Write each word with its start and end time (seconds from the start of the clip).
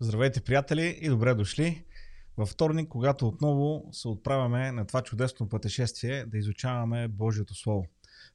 Здравейте, 0.00 0.40
приятели, 0.40 0.98
и 1.00 1.08
добре 1.08 1.34
дошли 1.34 1.84
във 2.36 2.48
вторник, 2.48 2.88
когато 2.88 3.28
отново 3.28 3.88
се 3.92 4.08
отправяме 4.08 4.72
на 4.72 4.86
това 4.86 5.02
чудесно 5.02 5.48
пътешествие 5.48 6.26
да 6.26 6.38
изучаваме 6.38 7.08
Божието 7.08 7.54
Слово. 7.54 7.86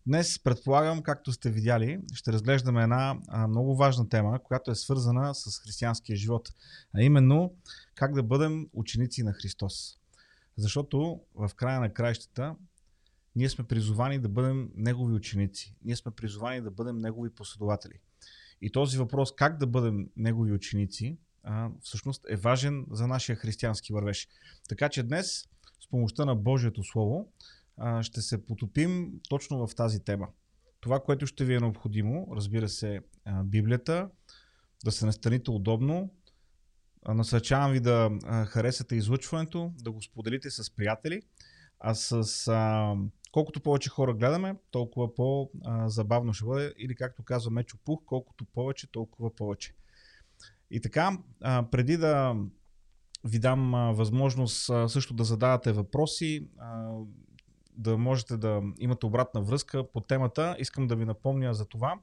Днес, 0.07 0.39
предполагам, 0.43 1.01
както 1.01 1.31
сте 1.31 1.51
видяли, 1.51 1.99
ще 2.13 2.33
разглеждаме 2.33 2.83
една 2.83 3.15
много 3.47 3.75
важна 3.75 4.09
тема, 4.09 4.39
която 4.43 4.71
е 4.71 4.75
свързана 4.75 5.35
с 5.35 5.59
християнския 5.59 6.15
живот, 6.15 6.49
а 6.95 7.01
именно 7.01 7.55
как 7.95 8.13
да 8.13 8.23
бъдем 8.23 8.69
ученици 8.73 9.23
на 9.23 9.33
Христос. 9.33 9.99
Защото 10.57 11.21
в 11.35 11.51
края 11.55 11.79
на 11.79 11.93
краищата 11.93 12.55
ние 13.35 13.49
сме 13.49 13.63
призовани 13.63 14.19
да 14.19 14.29
бъдем 14.29 14.69
Негови 14.75 15.13
ученици. 15.13 15.75
Ние 15.83 15.95
сме 15.95 16.11
призовани 16.11 16.61
да 16.61 16.71
бъдем 16.71 16.97
Негови 16.97 17.29
последователи. 17.29 17.99
И 18.61 18.71
този 18.71 18.97
въпрос 18.97 19.35
как 19.35 19.57
да 19.57 19.67
бъдем 19.67 20.09
Негови 20.17 20.51
ученици 20.51 21.17
а, 21.43 21.69
всъщност 21.81 22.25
е 22.29 22.35
важен 22.35 22.85
за 22.91 23.07
нашия 23.07 23.35
християнски 23.35 23.93
вървеж. 23.93 24.27
Така 24.69 24.89
че 24.89 25.03
днес, 25.03 25.47
с 25.81 25.89
помощта 25.89 26.25
на 26.25 26.35
Божието 26.35 26.83
Слово, 26.83 27.31
а, 27.77 28.03
ще 28.03 28.21
се 28.21 28.45
потопим 28.45 29.19
точно 29.29 29.67
в 29.67 29.75
тази 29.75 30.03
тема. 30.03 30.27
Това, 30.79 30.99
което 30.99 31.27
ще 31.27 31.45
ви 31.45 31.55
е 31.55 31.59
необходимо, 31.59 32.27
разбира 32.35 32.69
се, 32.69 32.99
а, 33.25 33.43
Библията, 33.43 34.09
да 34.85 34.91
се 34.91 35.05
настаните 35.05 35.51
удобно. 35.51 36.13
Насърчавам 37.07 37.71
ви 37.71 37.79
да 37.79 38.11
харесате 38.47 38.95
излъчването, 38.95 39.73
да 39.81 39.91
го 39.91 40.01
споделите 40.01 40.49
с 40.49 40.75
приятели, 40.75 41.21
а 41.79 41.95
с 41.95 42.47
а, 42.47 42.95
колкото 43.31 43.61
повече 43.61 43.89
хора 43.89 44.13
гледаме, 44.13 44.55
толкова 44.71 45.15
по-забавно 45.15 46.33
ще 46.33 46.45
бъде. 46.45 46.73
Или 46.77 46.95
както 46.95 47.23
казва 47.23 47.51
Мечо 47.51 47.77
Пух, 47.85 48.01
колкото 48.05 48.45
повече, 48.45 48.91
толкова 48.91 49.35
повече. 49.35 49.73
И 50.71 50.81
така, 50.81 51.17
преди 51.71 51.97
да 51.97 52.35
ви 53.23 53.39
дам 53.39 53.71
възможност 53.95 54.65
също 54.87 55.13
да 55.13 55.23
задавате 55.23 55.71
въпроси, 55.71 56.47
да 57.77 57.97
можете 57.97 58.37
да 58.37 58.61
имате 58.79 59.05
обратна 59.05 59.41
връзка 59.41 59.91
по 59.91 60.01
темата, 60.01 60.55
искам 60.59 60.87
да 60.87 60.95
ви 60.95 61.05
напомня 61.05 61.53
за 61.53 61.65
това, 61.65 61.99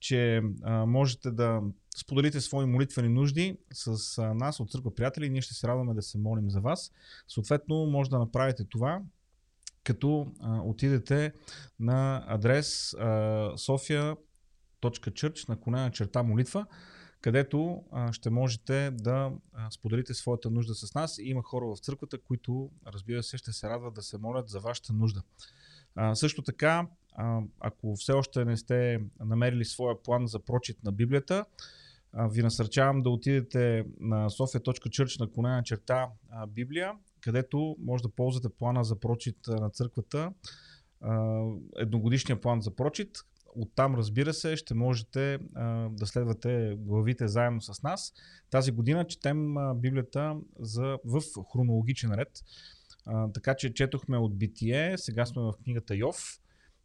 че 0.00 0.42
можете 0.86 1.30
да 1.30 1.62
споделите 1.96 2.40
свои 2.40 2.66
молитвени 2.66 3.08
нужди 3.08 3.58
с 3.72 4.22
нас 4.34 4.60
от 4.60 4.70
Църква 4.70 4.94
Приятели. 4.94 5.30
Ние 5.30 5.42
ще 5.42 5.54
се 5.54 5.68
радваме 5.68 5.94
да 5.94 6.02
се 6.02 6.18
молим 6.18 6.50
за 6.50 6.60
вас. 6.60 6.92
Съответно, 7.28 7.86
може 7.86 8.10
да 8.10 8.18
направите 8.18 8.64
това 8.64 9.00
като 9.84 10.32
отидете 10.64 11.32
на 11.80 12.24
адрес 12.28 12.90
sofia.church 13.56 15.48
на 15.48 15.60
конена 15.60 15.90
черта 15.90 16.22
молитва 16.22 16.66
където 17.20 17.84
а, 17.92 18.12
ще 18.12 18.30
можете 18.30 18.90
да 18.90 19.32
а, 19.52 19.70
споделите 19.70 20.14
своята 20.14 20.50
нужда 20.50 20.74
с 20.74 20.94
нас. 20.94 21.18
И 21.18 21.22
има 21.22 21.42
хора 21.42 21.66
в 21.66 21.78
църквата, 21.78 22.18
които, 22.20 22.70
разбира 22.86 23.22
се, 23.22 23.38
ще 23.38 23.52
се 23.52 23.68
радват 23.68 23.94
да 23.94 24.02
се 24.02 24.18
молят 24.18 24.48
за 24.48 24.60
вашата 24.60 24.92
нужда. 24.92 25.22
А, 25.94 26.14
също 26.14 26.42
така, 26.42 26.86
а, 27.12 27.40
ако 27.60 27.96
все 27.96 28.12
още 28.12 28.44
не 28.44 28.56
сте 28.56 29.00
намерили 29.20 29.64
своя 29.64 30.02
план 30.02 30.26
за 30.26 30.38
прочит 30.38 30.84
на 30.84 30.92
Библията, 30.92 31.44
а, 32.12 32.28
ви 32.28 32.42
насърчавам 32.42 33.02
да 33.02 33.10
отидете 33.10 33.86
на 34.00 34.30
sofia.church 34.30 35.20
на 35.20 35.30
конена 35.30 35.62
черта 35.62 36.08
а, 36.30 36.46
Библия, 36.46 36.92
където 37.20 37.76
може 37.78 38.02
да 38.02 38.08
ползвате 38.08 38.48
плана 38.48 38.84
за 38.84 39.00
прочит 39.00 39.36
на 39.46 39.70
църквата, 39.70 40.32
едногодишния 41.76 42.40
план 42.40 42.60
за 42.60 42.70
прочит, 42.70 43.18
Оттам, 43.54 43.94
разбира 43.94 44.34
се, 44.34 44.56
ще 44.56 44.74
можете 44.74 45.38
а, 45.54 45.88
да 45.88 46.06
следвате 46.06 46.76
главите 46.78 47.28
заедно 47.28 47.60
с 47.60 47.82
нас. 47.82 48.12
Тази 48.50 48.72
година 48.72 49.06
четем 49.06 49.56
а, 49.56 49.74
Библията 49.74 50.36
за, 50.58 50.98
в 51.04 51.22
хронологичен 51.52 52.12
ред. 52.14 52.28
А, 53.06 53.32
така 53.32 53.54
че 53.54 53.74
четохме 53.74 54.18
от 54.18 54.38
Битие, 54.38 54.98
сега 54.98 55.26
сме 55.26 55.42
в 55.42 55.52
книгата 55.64 55.96
Йов. 55.96 56.40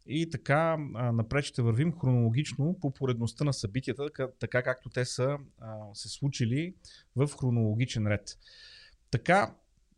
И 0.06 0.30
така 0.30 0.76
а, 0.94 1.12
напред 1.12 1.44
ще 1.44 1.62
вървим 1.62 1.98
хронологично 1.98 2.78
по 2.80 2.92
поредността 2.92 3.44
на 3.44 3.52
събитията, 3.52 4.08
така, 4.40 4.62
както 4.62 4.88
те 4.88 5.04
са 5.04 5.38
а, 5.60 5.76
се 5.94 6.08
случили 6.08 6.74
в 7.16 7.30
хронологичен 7.40 8.06
ред. 8.06 8.38
Така, 9.10 9.54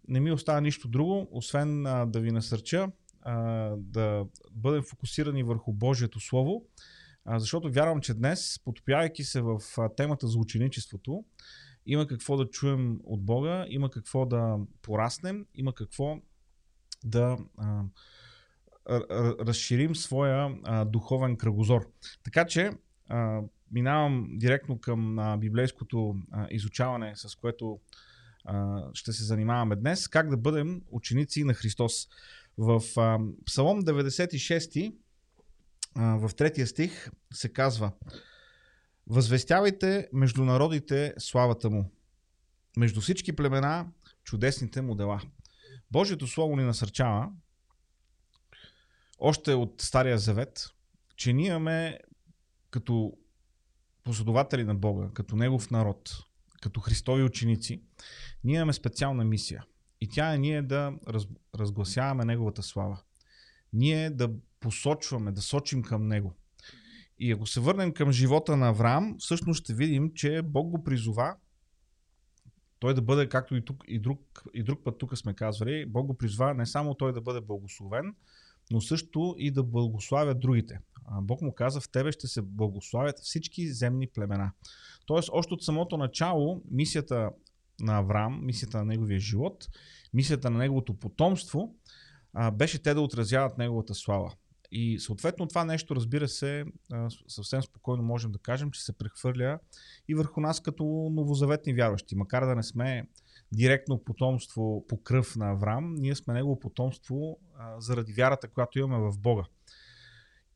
не 0.09 0.21
ми 0.21 0.33
остава 0.33 0.61
нищо 0.61 0.89
друго, 0.89 1.29
освен 1.33 1.87
а, 1.87 2.07
да 2.07 2.21
ви 2.21 2.31
насърча 2.31 2.89
а, 3.29 3.75
да 3.77 4.25
бъдем 4.53 4.83
фокусирани 4.83 5.43
върху 5.43 5.73
Божието 5.73 6.21
Слово, 6.21 6.65
а, 7.25 7.39
защото 7.39 7.71
вярвам, 7.73 8.01
че 8.01 8.15
днес, 8.15 8.61
подпявайки 8.65 9.25
се 9.25 9.41
в 9.41 9.61
а, 9.79 9.95
темата 9.95 10.29
за 10.29 10.39
ученичеството, 10.39 11.25
има 11.87 12.07
какво 12.07 12.37
да 12.37 12.51
чуем 12.51 13.01
от 13.05 13.23
Бога, 13.25 13.67
има 13.69 13.91
какво 13.91 14.27
да 14.27 14.59
пораснем, 14.83 15.47
има 15.55 15.75
какво 15.75 16.19
да 17.05 17.37
а, 17.59 17.83
разширим 19.47 19.97
своя 19.97 20.59
а, 20.65 20.85
духовен 20.85 21.37
кръгозор. 21.37 21.93
Така 22.25 22.47
че 22.47 22.71
а, 23.09 23.41
минавам 23.71 24.29
директно 24.31 24.79
към 24.81 25.19
а, 25.19 25.37
библейското 25.37 26.17
а, 26.33 26.47
изучаване, 26.51 27.13
с 27.17 27.37
което 27.37 27.81
а, 28.45 28.83
ще 28.95 29.13
се 29.13 29.25
занимаваме 29.25 29.77
днес. 29.77 30.09
Как 30.09 30.31
да 30.31 30.37
бъдем 30.37 30.83
ученици 30.91 31.45
на 31.45 31.55
Христос. 31.55 32.09
В 32.59 32.83
а, 32.97 33.19
Псалом 33.47 33.83
96, 33.83 34.95
а, 35.95 36.17
в 36.17 36.35
третия 36.35 36.67
стих 36.67 37.11
се 37.33 37.53
казва 37.53 37.93
Възвестявайте 39.07 40.09
между 40.13 40.45
народите 40.45 41.15
славата 41.19 41.71
му, 41.71 41.93
между 42.77 43.01
всички 43.01 43.37
племена 43.37 43.87
чудесните 44.25 44.83
му 44.83 44.95
дела. 44.95 45.21
Божието 45.91 46.27
Слово 46.27 46.57
ни 46.57 46.63
насърчава, 46.63 47.31
още 49.19 49.55
от 49.55 49.83
Стария 49.83 50.19
Завет, 50.19 50.69
че 51.17 51.33
ние 51.33 51.47
имаме 51.47 51.99
като 52.71 53.13
последователи 54.05 54.65
на 54.65 54.75
Бога, 54.75 55.11
като 55.15 55.37
Негов 55.37 55.71
народ, 55.71 56.11
като 56.63 56.81
Христови 56.81 57.23
ученици, 57.23 57.83
ние 58.45 58.57
имаме 58.57 58.73
специална 58.73 59.25
мисия– 59.25 59.65
и 60.01 60.09
тя 60.09 60.35
е 60.35 60.39
ние 60.39 60.63
да 60.63 60.93
раз, 61.09 61.27
разгласяваме 61.55 62.25
Неговата 62.25 62.63
слава. 62.63 63.01
Ние 63.73 64.11
да 64.11 64.31
посочваме, 64.61 65.33
да 65.33 65.43
сочим 65.43 65.83
към 65.83 66.09
Него. 66.09 66.35
И 67.19 67.33
ако 67.33 67.47
се 67.47 67.61
върнем 67.61 67.93
към 67.93 68.13
живота 68.13 68.57
на 68.57 68.69
Авраам, 68.69 69.17
всъщност 69.19 69.61
ще 69.63 69.75
видим, 69.75 70.13
че 70.15 70.43
Бог 70.43 70.71
го 70.71 70.85
призова 70.85 71.37
той 72.79 72.95
да 72.95 73.03
бъде, 73.03 73.29
както 73.29 73.57
и, 73.57 73.65
тук, 73.65 73.85
и, 73.89 73.99
друг, 73.99 74.43
и 74.55 74.63
друг 74.63 74.85
път 74.85 74.99
тук 74.99 75.19
сме 75.19 75.35
казвали, 75.35 75.87
Бог 75.87 76.07
го 76.07 76.15
призова 76.15 76.55
не 76.55 76.67
само 76.67 76.95
той 76.95 77.13
да 77.13 77.21
бъде 77.21 77.41
благословен, 77.41 78.15
но 78.71 78.81
също 78.81 79.35
и 79.39 79.51
да 79.51 79.63
благославя 79.63 80.35
другите. 80.35 80.81
Бог 81.23 81.43
му 81.43 81.55
каза, 81.55 81.81
в 81.81 81.91
тебе 81.91 82.13
ще 82.13 82.27
се 82.27 82.43
благославят 82.43 83.19
всички 83.19 83.73
земни 83.73 84.07
племена. 84.07 84.53
Тоест, 85.07 85.31
още 85.33 85.55
от 85.55 85.65
самото 85.65 85.97
начало, 85.97 86.63
мисията 86.71 87.31
на 87.81 87.99
Авраам, 87.99 88.41
мисията 88.47 88.79
на 88.79 88.85
неговия 88.85 89.21
живот, 89.21 89.69
мисията 90.15 90.51
на 90.51 90.59
неговото 90.59 90.95
потомство, 90.95 91.75
а, 92.33 92.51
беше 92.51 92.83
те 92.83 92.95
да 92.95 93.01
отразяват 93.01 93.59
неговата 93.59 93.95
слава. 93.95 94.33
И 94.71 94.99
съответно 95.01 95.47
това 95.47 95.65
нещо, 95.65 95.97
разбира 95.97 96.29
се, 96.29 96.65
съвсем 97.29 97.63
спокойно 97.63 98.03
можем 98.03 98.33
да 98.33 98.39
кажем, 98.39 98.71
че 98.71 98.85
се 98.85 98.99
прехвърля 98.99 99.59
и 100.09 100.15
върху 100.15 100.41
нас 100.41 100.61
като 100.61 100.85
новозаветни 101.13 101.75
вярващи. 101.75 102.17
Макар 102.17 102.47
да 102.47 102.55
не 102.55 102.63
сме 102.63 103.09
директно 103.53 104.05
потомство 104.05 104.85
по 104.89 105.03
кръв 105.03 105.37
на 105.37 105.51
Авраам, 105.51 105.95
ние 105.95 106.15
сме 106.15 106.35
негово 106.35 106.61
потомство 106.61 107.39
а, 107.59 107.81
заради 107.81 108.13
вярата, 108.13 108.49
която 108.49 108.79
имаме 108.79 109.11
в 109.11 109.19
Бога. 109.19 109.45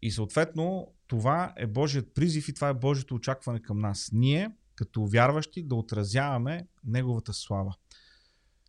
И 0.03 0.11
съответно 0.11 0.93
това 1.07 1.53
е 1.57 1.67
Божият 1.67 2.15
призив 2.15 2.49
и 2.49 2.55
това 2.55 2.69
е 2.69 2.75
Божието 2.75 3.15
очакване 3.15 3.63
към 3.63 3.79
нас. 3.79 4.11
Ние 4.13 4.51
като 4.83 5.07
вярващи 5.07 5.63
да 5.63 5.75
отразяваме 5.75 6.67
Неговата 6.85 7.33
слава. 7.33 7.75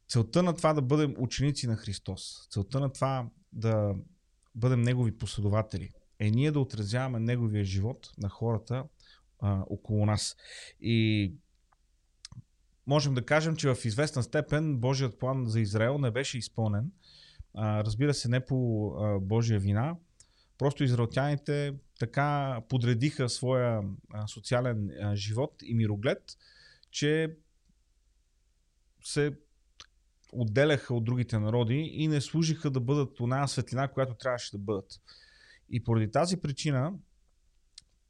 Целта 0.08 0.44
на 0.44 0.56
това 0.56 0.74
да 0.74 0.82
бъдем 0.82 1.16
ученици 1.18 1.68
на 1.68 1.76
Христос, 1.76 2.48
целта 2.52 2.80
на 2.80 2.90
това 2.90 3.30
да 3.54 3.96
бъдем 4.56 4.82
Негови 4.82 5.18
последователи, 5.18 5.90
е 6.20 6.32
ние 6.32 6.52
да 6.52 6.60
отразяваме 6.60 7.20
Неговия 7.20 7.64
живот 7.64 8.10
на 8.18 8.30
хората 8.30 8.84
а, 9.40 9.64
около 9.70 10.06
нас. 10.06 10.36
И 10.82 11.34
можем 12.88 13.14
да 13.14 13.26
кажем, 13.26 13.56
че 13.56 13.74
в 13.74 13.86
известна 13.86 14.24
степен 14.24 14.78
Божият 14.78 15.20
план 15.20 15.46
за 15.46 15.60
Израел 15.60 15.98
не 15.98 16.12
беше 16.12 16.38
изпълнен. 16.38 16.92
А, 17.54 17.84
разбира 17.84 18.14
се, 18.14 18.30
не 18.30 18.46
по 18.46 18.88
а, 18.88 19.20
Божия 19.20 19.60
вина. 19.60 19.96
Просто 20.58 20.84
израелтяните 20.84 21.74
така 22.00 22.60
подредиха 22.70 23.30
своя 23.30 23.82
социален 24.28 24.90
живот 25.14 25.54
и 25.64 25.76
мироглед, 25.76 26.38
че 26.92 27.36
се 29.04 29.38
отделяха 30.32 30.94
от 30.94 31.04
другите 31.04 31.40
народи 31.40 31.92
и 31.94 32.08
не 32.08 32.22
служиха 32.22 32.72
да 32.72 32.80
бъдат 32.80 33.16
по 33.16 33.24
една 33.24 33.48
светлина, 33.48 33.88
която 33.88 34.14
трябваше 34.14 34.52
да 34.52 34.58
бъдат. 34.58 35.02
И 35.70 35.84
поради 35.84 36.12
тази 36.12 36.38
причина 36.38 36.94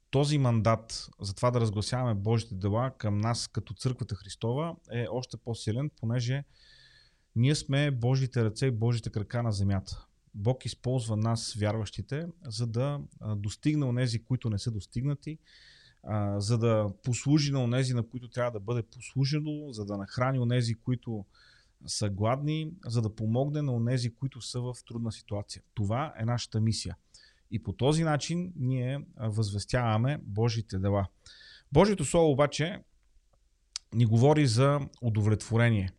този 0.10 0.38
мандат 0.38 1.10
за 1.22 1.36
това 1.36 1.52
да 1.52 1.62
разгласяваме 1.62 2.14
Божите 2.14 2.56
дела 2.56 2.92
към 2.98 3.18
нас 3.18 3.48
като 3.48 3.74
Църквата 3.74 4.16
Христова 4.16 4.76
е 4.92 5.06
още 5.12 5.38
по-силен, 5.38 5.90
понеже 6.00 6.44
ние 7.36 7.56
сме 7.56 7.92
Божите 7.92 8.44
ръце 8.44 8.66
и 8.66 8.72
Божите 8.72 9.10
крака 9.10 9.44
на 9.44 9.52
земята. 9.52 10.06
Бог 10.36 10.66
използва 10.66 11.18
нас, 11.18 11.54
вярващите, 11.54 12.28
за 12.46 12.68
да 12.68 13.00
достигне 13.36 13.86
онези, 13.86 14.24
които 14.24 14.50
не 14.50 14.60
са 14.60 14.72
достигнати, 14.72 15.38
за 16.38 16.58
да 16.58 16.92
послужи 17.04 17.52
на 17.52 17.64
онези, 17.64 17.94
на 17.94 18.04
които 18.04 18.30
трябва 18.30 18.52
да 18.52 18.60
бъде 18.60 18.84
послужено, 18.84 19.74
за 19.74 19.86
да 19.86 19.98
нахрани 19.98 20.40
онези, 20.40 20.76
които 20.76 21.26
са 21.88 22.10
гладни, 22.10 22.72
за 22.86 23.02
да 23.02 23.16
помогне 23.16 23.62
на 23.62 23.74
онези, 23.74 24.14
които 24.14 24.42
са 24.42 24.62
в 24.62 24.76
трудна 24.88 25.12
ситуация. 25.12 25.62
Това 25.74 26.14
е 26.18 26.26
нашата 26.26 26.62
мисия. 26.62 26.98
И 27.52 27.64
по 27.64 27.74
този 27.74 28.04
начин 28.04 28.54
ние 28.56 29.06
възвестяваме 29.18 30.20
Божите 30.24 30.80
дела. 30.80 31.08
Божието 31.72 32.06
Слово 32.06 32.32
обаче 32.32 32.84
ни 33.94 34.06
говори 34.06 34.48
за 34.48 34.80
удовлетворение. 35.02 35.92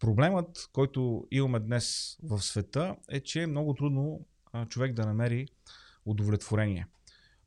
Проблемът, 0.00 0.68
който 0.72 1.26
имаме 1.30 1.60
днес 1.60 2.16
в 2.22 2.42
света 2.42 2.96
е, 3.10 3.20
че 3.20 3.42
е 3.42 3.46
много 3.46 3.74
трудно 3.74 4.26
човек 4.68 4.92
да 4.92 5.06
намери 5.06 5.46
удовлетворение. 6.06 6.86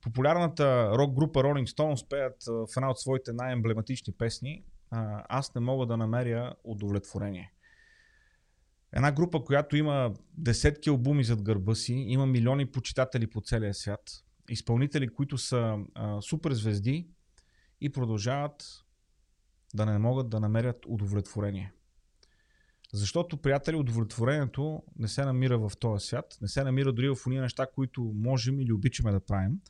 Популярната 0.02 0.92
рок 0.98 1.14
група 1.14 1.40
Rolling 1.40 1.68
Stones 1.68 2.10
пеят 2.10 2.44
в 2.48 2.68
една 2.78 2.90
от 2.90 3.00
своите 3.00 3.34
най-емблематични 3.34 4.14
песни 4.14 4.64
Аз 5.30 5.56
не 5.56 5.62
мога 5.62 5.86
да 5.86 5.98
намеря 5.98 6.54
удовлетворение. 6.64 7.54
Една 8.92 9.12
група, 9.12 9.44
която 9.44 9.76
има 9.76 10.14
десетки 10.38 10.90
албуми 10.90 11.24
зад 11.24 11.42
гърба 11.42 11.76
си, 11.76 11.94
има 11.94 12.26
милиони 12.26 12.66
почитатели 12.66 13.28
по 13.28 13.42
целия 13.42 13.74
свят, 13.74 14.02
изпълнители, 14.50 15.08
които 15.08 15.38
са 15.38 15.78
а, 15.96 16.22
супер 16.22 16.52
звезди 16.52 17.08
и 17.82 17.92
продължават 17.92 18.64
да 19.74 19.86
не 19.86 19.98
могат 19.98 20.30
да 20.30 20.40
намерят 20.40 20.86
удовлетворение. 20.88 21.74
Защото, 22.94 23.38
приятели, 23.38 23.76
удовлетворението 23.76 24.84
не 25.00 25.08
се 25.08 25.26
намира 25.26 25.58
в 25.58 25.72
този 25.80 26.08
свят, 26.08 26.38
не 26.42 26.48
се 26.48 26.64
намира 26.64 26.94
дори 26.94 27.10
в 27.10 27.18
уния 27.28 27.42
неща, 27.42 27.68
които 27.76 28.02
можем 28.16 28.60
или 28.60 28.72
обичаме 28.72 29.12
да 29.12 29.20
правим. 29.20 29.62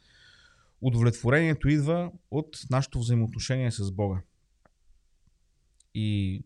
Удовлетворението 0.81 1.70
идва 1.70 2.12
от 2.31 2.60
нашето 2.70 3.00
взаимоотношение 3.00 3.72
с 3.72 3.92
Бога. 3.92 4.22
И 5.94 6.42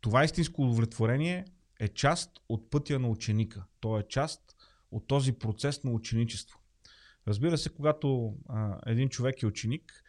това 0.00 0.24
истинско 0.24 0.62
удовлетворение 0.62 1.44
е 1.80 1.88
част 1.88 2.30
от 2.48 2.70
пътя 2.70 2.98
на 2.98 3.08
ученика. 3.08 3.64
То 3.80 3.98
е 3.98 4.02
част 4.08 4.56
от 4.90 5.06
този 5.06 5.32
процес 5.32 5.84
на 5.84 5.90
ученичество. 5.90 6.58
Разбира 7.28 7.58
се, 7.58 7.68
когато 7.74 8.34
а, 8.48 8.78
един 8.86 9.08
човек 9.08 9.42
е 9.42 9.46
ученик, 9.46 10.04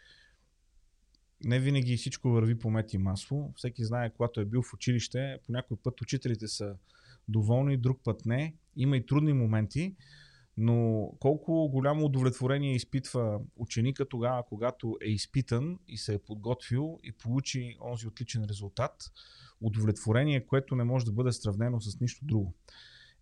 не 1.44 1.60
винаги 1.60 1.96
всичко 1.96 2.28
върви 2.28 2.58
по 2.58 2.70
мет 2.70 2.94
и 2.94 2.98
масло. 2.98 3.52
Всеки 3.56 3.84
знае, 3.84 4.10
когато 4.10 4.40
е 4.40 4.44
бил 4.44 4.62
в 4.62 4.74
училище, 4.74 5.38
по 5.46 5.52
някой 5.52 5.76
път 5.76 6.00
учителите 6.00 6.48
са 6.48 6.74
доволни, 7.28 7.76
друг 7.76 8.00
път 8.04 8.26
не. 8.26 8.54
Има 8.76 8.96
и 8.96 9.06
трудни 9.06 9.32
моменти, 9.32 9.94
но 10.56 11.08
колко 11.20 11.68
голямо 11.68 12.04
удовлетворение 12.04 12.74
изпитва 12.74 13.40
ученика 13.56 14.08
тогава, 14.08 14.42
когато 14.48 14.96
е 15.02 15.08
изпитан 15.08 15.78
и 15.88 15.98
се 15.98 16.14
е 16.14 16.18
подготвил 16.18 17.00
и 17.02 17.12
получи 17.12 17.76
онзи 17.80 18.06
отличен 18.06 18.44
резултат, 18.44 18.92
удовлетворение, 19.60 20.46
което 20.46 20.76
не 20.76 20.84
може 20.84 21.04
да 21.04 21.12
бъде 21.12 21.32
сравнено 21.32 21.80
с 21.80 22.00
нищо 22.00 22.24
друго. 22.24 22.54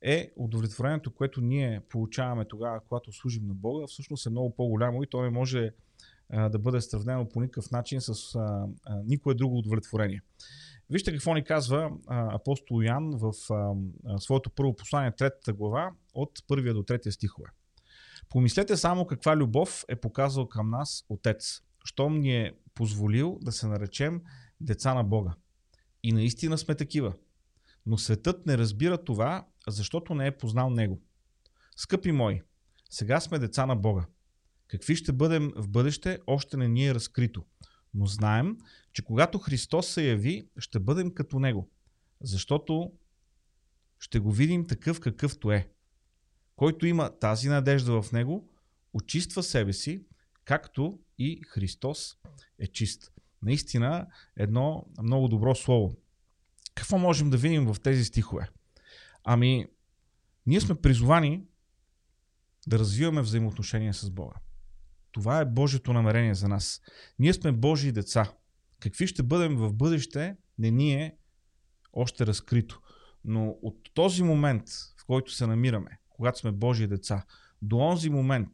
Е 0.03 0.33
удовлетворението, 0.37 1.15
което 1.15 1.41
ние 1.41 1.81
получаваме 1.89 2.45
тогава, 2.45 2.81
когато 2.81 3.13
служим 3.13 3.47
на 3.47 3.55
Бога, 3.55 3.87
всъщност 3.87 4.27
е 4.27 4.31
много 4.31 4.57
по-голямо 4.57 5.03
и 5.03 5.07
то 5.07 5.23
не 5.23 5.31
може 5.31 5.71
да 6.32 6.58
бъде 6.58 6.81
сравнено 6.81 7.29
по 7.29 7.40
никакъв 7.40 7.70
начин 7.70 8.00
с 8.00 8.34
а, 8.34 8.67
а, 8.84 9.02
никое 9.05 9.34
друго 9.34 9.58
удовлетворение. 9.58 10.23
Вижте 10.90 11.12
какво 11.12 11.34
ни 11.34 11.44
казва 11.44 11.90
а, 12.06 12.34
апостол 12.34 12.82
Ян 12.82 13.11
в 13.11 13.32
а, 13.50 13.75
своето 14.19 14.50
първо 14.50 14.76
послание, 14.76 15.12
третата 15.12 15.52
глава, 15.52 15.93
от 16.14 16.31
първия 16.49 16.75
до 16.75 16.82
третия 16.82 17.12
стихове. 17.12 17.49
Помислете 18.29 18.76
само 18.76 19.06
каква 19.06 19.37
любов 19.37 19.84
е 19.88 19.96
показал 19.96 20.49
към 20.49 20.70
нас 20.70 21.05
Отец, 21.08 21.62
щом 21.84 22.20
ни 22.20 22.37
е 22.37 22.52
позволил 22.75 23.38
да 23.43 23.52
се 23.52 23.67
наречем 23.67 24.23
деца 24.61 24.94
на 24.94 25.05
Бога. 25.05 25.35
И 26.02 26.12
наистина 26.12 26.58
сме 26.58 26.75
такива. 26.75 27.14
Но 27.87 27.99
светът 27.99 28.46
не 28.46 28.58
разбира 28.58 29.05
това, 29.05 29.46
защото 29.69 30.14
не 30.14 30.26
е 30.26 30.37
познал 30.37 30.70
Него. 30.70 31.00
Скъпи 31.76 32.12
мои, 32.12 32.43
сега 32.90 33.20
сме 33.20 33.38
деца 33.38 33.67
на 33.67 33.76
Бога. 33.76 34.06
Какви 34.73 34.97
ще 34.97 35.13
бъдем 35.13 35.53
в 35.57 35.69
бъдеще, 35.69 36.19
още 36.27 36.57
не 36.57 36.69
ни 36.69 36.87
е 36.87 36.95
разкрито. 36.95 37.45
Но 37.95 38.07
знаем, 38.07 38.57
че 38.93 39.03
когато 39.03 39.39
Христос 39.39 39.89
се 39.89 40.09
яви, 40.09 40.49
ще 40.59 40.81
бъдем 40.81 41.15
като 41.15 41.39
Него. 41.39 41.71
Защото 42.21 42.93
ще 43.99 44.19
го 44.19 44.33
видим 44.33 44.67
такъв 44.67 45.01
какъвто 45.01 45.53
е. 45.53 45.69
Който 46.57 46.87
има 46.87 47.19
тази 47.19 47.49
надежда 47.49 48.03
в 48.03 48.13
Него, 48.13 48.49
очиства 48.93 49.43
себе 49.43 49.73
си, 49.73 50.05
както 50.45 50.99
и 51.19 51.43
Христос 51.49 52.17
е 52.59 52.67
чист. 52.67 53.13
Наистина 53.43 54.07
едно 54.37 54.87
много 55.03 55.29
добро 55.29 55.55
слово. 55.55 55.97
Какво 56.75 56.99
можем 56.99 57.31
да 57.31 57.37
видим 57.37 57.73
в 57.73 57.81
тези 57.81 58.05
стихове? 58.05 58.49
Ами, 59.25 59.67
ние 60.47 60.61
сме 60.61 60.75
призовани 60.75 61.45
да 62.67 62.79
развиваме 62.79 63.23
взаимоотношения 63.23 63.95
с 63.95 64.11
Бога. 64.11 64.35
Това 65.12 65.41
е 65.41 65.44
Божието 65.44 65.93
намерение 65.93 66.35
за 66.35 66.49
нас. 66.49 66.81
Ние 67.19 67.32
сме 67.32 67.53
Божии 67.53 67.93
деца. 67.93 68.32
Какви 68.81 69.06
ще 69.06 69.23
бъдем 69.23 69.56
в 69.56 69.73
бъдеще, 69.73 70.37
не 70.59 70.70
ни 70.70 70.94
е 70.94 71.17
още 71.93 72.26
разкрито. 72.26 72.81
Но 73.25 73.59
от 73.62 73.76
този 73.94 74.23
момент, 74.23 74.69
в 75.00 75.05
който 75.06 75.32
се 75.32 75.47
намираме, 75.47 75.99
когато 76.09 76.38
сме 76.38 76.53
Божии 76.53 76.87
деца, 76.87 77.25
до 77.62 77.79
онзи 77.79 78.11
момент 78.11 78.49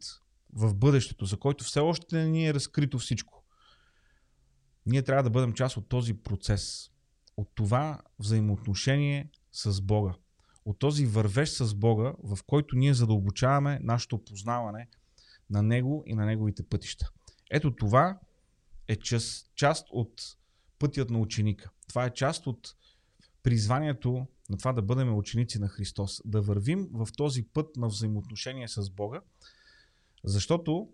в 0.53 0.75
бъдещето, 0.75 1.25
за 1.25 1.37
който 1.37 1.63
все 1.63 1.79
още 1.79 2.17
не 2.17 2.29
ни 2.29 2.47
е 2.47 2.53
разкрито 2.53 2.99
всичко, 2.99 3.43
ние 4.85 5.01
трябва 5.01 5.23
да 5.23 5.29
бъдем 5.29 5.53
част 5.53 5.77
от 5.77 5.89
този 5.89 6.13
процес, 6.13 6.89
от 7.37 7.51
това 7.55 7.99
взаимоотношение 8.19 9.29
с 9.51 9.81
Бога, 9.81 10.13
от 10.65 10.79
този 10.79 11.05
вървеж 11.05 11.49
с 11.49 11.75
Бога, 11.75 12.13
в 12.23 12.39
който 12.47 12.75
ние 12.75 12.93
задълбочаваме 12.93 13.79
нашето 13.83 14.25
познаване 14.25 14.87
на 15.49 15.63
Него 15.63 16.03
и 16.05 16.13
на 16.13 16.25
Неговите 16.25 16.63
пътища. 16.63 17.11
Ето 17.51 17.75
това 17.75 18.19
е 18.87 18.95
част, 18.95 19.51
част 19.55 19.87
от 19.91 20.21
пътят 20.79 21.09
на 21.09 21.19
ученика. 21.19 21.69
Това 21.87 22.05
е 22.05 22.13
част 22.13 22.47
от 22.47 22.75
призванието 23.43 24.27
на 24.49 24.57
това 24.57 24.73
да 24.73 24.81
бъдем 24.81 25.17
ученици 25.17 25.59
на 25.59 25.67
Христос. 25.67 26.21
Да 26.25 26.41
вървим 26.41 26.89
в 26.93 27.07
този 27.17 27.43
път 27.43 27.75
на 27.75 27.87
взаимоотношение 27.87 28.67
с 28.67 28.89
Бога, 28.89 29.21
защото, 30.23 30.89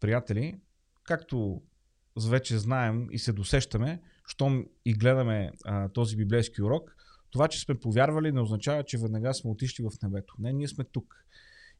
приятели, 0.00 0.60
както 1.04 1.62
вече 2.28 2.58
знаем 2.58 3.08
и 3.10 3.18
се 3.18 3.32
досещаме, 3.32 4.02
щом 4.26 4.66
и 4.84 4.94
гледаме 4.94 5.52
а, 5.64 5.88
този 5.88 6.16
библейски 6.16 6.62
урок, 6.62 6.96
това, 7.30 7.48
че 7.48 7.60
сме 7.60 7.80
повярвали, 7.80 8.32
не 8.32 8.40
означава, 8.40 8.84
че 8.84 8.98
веднага 8.98 9.34
сме 9.34 9.50
отишли 9.50 9.84
в 9.84 10.02
небето. 10.02 10.34
Не, 10.38 10.52
ние 10.52 10.68
сме 10.68 10.84
тук. 10.84 11.24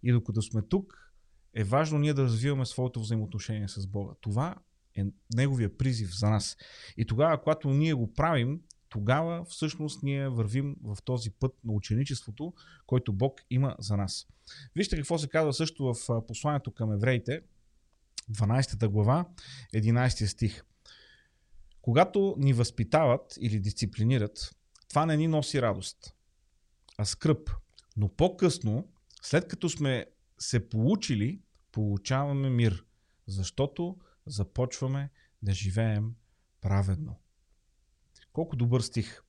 И 0.03 0.13
докато 0.13 0.43
сме 0.43 0.63
тук, 0.63 1.10
е 1.55 1.65
важно 1.65 1.99
ние 1.99 2.15
да 2.15 2.23
развиваме 2.23 2.67
своето 2.67 3.01
взаимоотношение 3.01 3.69
с 3.69 3.87
Бога. 3.87 4.15
Това 4.21 4.57
е 4.97 5.05
Неговия 5.35 5.77
призив 5.77 6.19
за 6.19 6.31
нас. 6.31 6.57
И 6.97 7.07
тогава, 7.07 7.43
когато 7.43 7.71
ние 7.71 7.95
го 7.95 8.13
правим, 8.13 8.61
тогава 8.89 9.45
всъщност 9.45 10.03
ние 10.03 10.29
вървим 10.29 10.77
в 10.83 10.97
този 11.05 11.31
път 11.31 11.55
на 11.65 11.73
ученичеството, 11.73 12.53
който 12.87 13.13
Бог 13.13 13.41
има 13.51 13.77
за 13.79 13.97
нас. 13.97 14.27
Вижте 14.77 14.97
какво 14.97 15.19
се 15.19 15.29
казва 15.29 15.53
също 15.53 15.95
в 15.95 16.27
посланието 16.27 16.73
към 16.73 16.93
евреите, 16.93 17.41
12 18.33 18.89
глава, 18.89 19.27
11 19.75 20.27
стих. 20.27 20.63
Когато 21.83 22.35
ни 22.39 22.53
възпитават 22.53 23.35
или 23.41 23.61
дисциплинират, 23.61 24.57
това 24.89 25.07
не 25.07 25.17
ни 25.17 25.29
носи 25.29 25.63
радост, 25.63 26.15
а 26.99 27.05
скръп. 27.05 27.51
Но 27.97 28.09
по-късно, 28.09 28.89
след 29.23 29.49
като 29.49 29.69
сме 29.69 30.07
се 30.41 30.69
получили, 30.69 31.41
получаваме 31.73 32.51
мир, 32.51 32.85
защото 33.27 33.97
започваме 34.27 35.11
да 35.43 35.53
живеем 35.53 36.15
праведно. 36.61 37.17
Колко 38.33 38.57
добър 38.57 38.81
стих. 38.81 39.23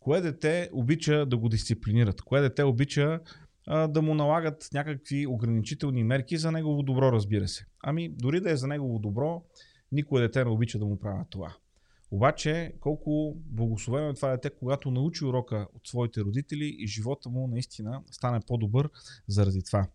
Кое 0.00 0.20
дете 0.20 0.70
обича 0.72 1.26
да 1.26 1.36
го 1.36 1.48
дисциплинират? 1.48 2.22
Кое 2.22 2.40
дете 2.40 2.64
обича 2.64 3.20
а, 3.66 3.88
да 3.88 4.02
му 4.02 4.14
налагат 4.14 4.68
някакви 4.72 5.26
ограничителни 5.26 6.04
мерки 6.04 6.36
за 6.36 6.52
негово 6.52 6.82
добро, 6.82 7.12
разбира 7.12 7.48
се? 7.48 7.66
Ами, 7.82 8.08
дори 8.08 8.40
да 8.40 8.50
е 8.50 8.56
за 8.56 8.66
негово 8.66 8.98
добро, 8.98 9.44
никое 9.92 10.22
дете 10.22 10.44
не 10.44 10.50
обича 10.50 10.78
да 10.78 10.86
му 10.86 10.98
правят 10.98 11.26
това. 11.30 11.56
Обаче, 12.10 12.74
колко 12.80 13.34
благословено 13.36 14.08
е 14.08 14.14
това 14.14 14.30
дете, 14.30 14.50
когато 14.50 14.90
научи 14.90 15.24
урока 15.24 15.66
от 15.74 15.86
своите 15.86 16.20
родители 16.20 16.76
и 16.78 16.86
живота 16.86 17.28
му 17.28 17.48
наистина 17.48 18.02
стане 18.10 18.40
по-добър 18.46 18.90
заради 19.28 19.62
това. 19.62 19.88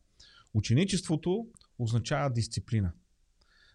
Ученичеството 0.55 1.47
означава 1.79 2.29
дисциплина. 2.29 2.93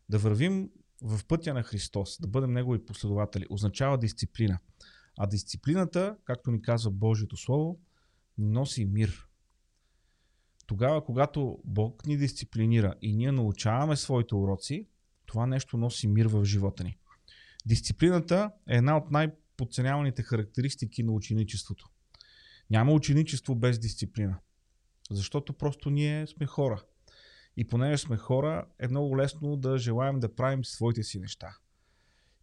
Да 0.09 0.19
вървим 0.19 0.71
в 1.03 1.25
пътя 1.25 1.55
на 1.55 1.63
Христос, 1.63 2.21
да 2.21 2.29
бъдем 2.29 2.53
Негови 2.53 2.85
последователи, 2.85 3.47
означава 3.51 3.99
дисциплина. 3.99 4.59
А 5.19 5.27
дисциплината, 5.27 6.17
както 6.25 6.51
ни 6.51 6.63
казва 6.63 6.91
Божието 6.91 7.37
Слово, 7.37 7.79
носи 8.39 8.85
мир. 8.85 9.27
Тогава, 10.67 11.05
когато 11.05 11.59
Бог 11.65 12.07
ни 12.07 12.17
дисциплинира 12.17 12.95
и 13.03 13.17
ние 13.17 13.33
научаваме 13.33 13.97
своите 13.97 14.35
уроци, 14.35 14.87
това 15.27 15.47
нещо 15.47 15.77
носи 15.77 16.09
мир 16.09 16.27
в 16.27 16.45
живота 16.45 16.85
ни. 16.85 16.99
Дисциплината 17.67 18.51
е 18.69 18.77
една 18.77 18.97
от 18.97 19.11
най-подценяваните 19.11 20.23
характеристики 20.23 21.03
на 21.03 21.13
ученичеството. 21.13 21.91
Няма 22.71 22.93
ученичество 22.93 23.55
без 23.55 23.79
дисциплина. 23.79 24.39
Защото 25.11 25.53
просто 25.53 25.91
ние 25.91 26.27
сме 26.27 26.47
хора. 26.47 26.83
И 27.57 27.67
понеже 27.67 27.99
сме 27.99 28.17
хора, 28.17 28.67
е 28.79 28.89
много 28.89 29.17
лесно 29.17 29.57
да 29.57 29.79
желаем 29.79 30.21
да 30.21 30.35
правим 30.35 30.65
своите 30.65 31.03
си 31.03 31.19
неща. 31.19 31.57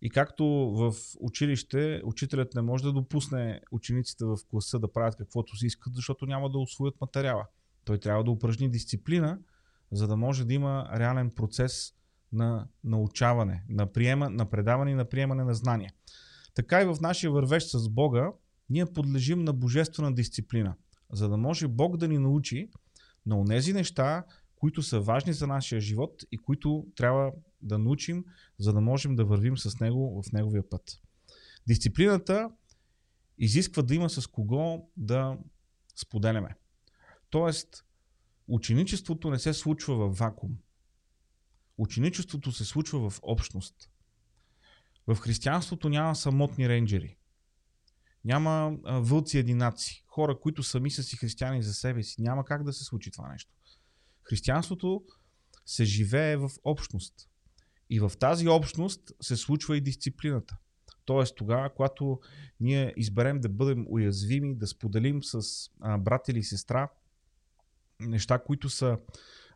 И 0.02 0.10
както 0.10 0.46
в 0.76 0.94
училище, 1.20 2.02
учителят 2.06 2.56
не 2.56 2.62
може 2.62 2.84
да 2.84 2.94
допусне 2.94 3.62
учениците 3.72 4.26
в 4.26 4.38
класа 4.50 4.80
да 4.80 4.94
правят 4.94 5.16
каквото 5.16 5.58
си 5.58 5.66
искат, 5.66 5.96
защото 5.96 6.26
няма 6.26 6.50
да 6.50 6.58
освоят 6.58 7.02
материала. 7.02 7.46
Той 7.86 7.98
трябва 7.98 8.24
да 8.24 8.32
упражни 8.32 8.70
дисциплина, 8.70 9.40
за 9.92 10.08
да 10.08 10.18
може 10.18 10.46
да 10.46 10.54
има 10.54 10.90
реален 10.96 11.32
процес 11.32 11.94
на 12.32 12.68
научаване, 12.84 13.64
на, 13.70 13.94
приема, 13.94 14.30
на 14.30 14.50
предаване 14.50 14.92
и 14.92 14.96
на 14.96 15.06
приемане 15.06 15.44
на 15.44 15.54
знания. 15.54 15.92
Така 16.56 16.82
и 16.82 16.86
в 16.86 16.98
нашия 17.02 17.32
вървеж 17.32 17.64
с 17.64 17.90
Бога, 17.90 18.32
ние 18.70 18.86
подлежим 18.86 19.44
на 19.44 19.54
божествена 19.54 20.16
дисциплина, 20.16 20.76
за 21.12 21.30
да 21.30 21.38
може 21.38 21.68
Бог 21.68 21.98
да 21.98 22.08
ни 22.08 22.18
научи 22.18 22.70
на 23.26 23.40
онези 23.40 23.74
неща, 23.74 24.24
които 24.56 24.84
са 24.84 25.00
важни 25.00 25.34
за 25.34 25.48
нашия 25.48 25.82
живот 25.82 26.24
и 26.32 26.38
които 26.38 26.88
трябва 26.96 27.32
да 27.62 27.78
научим, 27.78 28.26
за 28.60 28.74
да 28.74 28.82
можем 28.82 29.16
да 29.16 29.26
вървим 29.26 29.58
с 29.58 29.80
Него 29.80 30.22
в 30.22 30.32
Неговия 30.32 30.70
път. 30.70 31.02
Дисциплината 31.68 32.50
изисква 33.38 33.84
да 33.84 33.96
има 33.96 34.10
с 34.10 34.28
кого 34.28 34.90
да 34.98 35.38
споделяме. 35.96 36.56
Тоест, 37.30 37.86
ученичеството 38.48 39.30
не 39.30 39.40
се 39.40 39.54
случва 39.54 39.96
в 39.96 40.20
вакуум. 40.20 40.58
Ученичеството 41.78 42.52
се 42.52 42.66
случва 42.66 43.10
в 43.10 43.20
общност. 43.24 43.90
В 45.08 45.16
християнството 45.16 45.90
няма 45.90 46.16
самотни 46.16 46.70
рейнджери. 46.70 47.18
Няма 48.26 48.78
вълци 48.86 49.38
единаци. 49.38 50.04
Хора, 50.08 50.40
които 50.40 50.64
сами 50.64 50.92
са 50.92 51.04
си 51.04 51.18
християни 51.18 51.64
за 51.64 51.74
себе 51.74 52.04
си. 52.04 52.22
Няма 52.22 52.46
как 52.46 52.64
да 52.64 52.74
се 52.74 52.84
случи 52.84 53.12
това 53.12 53.32
нещо. 53.32 53.52
Християнството 54.24 55.04
се 55.66 55.86
живее 55.86 56.38
в 56.38 56.50
общност. 56.64 57.30
И 57.90 58.00
в 58.00 58.12
тази 58.20 58.48
общност 58.48 59.12
се 59.22 59.36
случва 59.36 59.78
и 59.78 59.82
дисциплината. 59.82 60.58
Тоест 61.06 61.36
тогава, 61.36 61.70
когато 61.70 62.20
ние 62.60 62.94
изберем 62.98 63.40
да 63.40 63.50
бъдем 63.50 63.86
уязвими, 63.90 64.56
да 64.56 64.68
споделим 64.68 65.24
с 65.24 65.42
а, 65.80 65.98
брат 65.98 66.28
или 66.28 66.44
сестра 66.44 66.90
неща, 68.00 68.40
които 68.40 68.70
са 68.70 68.98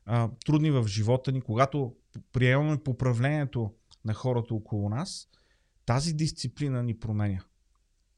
а, 0.05 0.29
трудни 0.45 0.71
в 0.71 0.87
живота 0.87 1.31
ни, 1.31 1.41
когато 1.41 1.95
приемаме 2.31 2.83
поправлението 2.83 3.73
на 4.05 4.13
хората 4.13 4.53
около 4.53 4.89
нас, 4.89 5.27
тази 5.85 6.13
дисциплина 6.13 6.83
ни 6.83 6.99
променя. 6.99 7.43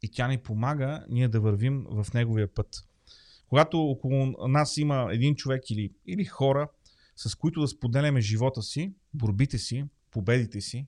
И 0.03 0.11
тя 0.11 0.27
ни 0.27 0.37
помага 0.37 1.05
ние 1.09 1.27
да 1.27 1.39
вървим 1.39 1.85
в 1.89 2.07
неговия 2.13 2.53
път. 2.53 2.87
Когато 3.47 3.81
около 3.81 4.47
нас 4.47 4.77
има 4.77 5.07
един 5.11 5.35
човек 5.35 5.69
или, 5.69 5.93
или 6.05 6.25
хора, 6.25 6.69
с 7.15 7.35
които 7.35 7.61
да 7.61 7.67
споделяме 7.67 8.21
живота 8.21 8.61
си, 8.61 8.93
борбите 9.13 9.57
си, 9.57 9.85
победите 10.11 10.61
си, 10.61 10.87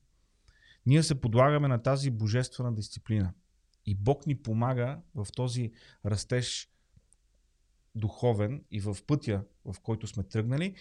ние 0.86 1.04
се 1.04 1.22
подлагаме 1.22 1.68
на 1.68 1.84
тази 1.84 2.12
божествена 2.12 2.76
дисциплина. 2.76 3.34
И 3.86 3.96
Бог 3.96 4.28
ни 4.28 4.42
помага 4.42 5.02
в 5.16 5.28
този 5.36 5.72
растеж 6.06 6.70
духовен 7.96 8.64
и 8.72 8.80
в 8.80 8.98
пътя, 9.08 9.44
в 9.66 9.76
който 9.80 10.08
сме 10.08 10.24
тръгнали. 10.24 10.76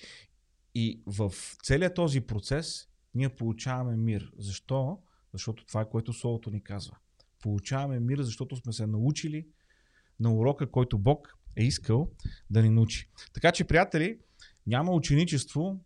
И 0.74 1.02
в 1.06 1.32
целият 1.62 1.94
този 1.94 2.20
процес 2.20 2.88
ние 3.14 3.28
получаваме 3.28 3.96
мир. 3.96 4.32
Защо? 4.38 5.02
Защото 5.32 5.66
това 5.66 5.80
е 5.80 5.88
което 5.88 6.12
Словото 6.12 6.50
ни 6.50 6.62
казва. 6.62 6.96
Получаваме 7.44 8.00
мир, 8.00 8.22
защото 8.22 8.56
сме 8.56 8.72
се 8.72 8.86
научили 8.86 9.46
на 10.20 10.34
урока, 10.34 10.70
който 10.70 10.98
Бог 10.98 11.38
е 11.56 11.64
искал 11.64 12.10
да 12.50 12.62
ни 12.62 12.70
научи. 12.70 13.10
Така 13.32 13.52
че, 13.52 13.64
приятели, 13.64 14.18
няма 14.66 14.92
ученичество 14.92 15.80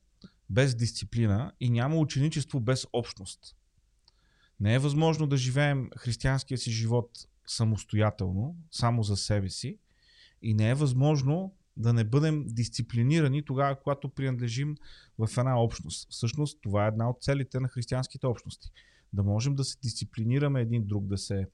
без 0.51 0.75
дисциплина 0.75 1.53
и 1.61 1.71
няма 1.71 1.97
ученичество 1.97 2.61
без 2.61 2.87
общност. 2.93 3.57
Не 4.61 4.75
е 4.75 4.79
възможно 4.79 5.27
да 5.27 5.37
живеем 5.37 5.91
християнския 5.97 6.59
си 6.59 6.71
живот 6.71 7.11
самостоятелно, 7.47 8.57
само 8.71 9.03
за 9.03 9.17
себе 9.17 9.51
си 9.51 9.79
и 10.43 10.55
не 10.55 10.71
е 10.71 10.75
възможно 10.75 11.55
да 11.77 11.93
не 11.93 12.05
бъдем 12.05 12.45
дисциплинирани 12.47 13.45
тогава, 13.45 13.81
когато 13.81 14.09
принадлежим 14.09 14.77
в 15.19 15.39
една 15.39 15.63
общност. 15.63 16.09
Всъщност 16.11 16.59
това 16.63 16.85
е 16.85 16.89
една 16.89 17.11
от 17.11 17.23
целите 17.23 17.61
на 17.61 17.69
християнските 17.69 18.27
общности. 18.27 18.73
Да 19.13 19.23
можем 19.23 19.55
да 19.55 19.65
се 19.65 19.79
дисциплинираме 19.83 20.61
един 20.61 20.87
друг, 20.87 21.07
да 21.07 21.19
се, 21.19 21.47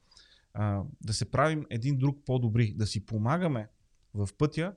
да 1.01 1.13
се 1.13 1.31
правим 1.31 1.65
един 1.69 1.97
друг 1.97 2.19
по-добри, 2.25 2.73
да 2.73 2.87
си 2.87 3.05
помагаме 3.05 3.67
в 4.13 4.29
пътя, 4.37 4.75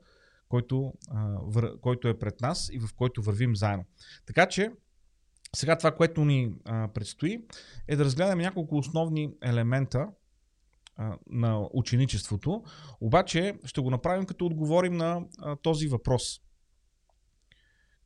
който, 0.49 0.93
който 1.81 2.09
е 2.09 2.19
пред 2.19 2.41
нас 2.41 2.71
и 2.73 2.79
в 2.79 2.89
който 2.97 3.23
вървим 3.23 3.57
заедно. 3.57 3.85
Така 4.27 4.49
че, 4.49 4.73
сега 5.57 5.79
това, 5.79 5.97
което 5.97 6.25
ни 6.25 6.53
предстои, 6.67 7.45
е 7.89 7.97
да 7.97 8.05
разгледаме 8.05 8.43
няколко 8.43 8.77
основни 8.77 9.35
елемента 9.43 10.09
на 11.27 11.69
ученичеството. 11.73 12.65
Обаче 13.01 13.59
ще 13.65 13.81
го 13.81 13.91
направим 13.91 14.27
като 14.27 14.47
отговорим 14.47 14.97
на 14.97 15.27
този 15.63 15.89
въпрос. 15.89 16.41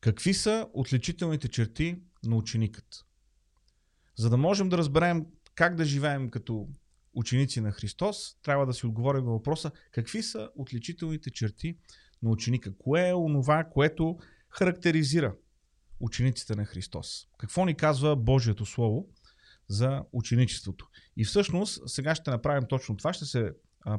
Какви 0.01 0.35
са 0.35 0.69
отличителните 0.73 1.49
черти 1.49 1.97
на 2.25 2.37
ученикът? 2.37 3.07
За 4.17 4.31
да 4.31 4.37
можем 4.37 4.69
да 4.69 4.79
разберем 4.79 5.27
как 5.55 5.77
да 5.77 5.85
живеем 5.85 6.31
като 6.31 6.69
ученици 7.15 7.61
на 7.61 7.73
Христос, 7.73 8.37
трябва 8.43 8.67
да 8.67 8.73
си 8.73 8.87
отговорим 8.87 9.25
на 9.25 9.31
въпроса 9.31 9.71
какви 9.91 10.23
са 10.23 10.51
отличителните 10.57 11.31
черти 11.31 11.77
на 12.23 12.31
ученика. 12.31 12.73
Кое 12.79 13.09
е 13.09 13.15
онова, 13.15 13.65
което 13.65 14.19
характеризира 14.49 15.35
учениците 16.01 16.57
на 16.57 16.65
Христос? 16.65 17.29
Какво 17.39 17.65
ни 17.65 17.75
казва 17.75 18.17
Божието 18.17 18.67
Слово 18.67 19.09
за 19.69 20.05
ученичеството? 20.13 20.89
И 21.17 21.25
всъщност 21.25 21.89
сега 21.89 22.15
ще 22.15 22.31
направим 22.31 22.69
точно 22.69 22.97
това. 22.97 23.13
Ще 23.13 23.25
се 23.25 23.53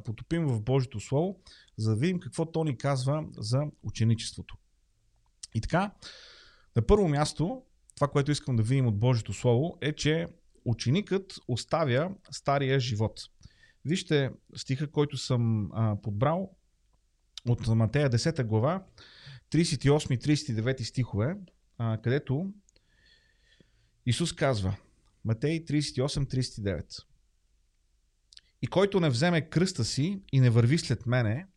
потопим 0.05 0.47
в 0.47 0.61
Божието 0.61 0.99
Слово, 0.99 1.39
за 1.77 1.89
да 1.89 1.95
видим 1.95 2.19
какво 2.19 2.51
то 2.51 2.63
ни 2.63 2.77
казва 2.77 3.25
за 3.37 3.63
ученичеството. 3.83 4.57
И 5.55 5.61
така, 5.61 5.93
на 6.75 6.85
първо 6.85 7.07
място, 7.07 7.63
това, 7.95 8.07
което 8.07 8.31
искам 8.31 8.55
да 8.55 8.63
видим 8.63 8.87
от 8.87 8.99
Божието 8.99 9.33
Слово 9.33 9.77
е, 9.81 9.93
че 9.93 10.27
ученикът 10.65 11.33
оставя 11.47 12.11
стария 12.31 12.79
живот. 12.79 13.21
Вижте 13.85 14.31
стиха, 14.55 14.91
който 14.91 15.17
съм 15.17 15.69
а, 15.73 16.01
подбрал 16.01 16.55
от 17.47 17.67
Матея 17.67 18.09
10 18.09 18.43
глава, 18.43 18.85
38-39 19.51 20.83
стихове, 20.83 21.35
а, 21.77 21.97
където 21.97 22.53
Исус 24.05 24.33
казва, 24.33 24.75
Матей 25.25 25.65
38-39 25.65 27.03
И 28.61 28.67
който 28.67 28.99
не 28.99 29.09
вземе 29.09 29.49
кръста 29.49 29.85
си 29.85 30.21
и 30.31 30.39
не 30.39 30.49
върви 30.49 30.77
след 30.77 31.05
мене, 31.05 31.47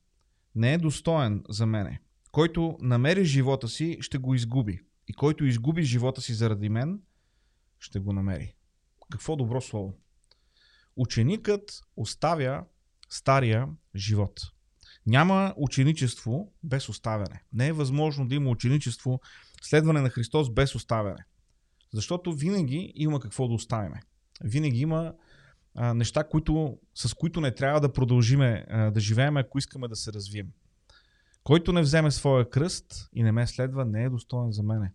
не 0.54 0.74
е 0.74 0.78
достоен 0.78 1.42
за 1.48 1.66
мене. 1.66 2.00
Който 2.32 2.78
намери 2.80 3.24
живота 3.24 3.68
си, 3.68 3.98
ще 4.00 4.18
го 4.18 4.34
изгуби. 4.34 4.80
И 5.08 5.12
който 5.12 5.44
изгуби 5.44 5.82
живота 5.82 6.20
си 6.20 6.34
заради 6.34 6.68
мен, 6.68 7.00
ще 7.78 7.98
го 7.98 8.12
намери. 8.12 8.54
Какво 9.10 9.36
добро 9.36 9.60
слово. 9.60 9.94
Ученикът 10.96 11.80
оставя 11.96 12.64
стария 13.08 13.68
живот. 13.96 14.40
Няма 15.06 15.54
ученичество 15.56 16.52
без 16.62 16.88
оставяне. 16.88 17.42
Не 17.52 17.66
е 17.66 17.72
възможно 17.72 18.28
да 18.28 18.34
има 18.34 18.50
ученичество, 18.50 19.20
следване 19.62 20.00
на 20.00 20.10
Христос 20.10 20.50
без 20.50 20.74
оставяне. 20.74 21.24
Защото 21.92 22.32
винаги 22.32 22.92
има 22.94 23.20
какво 23.20 23.48
да 23.48 23.54
оставяме. 23.54 24.00
Винаги 24.44 24.80
има 24.80 25.14
а, 25.74 25.94
неща, 25.94 26.24
които, 26.24 26.78
с 26.94 27.14
които 27.14 27.40
не 27.40 27.54
трябва 27.54 27.80
да 27.80 27.92
продължиме 27.92 28.66
а, 28.68 28.90
да 28.90 29.00
живеем, 29.00 29.36
ако 29.36 29.58
искаме 29.58 29.88
да 29.88 29.96
се 29.96 30.12
развием. 30.12 30.46
Който 31.46 31.72
не 31.72 31.82
вземе 31.82 32.10
своя 32.10 32.50
кръст 32.50 33.08
и 33.12 33.22
не 33.22 33.32
ме 33.32 33.46
следва, 33.46 33.84
не 33.84 34.04
е 34.04 34.10
достоен 34.10 34.52
за 34.52 34.62
мене, 34.62 34.92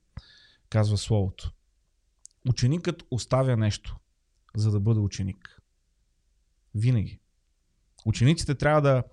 казва 0.70 0.98
Словото. 0.98 1.52
Ученикът 2.50 3.04
оставя 3.12 3.58
нещо, 3.58 3.98
за 4.56 4.72
да 4.72 4.80
бъде 4.80 5.00
ученик. 5.00 5.62
Винаги. 6.76 7.20
Учениците 8.06 8.56
трябва 8.56 8.82
да. 8.82 9.04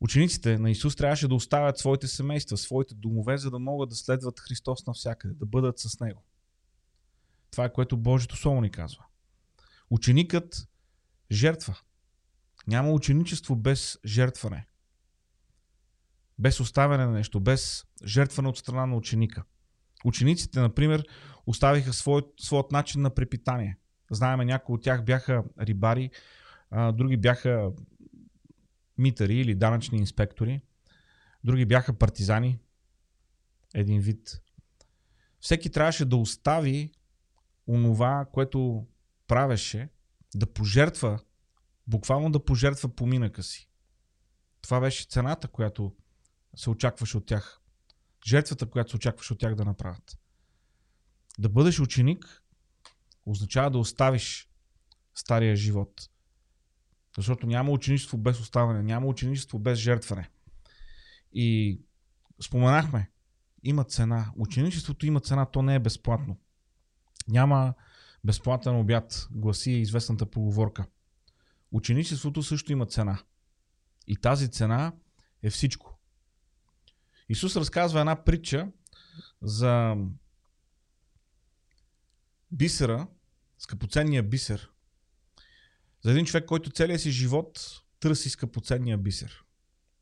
Учениците 0.00 0.58
на 0.58 0.70
Исус 0.70 0.96
трябваше 0.96 1.28
да 1.28 1.34
оставят 1.34 1.78
своите 1.78 2.08
семейства, 2.08 2.56
своите 2.56 2.94
домове, 2.94 3.38
за 3.38 3.50
да 3.50 3.58
могат 3.58 3.88
да 3.88 3.96
следват 3.96 4.40
Христос 4.40 4.86
навсякъде, 4.86 5.34
да 5.34 5.46
бъдат 5.46 5.78
с 5.78 6.00
Него. 6.00 6.24
Това 7.50 7.64
е 7.64 7.72
което 7.72 7.96
Божието 7.96 8.36
Слово 8.36 8.60
ни 8.60 8.70
казва. 8.70 9.04
Ученикът 9.90 10.68
жертва. 11.32 11.78
Няма 12.66 12.90
ученичество 12.90 13.56
без 13.56 13.98
жертване. 14.04 14.66
Без 16.38 16.60
оставяне 16.60 17.06
на 17.06 17.12
нещо, 17.12 17.40
без 17.40 17.84
жертване 18.04 18.48
от 18.48 18.58
страна 18.58 18.86
на 18.86 18.96
ученика. 18.96 19.44
Учениците, 20.04 20.60
например, 20.60 21.04
оставиха 21.46 21.92
своят, 21.92 22.24
своят 22.40 22.72
начин 22.72 23.02
на 23.02 23.14
препитание. 23.14 23.76
Знаеме, 24.10 24.44
някои 24.44 24.74
от 24.74 24.82
тях 24.82 25.04
бяха 25.04 25.44
рибари, 25.60 26.10
а, 26.70 26.92
други 26.92 27.16
бяха 27.16 27.70
митари 28.98 29.34
или 29.34 29.54
данъчни 29.54 29.98
инспектори, 29.98 30.60
други 31.44 31.64
бяха 31.64 31.98
партизани, 31.98 32.58
един 33.74 34.00
вид. 34.00 34.42
Всеки 35.40 35.70
трябваше 35.70 36.04
да 36.04 36.16
остави 36.16 36.92
онова, 37.66 38.26
което 38.32 38.86
правеше, 39.26 39.88
да 40.34 40.46
пожертва, 40.52 41.20
буквално 41.86 42.30
да 42.30 42.44
пожертва 42.44 42.88
поминъка 42.88 43.42
си. 43.42 43.68
Това 44.62 44.80
беше 44.80 45.06
цената, 45.08 45.48
която 45.48 45.96
се 46.56 46.70
очакваше 46.70 47.16
от 47.16 47.26
тях. 47.26 47.60
Жертвата, 48.26 48.70
която 48.70 48.90
се 48.90 48.96
очакваше 48.96 49.32
от 49.32 49.38
тях 49.38 49.54
да 49.54 49.64
направят. 49.64 50.18
Да 51.38 51.48
бъдеш 51.48 51.80
ученик 51.80 52.42
означава 53.26 53.70
да 53.70 53.78
оставиш 53.78 54.50
стария 55.14 55.56
живот. 55.56 56.08
Защото 57.16 57.46
няма 57.46 57.70
ученичество 57.70 58.18
без 58.18 58.40
оставане, 58.40 58.82
няма 58.82 59.06
ученичество 59.06 59.58
без 59.58 59.78
жертване. 59.78 60.30
И 61.32 61.80
споменахме, 62.42 63.10
има 63.62 63.84
цена. 63.84 64.32
Ученичеството 64.36 65.06
има 65.06 65.20
цена, 65.20 65.46
то 65.46 65.62
не 65.62 65.74
е 65.74 65.78
безплатно. 65.78 66.38
Няма 67.28 67.74
безплатен 68.24 68.76
обяд, 68.76 69.28
гласи 69.30 69.70
известната 69.70 70.26
поговорка. 70.26 70.86
Ученичеството 71.72 72.42
също 72.42 72.72
има 72.72 72.86
цена. 72.86 73.22
И 74.06 74.16
тази 74.16 74.50
цена 74.50 74.92
е 75.42 75.50
всичко. 75.50 75.87
Исус 77.28 77.56
разказва 77.56 78.00
една 78.00 78.24
притча 78.24 78.72
за 79.42 79.96
бисера, 82.52 83.06
скъпоценния 83.58 84.22
бисер. 84.22 84.70
За 86.04 86.10
един 86.10 86.24
човек, 86.24 86.46
който 86.46 86.70
целият 86.70 87.00
си 87.00 87.10
живот 87.10 87.82
търси 88.00 88.30
скъпоценния 88.30 88.98
бисер. 88.98 89.44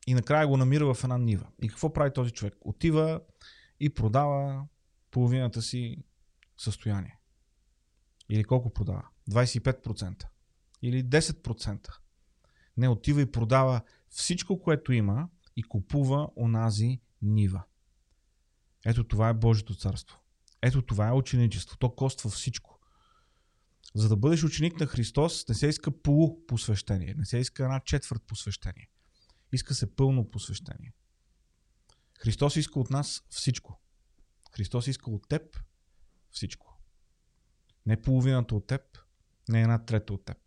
И 0.06 0.14
накрая 0.14 0.47
го 0.47 0.56
намира 0.56 0.95
в 0.95 1.04
една 1.04 1.18
нива. 1.18 1.47
И 1.62 1.68
какво 1.68 1.92
прави 1.92 2.12
този 2.12 2.30
човек? 2.30 2.54
Отива 2.61 3.21
и 3.80 3.90
продава 3.90 4.66
половината 5.11 5.62
си 5.62 6.04
състояние. 6.59 7.18
Или 8.30 8.45
колко 8.45 8.73
продава? 8.73 9.09
25%. 9.30 10.25
Или 10.83 11.04
10%. 11.04 11.88
Не 12.76 12.88
отива 12.88 13.21
и 13.21 13.33
продава 13.33 13.80
всичко, 14.09 14.62
което 14.62 14.92
има 14.92 15.28
и 15.56 15.62
купува 15.62 16.28
онази 16.37 17.00
нива. 17.26 17.62
Ето 18.87 19.04
това 19.04 19.28
е 19.28 19.35
Божието 19.35 19.75
царство. 19.75 20.21
Ето 20.62 20.83
това 20.83 21.09
е 21.09 21.12
ученичество. 21.12 21.76
То 21.78 21.95
коства 21.95 22.30
всичко. 22.30 22.78
За 23.95 24.09
да 24.09 24.16
бъдеш 24.16 24.45
ученик 24.45 24.80
на 24.80 24.87
Христос, 24.87 25.49
не 25.49 25.54
се 25.54 25.66
иска 25.66 26.02
полу 26.02 26.47
посвещение, 26.47 27.14
не 27.18 27.25
се 27.25 27.38
иска 27.38 27.64
една 27.64 27.80
четвърт 27.80 28.23
посвещение. 28.26 28.88
Иска 29.52 29.75
се 29.75 29.97
пълно 29.97 30.30
посвещение. 30.30 30.92
Христос 32.18 32.56
иска 32.56 32.80
от 32.80 32.90
нас 32.90 33.25
всичко. 33.28 33.80
Христос 34.52 34.87
иска 34.87 35.11
от 35.11 35.28
теб 35.28 35.61
всичко. 36.30 36.80
Не 37.87 38.02
половината 38.02 38.54
от 38.54 38.66
теб, 38.66 38.83
не 39.49 39.62
една 39.62 39.85
трета 39.85 40.12
от 40.12 40.25
теб. 40.25 40.38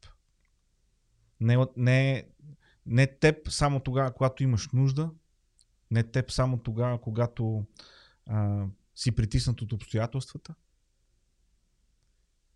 Не, 1.39 1.57
не, 1.77 2.29
не 2.85 3.19
теб 3.19 3.49
само 3.49 3.79
тогава, 3.79 4.13
когато 4.13 4.43
имаш 4.43 4.69
нужда, 4.73 5.11
не 5.91 6.03
теб 6.03 6.31
само 6.31 6.57
тогава, 6.57 7.01
когато 7.01 7.65
а, 8.25 8.65
си 8.95 9.11
притиснат 9.11 9.61
от 9.61 9.73
обстоятелствата. 9.73 10.55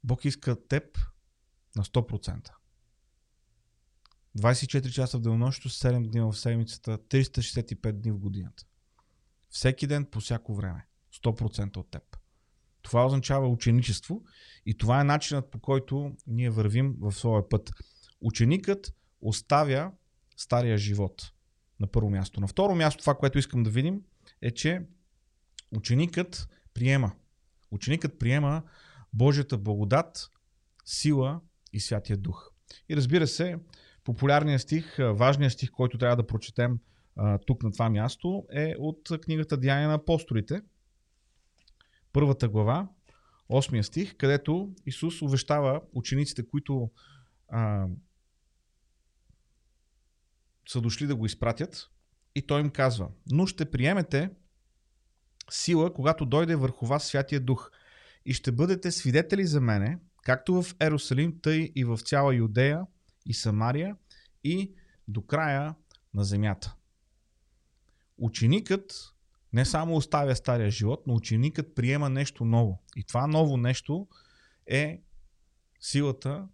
Бог 0.04 0.26
иска 0.26 0.68
теб 0.68 1.00
на 1.76 1.84
100%. 1.84 2.52
24 4.38 4.92
часа 4.92 5.18
в 5.18 5.22
денонощието, 5.22 5.70
7 5.70 6.10
дни 6.12 6.22
в 6.22 6.34
седмицата, 6.34 6.98
365 6.98 7.92
дни 7.92 8.12
в 8.12 8.18
годината. 8.18 8.66
Всеки 9.50 9.88
ден, 9.88 10.06
по 10.06 10.20
всяко 10.20 10.56
време. 10.56 10.88
100% 11.24 11.78
от 11.78 11.92
теб. 11.92 12.18
Това 12.82 13.06
означава 13.06 13.48
ученичество 13.48 14.24
и 14.66 14.78
това 14.78 15.02
е 15.02 15.04
начинът 15.04 15.52
по 15.52 15.60
който 15.60 16.16
ние 16.28 16.50
вървим 16.50 16.96
в 17.00 17.12
своя 17.12 17.50
път. 17.50 17.72
Ученикът 18.22 18.94
оставя 19.22 19.92
стария 20.38 20.78
живот 20.78 21.32
на 21.84 21.88
първо 21.88 22.10
място. 22.10 22.42
На 22.42 22.48
второ 22.48 22.76
място 22.76 23.02
това, 23.02 23.16
което 23.16 23.38
искам 23.38 23.64
да 23.64 23.70
видим 23.70 24.02
е, 24.42 24.52
че 24.52 24.82
ученикът 25.76 26.50
приема. 26.74 27.12
Ученикът 27.72 28.20
приема 28.20 28.64
Божията 29.14 29.58
благодат, 29.58 30.30
сила 30.86 31.42
и 31.74 31.80
Святия 31.80 32.18
Дух. 32.18 32.52
И 32.90 32.96
разбира 32.96 33.28
се, 33.28 33.58
популярният 34.04 34.62
стих, 34.62 34.98
важният 35.00 35.54
стих, 35.54 35.72
който 35.72 35.98
трябва 35.98 36.16
да 36.16 36.28
прочетем 36.28 36.80
тук 37.46 37.64
на 37.64 37.72
това 37.72 37.90
място 37.90 38.46
е 38.54 38.76
от 38.80 39.10
книгата 39.22 39.58
Деяния 39.58 39.88
на 39.88 39.94
апостолите, 39.94 40.62
първата 42.14 42.50
глава, 42.50 42.88
8 43.50 43.82
стих, 43.82 44.18
където 44.18 44.72
Исус 44.86 45.22
увещава 45.22 45.82
учениците, 45.94 46.48
които 46.48 46.92
а, 47.50 47.88
са 50.68 50.82
дошли 50.82 51.08
да 51.08 51.16
го 51.16 51.26
изпратят 51.26 51.90
и 52.36 52.48
той 52.48 52.62
им 52.62 52.70
казва, 52.70 53.10
но 53.32 53.48
ще 53.48 53.72
приемете 53.72 54.30
сила, 55.52 55.94
когато 55.94 56.26
дойде 56.26 56.56
върху 56.56 56.86
вас 56.86 57.08
Святия 57.08 57.40
Дух 57.40 57.72
и 58.26 58.34
ще 58.34 58.52
бъдете 58.52 58.92
свидетели 58.92 59.46
за 59.46 59.62
мене, 59.62 60.00
както 60.24 60.62
в 60.62 60.76
Ерусалим, 60.80 61.40
тъй 61.42 61.72
и 61.76 61.84
в 61.84 61.98
цяла 61.98 62.36
Юдея 62.36 62.82
и 63.26 63.34
Самария 63.34 63.96
и 64.44 64.74
до 65.08 65.22
края 65.22 65.76
на 66.14 66.24
земята. 66.24 66.76
Ученикът 68.18 69.14
не 69.54 69.66
само 69.66 69.96
оставя 69.96 70.36
стария 70.36 70.72
живот, 70.72 71.04
но 71.08 71.16
ученикът 71.16 71.76
приема 71.76 72.10
нещо 72.10 72.46
ново. 72.46 72.84
И 72.96 73.04
това 73.04 73.28
ново 73.28 73.58
нещо 73.58 74.08
е 74.68 75.02
силата, 75.80 76.48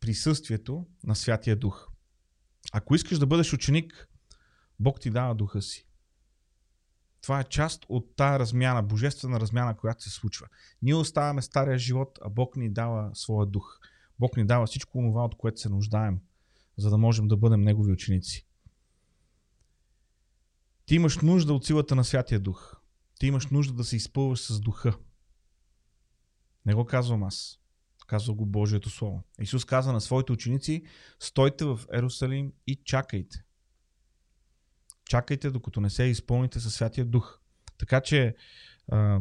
присъствието 0.00 0.86
на 1.04 1.16
Святия 1.16 1.56
Дух. 1.56 1.91
Ако 2.72 2.94
искаш 2.94 3.18
да 3.18 3.26
бъдеш 3.26 3.52
ученик, 3.52 4.08
Бог 4.80 5.00
ти 5.00 5.10
дава 5.10 5.34
духа 5.34 5.62
си. 5.62 5.86
Това 7.22 7.40
е 7.40 7.44
част 7.44 7.86
от 7.88 8.16
тая 8.16 8.38
размяна, 8.38 8.82
божествена 8.82 9.40
размяна, 9.40 9.76
която 9.76 10.02
се 10.02 10.10
случва. 10.10 10.46
Ние 10.82 10.94
оставяме 10.94 11.42
стария 11.42 11.78
живот, 11.78 12.18
а 12.22 12.28
Бог 12.28 12.56
ни 12.56 12.70
дава 12.70 13.10
своя 13.14 13.46
дух. 13.46 13.78
Бог 14.18 14.36
ни 14.36 14.46
дава 14.46 14.66
всичко 14.66 14.92
това, 14.92 15.24
от 15.24 15.34
което 15.34 15.60
се 15.60 15.68
нуждаем, 15.68 16.20
за 16.76 16.90
да 16.90 16.98
можем 16.98 17.28
да 17.28 17.36
бъдем 17.36 17.60
Негови 17.60 17.92
ученици. 17.92 18.46
Ти 20.86 20.94
имаш 20.94 21.18
нужда 21.18 21.54
от 21.54 21.66
силата 21.66 21.94
на 21.94 22.04
Святия 22.04 22.40
Дух. 22.40 22.76
Ти 23.18 23.26
имаш 23.26 23.46
нужда 23.46 23.74
да 23.74 23.84
се 23.84 23.96
изпълваш 23.96 24.40
с 24.40 24.60
духа. 24.60 24.98
Не 26.66 26.74
го 26.74 26.84
казвам 26.84 27.22
аз. 27.22 27.61
Казва 28.12 28.34
го 28.34 28.46
Божието 28.46 28.90
Слово. 28.90 29.22
Исус 29.40 29.64
каза 29.64 29.92
на 29.92 30.00
своите 30.00 30.32
ученици, 30.32 30.82
стойте 31.20 31.64
в 31.64 31.80
Ерусалим 31.94 32.52
и 32.66 32.80
чакайте. 32.84 33.44
Чакайте, 35.04 35.50
докато 35.50 35.80
не 35.80 35.90
се 35.90 36.04
изпълните 36.04 36.60
със 36.60 36.74
Святия 36.74 37.04
Дух. 37.06 37.38
Така 37.78 38.00
че 38.00 38.34
а, 38.88 39.20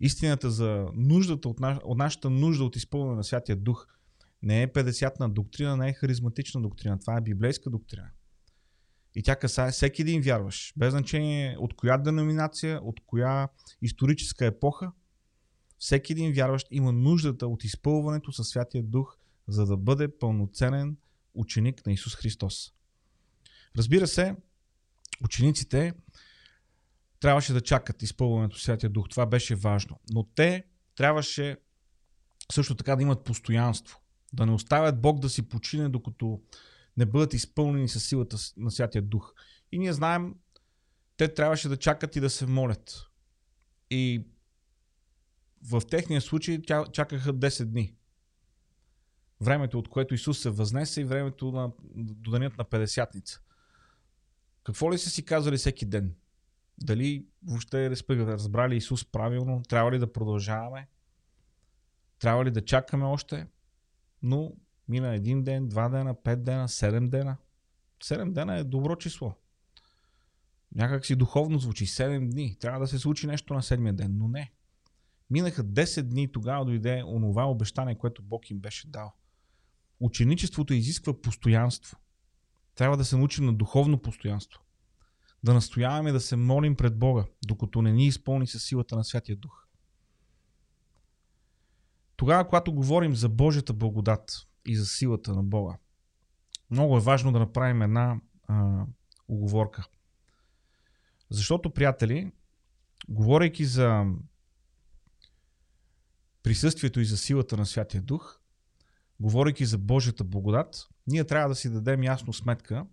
истината 0.00 0.50
за 0.50 0.86
нуждата 0.94 1.48
от, 1.48 1.60
наш, 1.60 1.78
от 1.84 1.98
нашата 1.98 2.30
нужда 2.30 2.64
от 2.64 2.76
изпълнение 2.76 3.16
на 3.16 3.24
Святия 3.24 3.56
Дух 3.56 3.86
не 4.42 4.62
е 4.62 4.72
50-на 4.72 5.28
доктрина, 5.28 5.76
не 5.76 5.88
е 5.88 5.92
харизматична 5.92 6.62
доктрина. 6.62 6.98
Това 6.98 7.16
е 7.16 7.20
библейска 7.20 7.70
доктрина. 7.70 8.10
И 9.14 9.22
тя 9.22 9.36
касае 9.36 9.70
всеки 9.70 10.02
един 10.02 10.22
вярваш. 10.22 10.72
Без 10.76 10.90
значение 10.90 11.56
от 11.58 11.76
коя 11.76 11.98
деноминация, 11.98 12.80
от 12.82 13.00
коя 13.06 13.48
историческа 13.82 14.46
епоха, 14.46 14.92
всеки 15.80 16.12
един 16.12 16.32
вярващ 16.32 16.66
има 16.70 16.92
нуждата 16.92 17.46
от 17.46 17.64
изпълването 17.64 18.32
със 18.32 18.48
Святия 18.48 18.82
Дух, 18.82 19.16
за 19.48 19.66
да 19.66 19.76
бъде 19.76 20.18
пълноценен 20.18 20.96
ученик 21.34 21.86
на 21.86 21.92
Исус 21.92 22.14
Христос. 22.14 22.72
Разбира 23.76 24.06
се, 24.06 24.36
учениците 25.24 25.94
трябваше 27.20 27.52
да 27.52 27.60
чакат 27.60 28.02
изпълването 28.02 28.58
с 28.58 28.62
Святия 28.62 28.90
Дух. 28.90 29.08
Това 29.08 29.26
беше 29.26 29.54
важно. 29.54 30.00
Но 30.10 30.24
те 30.24 30.64
трябваше 30.96 31.56
също 32.52 32.74
така 32.74 32.96
да 32.96 33.02
имат 33.02 33.24
постоянство. 33.24 34.00
Да 34.32 34.46
не 34.46 34.52
оставят 34.52 35.00
Бог 35.00 35.18
да 35.18 35.28
си 35.28 35.48
почине, 35.48 35.88
докато 35.88 36.40
не 36.96 37.06
бъдат 37.06 37.34
изпълнени 37.34 37.88
със 37.88 38.08
силата 38.08 38.36
на 38.56 38.70
Святия 38.70 39.02
Дух. 39.02 39.34
И 39.72 39.78
ние 39.78 39.92
знаем, 39.92 40.34
те 41.16 41.34
трябваше 41.34 41.68
да 41.68 41.76
чакат 41.76 42.16
и 42.16 42.20
да 42.20 42.30
се 42.30 42.46
молят. 42.46 43.06
И 43.90 44.26
в 45.62 45.82
техния 45.90 46.20
случай 46.20 46.62
тя, 46.62 46.84
чакаха 46.92 47.34
10 47.34 47.64
дни. 47.64 47.94
Времето, 49.40 49.78
от 49.78 49.88
което 49.88 50.14
Исус 50.14 50.38
се 50.38 50.50
възнесе 50.50 51.00
и 51.00 51.04
времето 51.04 51.52
на, 51.52 51.72
до 51.94 52.30
денят 52.30 52.58
на 52.58 52.64
50-ница. 52.64 53.40
Какво 54.64 54.92
ли 54.92 54.98
са 54.98 55.10
си 55.10 55.24
казали 55.24 55.56
всеки 55.56 55.86
ден? 55.86 56.14
Дали 56.78 57.26
въобще 57.46 57.90
разбрали 57.90 58.76
Исус 58.76 59.04
правилно? 59.04 59.62
Трябва 59.68 59.92
ли 59.92 59.98
да 59.98 60.12
продължаваме? 60.12 60.88
Трябва 62.18 62.44
ли 62.44 62.50
да 62.50 62.64
чакаме 62.64 63.04
още? 63.04 63.46
Но 64.22 64.52
мина 64.88 65.14
един 65.14 65.44
ден, 65.44 65.68
два 65.68 65.88
дена, 65.88 66.14
пет 66.14 66.44
дена, 66.44 66.68
седем 66.68 67.08
дена. 67.08 67.36
Седем 68.02 68.32
дена 68.32 68.58
е 68.58 68.64
добро 68.64 68.96
число. 68.96 69.34
Някак 70.74 71.06
си 71.06 71.16
духовно 71.16 71.58
звучи. 71.58 71.86
Седем 71.86 72.30
дни. 72.30 72.56
Трябва 72.60 72.80
да 72.80 72.86
се 72.86 72.98
случи 72.98 73.26
нещо 73.26 73.54
на 73.54 73.62
седмия 73.62 73.92
ден, 73.92 74.18
но 74.18 74.28
не. 74.28 74.52
Минаха 75.30 75.64
10 75.64 76.02
дни 76.02 76.32
тогава 76.32 76.64
дойде 76.64 77.02
онова 77.06 77.44
обещание, 77.44 77.98
което 77.98 78.22
Бог 78.22 78.50
им 78.50 78.60
беше 78.60 78.88
дал. 78.88 79.12
Ученичеството 80.00 80.74
изисква 80.74 81.20
постоянство. 81.20 81.98
Трябва 82.74 82.96
да 82.96 83.04
се 83.04 83.16
научим 83.16 83.44
на 83.44 83.52
духовно 83.52 83.98
постоянство. 83.98 84.60
Да 85.44 85.54
настояваме 85.54 86.12
да 86.12 86.20
се 86.20 86.36
молим 86.36 86.76
пред 86.76 86.98
Бога, 86.98 87.24
докато 87.46 87.82
не 87.82 87.92
ни 87.92 88.06
изпълни 88.06 88.46
със 88.46 88.64
силата 88.64 88.96
на 88.96 89.04
Святия 89.04 89.36
Дух. 89.36 89.66
Тогава, 92.16 92.48
когато 92.48 92.72
говорим 92.72 93.14
за 93.14 93.28
Божията 93.28 93.72
благодат 93.72 94.46
и 94.66 94.76
за 94.76 94.86
силата 94.86 95.34
на 95.34 95.42
Бога, 95.42 95.78
много 96.70 96.96
е 96.96 97.00
важно 97.00 97.32
да 97.32 97.38
направим 97.38 97.82
една 97.82 98.20
а, 98.48 98.84
оговорка. 99.28 99.86
Защото, 101.30 101.70
приятели, 101.70 102.32
говорейки 103.08 103.64
за 103.64 104.06
присъствието 106.42 107.00
и 107.00 107.04
за 107.04 107.16
силата 107.16 107.56
на 107.56 107.66
Святия 107.66 108.02
Дух, 108.02 108.40
говорейки 109.20 109.64
за 109.64 109.78
Божията 109.78 110.24
благодат, 110.24 110.88
ние 111.06 111.24
трябва 111.24 111.48
да 111.48 111.54
си 111.54 111.70
дадем 111.70 112.02
ясно 112.02 112.32
сметка, 112.32 112.86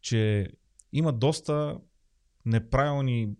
че 0.00 0.50
има 0.92 1.12
доста 1.12 1.78
неправилни 2.44 3.36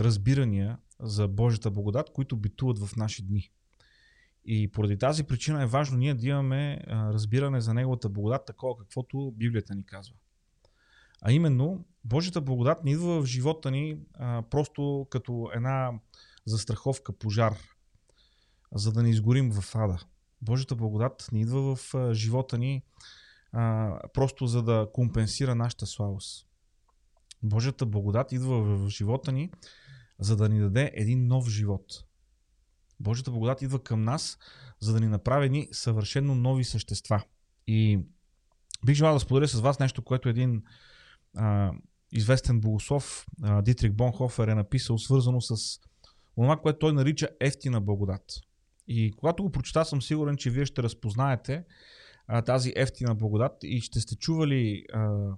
разбирания 0.00 0.78
за 1.00 1.28
Божията 1.28 1.70
благодат, 1.70 2.12
които 2.12 2.36
битуват 2.36 2.78
в 2.78 2.96
наши 2.96 3.22
дни. 3.22 3.50
И 4.44 4.70
поради 4.70 4.98
тази 4.98 5.24
причина 5.24 5.62
е 5.62 5.66
важно 5.66 5.98
ние 5.98 6.14
да 6.14 6.26
имаме 6.26 6.80
разбиране 6.88 7.60
за 7.60 7.74
Неговата 7.74 8.08
благодат, 8.08 8.46
такова 8.46 8.76
каквото 8.76 9.32
Библията 9.36 9.74
ни 9.74 9.86
казва. 9.86 10.14
А 11.22 11.32
именно, 11.32 11.84
Божията 12.04 12.40
благодат 12.40 12.84
не 12.84 12.90
идва 12.90 13.22
в 13.22 13.26
живота 13.26 13.70
ни 13.70 13.98
а, 14.14 14.42
просто 14.50 15.06
като 15.10 15.50
една 15.54 15.92
застраховка, 16.46 17.12
пожар, 17.12 17.56
за 18.76 18.92
да 18.92 19.02
не 19.02 19.10
изгорим 19.10 19.52
в 19.52 19.74
ада. 19.74 19.98
Божията 20.42 20.74
благодат 20.74 21.28
не 21.32 21.40
идва 21.40 21.76
в 21.76 21.94
живота 22.12 22.58
ни 22.58 22.82
а, 23.52 23.98
просто 24.14 24.46
за 24.46 24.62
да 24.62 24.88
компенсира 24.92 25.54
нашата 25.54 25.86
слабост. 25.86 26.46
Божията 27.42 27.86
благодат 27.86 28.32
идва 28.32 28.62
в 28.62 28.88
живота 28.88 29.32
ни, 29.32 29.50
за 30.18 30.36
да 30.36 30.48
ни 30.48 30.60
даде 30.60 30.90
един 30.94 31.26
нов 31.26 31.48
живот. 31.48 31.84
Божията 33.00 33.30
благодат 33.30 33.62
идва 33.62 33.82
към 33.82 34.02
нас, 34.02 34.38
за 34.80 34.92
да 34.92 35.00
ни 35.00 35.08
направи 35.08 35.50
ни 35.50 35.68
съвършено 35.72 36.34
нови 36.34 36.64
същества. 36.64 37.22
И 37.66 38.00
бих 38.86 38.96
желал 38.96 39.14
да 39.14 39.20
споделя 39.20 39.48
с 39.48 39.60
вас 39.60 39.78
нещо, 39.78 40.04
което 40.04 40.28
един 40.28 40.62
а, 41.36 41.72
известен 42.12 42.60
богослов, 42.60 43.26
а, 43.42 43.62
Дитрик 43.62 43.94
Бонхофер, 43.94 44.48
е 44.48 44.54
написал, 44.54 44.98
свързано 44.98 45.40
с 45.40 45.80
това, 46.34 46.56
което 46.56 46.78
той 46.78 46.92
нарича 46.92 47.28
ефтина 47.40 47.80
благодат. 47.80 48.22
И 48.88 49.12
когато 49.12 49.42
го 49.42 49.50
прочета, 49.50 49.84
съм 49.84 50.02
сигурен, 50.02 50.36
че 50.36 50.50
вие 50.50 50.66
ще 50.66 50.82
разпознаете 50.82 51.64
а, 52.26 52.42
тази 52.42 52.72
ефтина 52.76 53.14
благодат 53.14 53.52
и 53.62 53.80
ще 53.80 54.00
сте 54.00 54.16
чували 54.16 54.84
а, 54.92 55.28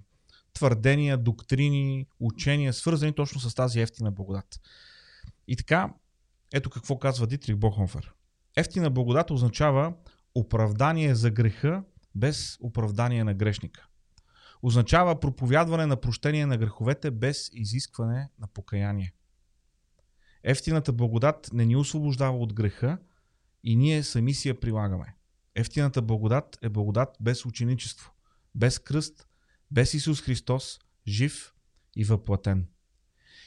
твърдения, 0.53 1.17
доктрини, 1.17 2.07
учения, 2.19 2.73
свързани 2.73 3.13
точно 3.13 3.41
с 3.41 3.55
тази 3.55 3.81
ефтина 3.81 4.11
благодат. 4.11 4.61
И 5.47 5.55
така, 5.55 5.93
ето 6.53 6.69
какво 6.69 6.99
казва 6.99 7.27
Дитрих 7.27 7.55
Бохонфер. 7.55 8.13
Ефтина 8.55 8.89
благодат 8.89 9.31
означава 9.31 9.93
оправдание 10.35 11.15
за 11.15 11.31
греха 11.31 11.83
без 12.15 12.57
оправдание 12.61 13.23
на 13.23 13.33
грешника. 13.33 13.87
Означава 14.63 15.19
проповядване 15.19 15.85
на 15.85 16.01
прощение 16.01 16.45
на 16.45 16.57
греховете 16.57 17.11
без 17.11 17.49
изискване 17.53 18.29
на 18.39 18.47
покаяние. 18.47 19.13
Ефтината 20.43 20.93
благодат 20.93 21.49
не 21.53 21.65
ни 21.65 21.75
освобождава 21.75 22.37
от 22.37 22.53
греха 22.53 22.97
и 23.63 23.75
ние 23.75 24.03
сами 24.03 24.33
си 24.33 24.47
я 24.47 24.59
прилагаме. 24.59 25.15
Ефтината 25.55 26.01
благодат 26.01 26.57
е 26.61 26.69
благодат 26.69 27.17
без 27.19 27.45
ученичество, 27.45 28.11
без 28.55 28.79
кръст, 28.79 29.27
без 29.71 29.93
Исус 29.93 30.21
Христос, 30.21 30.79
жив 31.07 31.53
и 31.95 32.03
въплатен. 32.03 32.67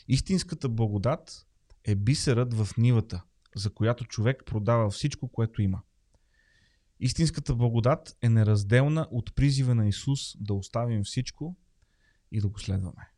Истинската 0.09 0.69
благодат 0.69 1.47
е 1.85 1.95
бисерът 1.95 2.55
в 2.55 2.69
нивата, 2.79 3.23
за 3.57 3.71
която 3.75 4.05
човек 4.05 4.43
продава 4.47 4.91
всичко, 4.91 5.29
което 5.29 5.63
има. 5.63 5.83
Истинската 7.01 7.55
благодат 7.55 8.17
е 8.23 8.29
неразделна 8.29 9.09
от 9.11 9.35
призива 9.35 9.75
на 9.75 9.89
Исус 9.89 10.37
да 10.41 10.55
оставим 10.55 11.05
всичко 11.05 11.57
и 12.33 12.41
да 12.41 12.49
го 12.49 12.59
следваме. 12.59 13.11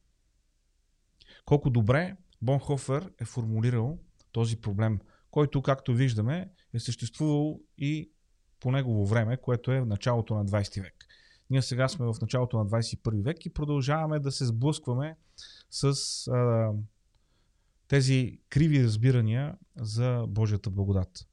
Колко 1.44 1.70
добре 1.70 2.16
Бонхофер 2.42 3.12
е 3.18 3.24
формулирал 3.24 3.98
този 4.32 4.56
проблем, 4.56 5.00
който, 5.34 5.62
както 5.62 5.94
виждаме, 5.94 6.50
е 6.74 6.80
съществувал 6.80 7.60
и 7.78 8.10
по 8.60 8.72
негово 8.72 9.06
време, 9.06 9.36
което 9.36 9.72
е 9.72 9.80
в 9.80 9.86
началото 9.86 10.34
на 10.34 10.46
20 10.46 10.82
век. 10.82 10.94
Ние 11.50 11.62
сега 11.62 11.88
сме 11.88 12.06
в 12.06 12.14
началото 12.22 12.58
на 12.58 12.66
21 12.66 13.22
век 13.22 13.46
и 13.46 13.52
продължаваме 13.52 14.20
да 14.20 14.32
се 14.32 14.44
сблъскваме 14.44 15.16
с 15.70 15.94
а, 16.26 16.72
тези 17.88 18.40
криви 18.48 18.84
разбирания 18.84 19.58
за 19.76 20.24
Божията 20.28 20.70
благодат. 20.70 21.26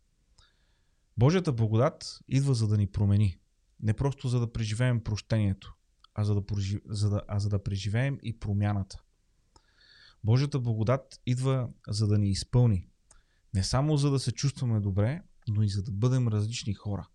Божията 1.18 1.54
благодат 1.54 2.20
идва 2.28 2.54
за 2.54 2.68
да 2.68 2.78
ни 2.78 2.88
промени. 2.88 3.40
Не 3.82 3.94
просто 3.94 4.28
за 4.28 4.40
да 4.40 4.52
преживеем 4.52 5.04
прощението, 5.04 5.76
а 6.16 6.24
за 6.24 6.36
да, 6.36 6.42
за 6.86 7.10
да, 7.10 7.22
а 7.28 7.40
за 7.40 7.50
да 7.50 7.64
преживеем 7.64 8.18
и 8.24 8.40
промяната. 8.40 9.02
Божията 10.24 10.60
благодат 10.60 11.20
идва 11.26 11.70
за 11.88 12.08
да 12.08 12.18
ни 12.18 12.30
изпълни. 12.30 12.91
Не 13.54 13.64
само 13.64 13.98
за 13.98 14.12
да 14.12 14.20
се 14.20 14.32
чувстваме 14.32 14.80
добре, 14.80 15.22
но 15.48 15.64
и 15.64 15.70
за 15.70 15.84
да 15.84 15.92
бъдем 15.92 16.28
различни 16.28 16.74
хора. 16.74 17.08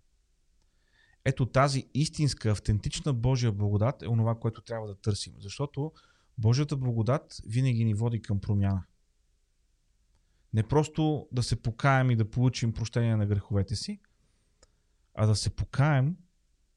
Ето 1.24 1.46
тази 1.46 1.88
истинска, 1.94 2.50
автентична 2.50 3.12
Божия 3.12 3.52
благодат 3.52 4.02
е 4.02 4.08
онова, 4.08 4.34
което 4.34 4.62
трябва 4.62 4.86
да 4.86 4.94
търсим. 4.94 5.34
Защото 5.38 5.92
Божията 6.38 6.76
благодат 6.76 7.36
винаги 7.46 7.84
ни 7.84 7.94
води 7.94 8.22
към 8.22 8.40
промяна. 8.40 8.84
Не 10.52 10.62
просто 10.62 11.28
да 11.32 11.42
се 11.42 11.62
покаем 11.62 12.10
и 12.10 12.16
да 12.16 12.30
получим 12.30 12.72
прощение 12.72 13.16
на 13.16 13.26
греховете 13.26 13.76
си, 13.76 14.00
а 15.14 15.26
да 15.26 15.36
се 15.36 15.50
покаем, 15.50 16.16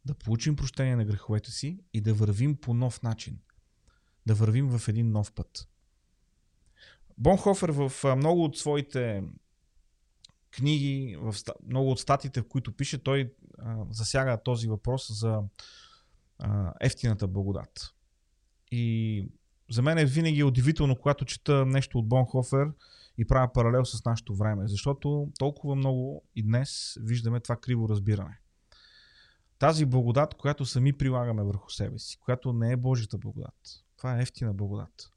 да 0.06 0.14
получим 0.14 0.56
прощение 0.56 0.96
на 0.96 1.06
греховете 1.06 1.52
си 1.52 1.80
и 1.94 2.02
да 2.02 2.14
вървим 2.14 2.58
по 2.58 2.74
нов 2.74 3.04
начин. 3.04 3.40
Да 4.26 4.36
вървим 4.36 4.78
в 4.78 4.88
един 4.88 5.12
нов 5.12 5.34
път. 5.34 5.68
Бонхофер 7.18 7.70
в 7.70 8.16
много 8.16 8.44
от 8.44 8.58
своите 8.58 9.24
книги, 10.52 11.18
в 11.22 11.36
много 11.68 11.92
от 11.92 12.00
статите, 12.00 12.42
в 12.42 12.48
които 12.48 12.72
пише, 12.72 13.04
той 13.04 13.34
а, 13.58 13.86
засяга 13.92 14.44
този 14.44 14.68
въпрос 14.68 15.20
за 15.20 15.42
а, 16.40 16.74
ефтината 16.82 17.28
благодат. 17.28 17.94
И 18.72 19.26
за 19.70 19.82
мен 19.82 19.98
е 19.98 20.06
винаги 20.06 20.44
удивително, 20.44 20.96
когато 20.96 21.26
чета 21.26 21.66
нещо 21.66 22.00
от 22.00 22.08
Бонхофер 22.08 22.72
и 23.18 23.26
правя 23.26 23.54
паралел 23.54 23.86
с 23.86 24.06
нашето 24.06 24.36
време, 24.36 24.68
защото 24.68 25.30
толкова 25.40 25.76
много 25.76 26.24
и 26.36 26.44
днес 26.44 26.98
виждаме 27.02 27.40
това 27.40 27.56
криво 27.56 27.90
разбиране. 27.90 28.40
Тази 29.60 29.86
благодат, 29.86 30.34
която 30.34 30.66
сами 30.66 30.94
прилагаме 30.94 31.44
върху 31.44 31.70
себе 31.70 32.00
си, 32.00 32.18
която 32.20 32.54
не 32.54 32.72
е 32.72 32.78
Божията 32.78 33.18
благодат. 33.18 33.84
Това 33.98 34.18
е 34.18 34.22
ефтина 34.22 34.54
благодат. 34.54 35.12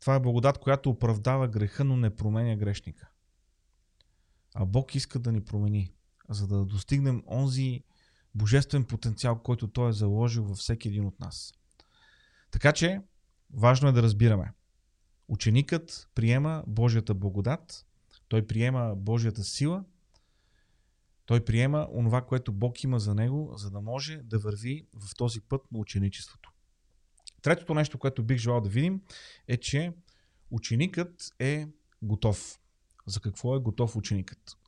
Това 0.00 0.14
е 0.14 0.20
благодат, 0.20 0.58
която 0.58 0.90
оправдава 0.90 1.48
греха, 1.48 1.84
но 1.84 1.96
не 1.96 2.16
променя 2.16 2.56
грешника. 2.56 3.08
А 4.54 4.64
Бог 4.64 4.94
иска 4.94 5.18
да 5.18 5.32
ни 5.32 5.44
промени, 5.44 5.92
за 6.28 6.46
да 6.46 6.64
достигнем 6.64 7.22
онзи 7.26 7.84
божествен 8.34 8.84
потенциал, 8.84 9.38
който 9.38 9.68
Той 9.68 9.88
е 9.88 9.92
заложил 9.92 10.44
във 10.44 10.58
всеки 10.58 10.88
един 10.88 11.06
от 11.06 11.20
нас. 11.20 11.54
Така 12.50 12.72
че, 12.72 13.00
важно 13.52 13.88
е 13.88 13.92
да 13.92 14.02
разбираме. 14.02 14.52
Ученикът 15.28 16.08
приема 16.14 16.64
Божията 16.66 17.14
благодат, 17.14 17.86
той 18.28 18.46
приема 18.46 18.94
Божията 18.96 19.44
сила, 19.44 19.84
той 21.26 21.44
приема 21.44 21.88
онова, 21.92 22.22
което 22.22 22.52
Бог 22.52 22.84
има 22.84 23.00
за 23.00 23.14
него, 23.14 23.52
за 23.56 23.70
да 23.70 23.80
може 23.80 24.16
да 24.16 24.38
върви 24.38 24.86
в 24.94 25.16
този 25.16 25.40
път 25.40 25.72
на 25.72 25.78
ученичеството. 25.78 26.52
Третото 27.42 27.74
нещо, 27.74 27.98
което 27.98 28.22
бих 28.22 28.38
желал 28.38 28.60
да 28.60 28.68
видим, 28.68 29.00
е, 29.48 29.56
че 29.56 29.92
ученикът 30.50 31.30
е 31.38 31.68
готов. 32.02 32.58
За 33.06 33.20
какво 33.20 33.56
е 33.56 33.60
готов 33.60 33.96
ученикът? 33.96 34.58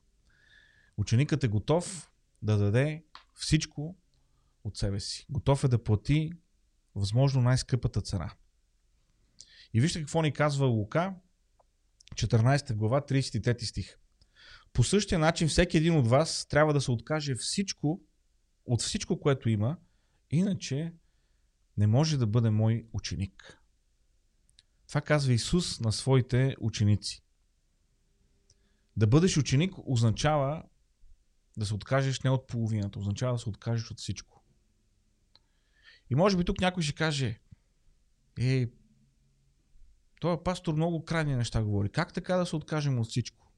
Ученикът 0.97 1.43
е 1.43 1.47
готов 1.47 2.11
да 2.41 2.57
даде 2.57 3.03
всичко 3.33 3.97
от 4.63 4.77
себе 4.77 4.99
си. 4.99 5.25
Готов 5.29 5.63
е 5.63 5.67
да 5.67 5.83
плати 5.83 6.31
възможно 6.95 7.41
най-скъпата 7.41 8.01
цена. 8.01 8.33
И 9.73 9.81
вижте 9.81 9.99
какво 9.99 10.21
ни 10.21 10.33
казва 10.33 10.65
Лука, 10.65 11.15
14 12.15 12.73
глава, 12.73 13.01
33 13.01 13.63
стих. 13.63 13.97
По 14.73 14.83
същия 14.83 15.19
начин 15.19 15.47
всеки 15.47 15.77
един 15.77 15.95
от 15.97 16.07
вас 16.07 16.45
трябва 16.45 16.73
да 16.73 16.81
се 16.81 16.91
откаже 16.91 17.35
всичко, 17.35 18.01
от 18.65 18.81
всичко, 18.81 19.19
което 19.19 19.49
има, 19.49 19.77
иначе 20.31 20.93
не 21.77 21.87
може 21.87 22.17
да 22.17 22.27
бъде 22.27 22.49
мой 22.49 22.87
ученик. 22.93 23.61
Това 24.87 25.01
казва 25.01 25.33
Исус 25.33 25.79
на 25.79 25.91
своите 25.91 26.55
ученици. 26.59 27.24
Да 28.97 29.07
бъдеш 29.07 29.37
ученик 29.37 29.73
означава 29.85 30.63
да 31.57 31.65
се 31.65 31.73
откажеш 31.73 32.21
не 32.21 32.29
от 32.29 32.47
половината, 32.47 32.99
означава 32.99 33.33
да 33.33 33.39
се 33.39 33.49
откажеш 33.49 33.91
от 33.91 33.99
всичко. 33.99 34.43
И 36.09 36.15
може 36.15 36.37
би 36.37 36.45
тук 36.45 36.61
някой 36.61 36.83
ще 36.83 36.95
каже, 36.95 37.39
е, 38.39 38.67
този 40.19 40.43
пастор 40.43 40.73
много 40.73 41.05
крайни 41.05 41.35
неща 41.35 41.63
говори. 41.63 41.89
Как 41.89 42.13
така 42.13 42.35
да 42.35 42.45
се 42.45 42.55
откажем 42.55 42.99
от 42.99 43.07
всичко? 43.07 43.51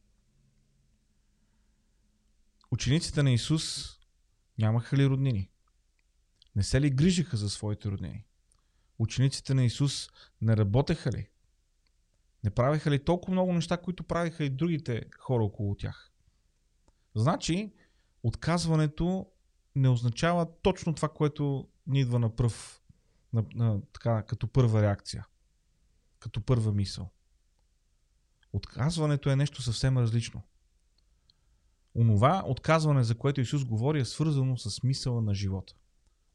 Учениците 2.71 3.23
на 3.23 3.31
Исус 3.31 3.95
нямаха 4.57 4.97
ли 4.97 5.07
роднини? 5.07 5.51
Не 6.55 6.63
се 6.63 6.81
ли 6.81 6.89
грижиха 6.89 7.37
за 7.37 7.49
своите 7.49 7.89
роднини? 7.89 8.25
Учениците 8.99 9.53
на 9.53 9.65
Исус 9.65 10.09
не 10.41 10.57
работеха 10.57 11.11
ли? 11.11 11.29
Не 12.47 12.51
правеха 12.51 12.91
ли 12.91 13.05
толкова 13.05 13.31
много 13.31 13.53
неща, 13.53 13.77
които 13.77 14.03
правиха 14.03 14.43
и 14.43 14.49
другите 14.49 15.03
хора 15.19 15.43
около 15.43 15.75
тях? 15.75 16.11
Значи, 17.15 17.73
отказването 18.23 19.27
не 19.75 19.89
означава 19.89 20.47
точно 20.61 20.95
това, 20.95 21.09
което 21.09 21.67
ни 21.87 21.99
идва 21.99 22.19
на 22.19 22.35
пръв, 22.35 22.81
на, 23.33 23.45
на, 23.55 23.81
така, 23.93 24.23
като 24.23 24.47
първа 24.47 24.81
реакция, 24.81 25.27
като 26.19 26.41
първа 26.41 26.71
мисъл. 26.71 27.09
Отказването 28.53 29.29
е 29.29 29.35
нещо 29.35 29.61
съвсем 29.61 29.97
различно. 29.97 30.41
Онова 31.95 32.43
отказване, 32.45 33.03
за 33.03 33.17
което 33.17 33.41
Исус 33.41 33.65
говори, 33.65 33.99
е 33.99 34.05
свързано 34.05 34.57
с 34.57 34.71
смисъла 34.71 35.21
на 35.21 35.33
живота. 35.33 35.73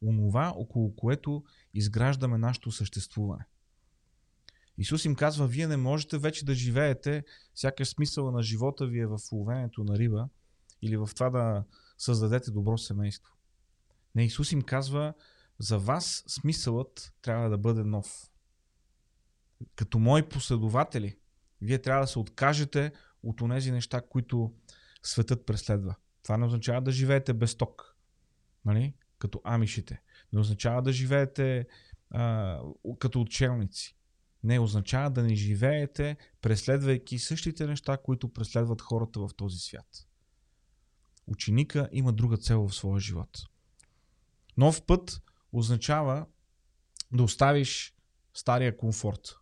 Онова, 0.03 0.53
около 0.57 0.97
което 0.97 1.45
изграждаме 1.75 2.39
нашето 2.39 2.71
съществуване. 2.71 3.45
Исус 4.79 5.05
им 5.05 5.15
казва, 5.15 5.47
вие 5.47 5.67
не 5.67 5.77
можете 5.77 6.19
вече 6.19 6.45
да 6.45 6.55
живеете, 6.55 7.25
сякаш 7.55 7.89
смисъла 7.89 8.33
на 8.33 8.43
живота 8.43 8.87
ви 8.87 9.01
е 9.01 9.07
в 9.07 9.19
ловенето 9.33 9.85
на 9.85 9.99
риба 9.99 10.29
или 10.83 10.97
в 10.97 11.11
това 11.15 11.31
да 11.31 11.65
създадете 11.99 12.51
добро 12.51 12.79
семейство. 12.79 13.33
Не, 14.15 14.25
Исус 14.25 14.53
им 14.53 14.63
казва, 14.63 15.15
за 15.59 15.79
вас 15.79 16.25
смисълът 16.27 17.13
трябва 17.23 17.51
да 17.51 17.59
бъде 17.59 17.85
нов. 17.85 18.31
Като 19.77 19.99
мои 19.99 20.29
последователи, 20.29 21.17
вие 21.61 21.79
трябва 21.79 22.03
да 22.03 22.07
се 22.07 22.19
откажете 22.19 22.93
от 23.23 23.41
онези 23.41 23.73
неща, 23.73 24.01
които 24.01 24.53
светът 25.03 25.47
преследва. 25.47 25.97
Това 26.23 26.37
не 26.37 26.47
означава 26.47 26.81
да 26.81 26.93
живеете 26.93 27.33
без 27.33 27.55
ток, 27.55 27.97
нали? 28.65 28.95
като 29.19 29.41
амишите. 29.45 30.03
Не 30.33 30.41
означава 30.41 30.83
да 30.83 30.93
живеете 30.93 31.67
а, 32.11 32.59
като 32.99 33.21
учелници. 33.21 33.97
Не 34.45 34.59
означава 34.61 35.11
да 35.11 35.23
не 35.23 35.35
живеете 35.35 36.17
преследвайки 36.41 37.19
същите 37.19 37.67
неща, 37.67 37.97
които 37.97 38.33
преследват 38.33 38.83
хората 38.83 39.21
в 39.21 39.31
този 39.37 39.59
свят. 39.59 40.07
Ученика 41.27 41.89
има 41.93 42.13
друга 42.13 42.37
цел 42.37 42.69
в 42.69 42.75
своя 42.75 43.01
живот. 43.01 43.39
Нов 44.57 44.83
път 44.83 45.23
означава 45.53 46.27
да 47.13 47.23
оставиш 47.23 47.95
стария 48.35 48.77
комфорт. 48.77 49.37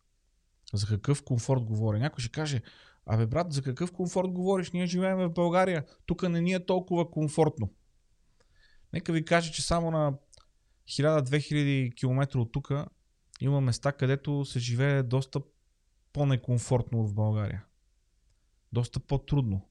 За 0.72 0.86
какъв 0.86 1.24
комфорт 1.24 1.64
говоря? 1.64 1.98
Някой 1.98 2.22
ще 2.22 2.32
каже, 2.32 2.62
абе 3.06 3.26
брат, 3.26 3.52
за 3.52 3.62
какъв 3.62 3.92
комфорт 3.92 4.30
говориш? 4.30 4.70
Ние 4.70 4.86
живеем 4.86 5.18
в 5.18 5.30
България. 5.30 5.86
Тук 6.06 6.28
не 6.28 6.40
ни 6.40 6.52
е 6.52 6.66
толкова 6.66 7.10
комфортно. 7.10 7.72
Нека 8.92 9.12
ви 9.12 9.24
кажа, 9.24 9.52
че 9.52 9.62
само 9.62 9.90
на 9.90 10.14
1000-2000 10.88 11.94
км 11.94 12.38
от 12.38 12.52
тук 12.52 12.70
има 13.40 13.60
места, 13.60 13.92
където 13.92 14.44
се 14.44 14.58
живее 14.58 15.02
доста 15.02 15.40
по-некомфортно 16.12 17.06
в 17.06 17.14
България. 17.14 17.64
Доста 18.72 19.00
по-трудно. 19.00 19.68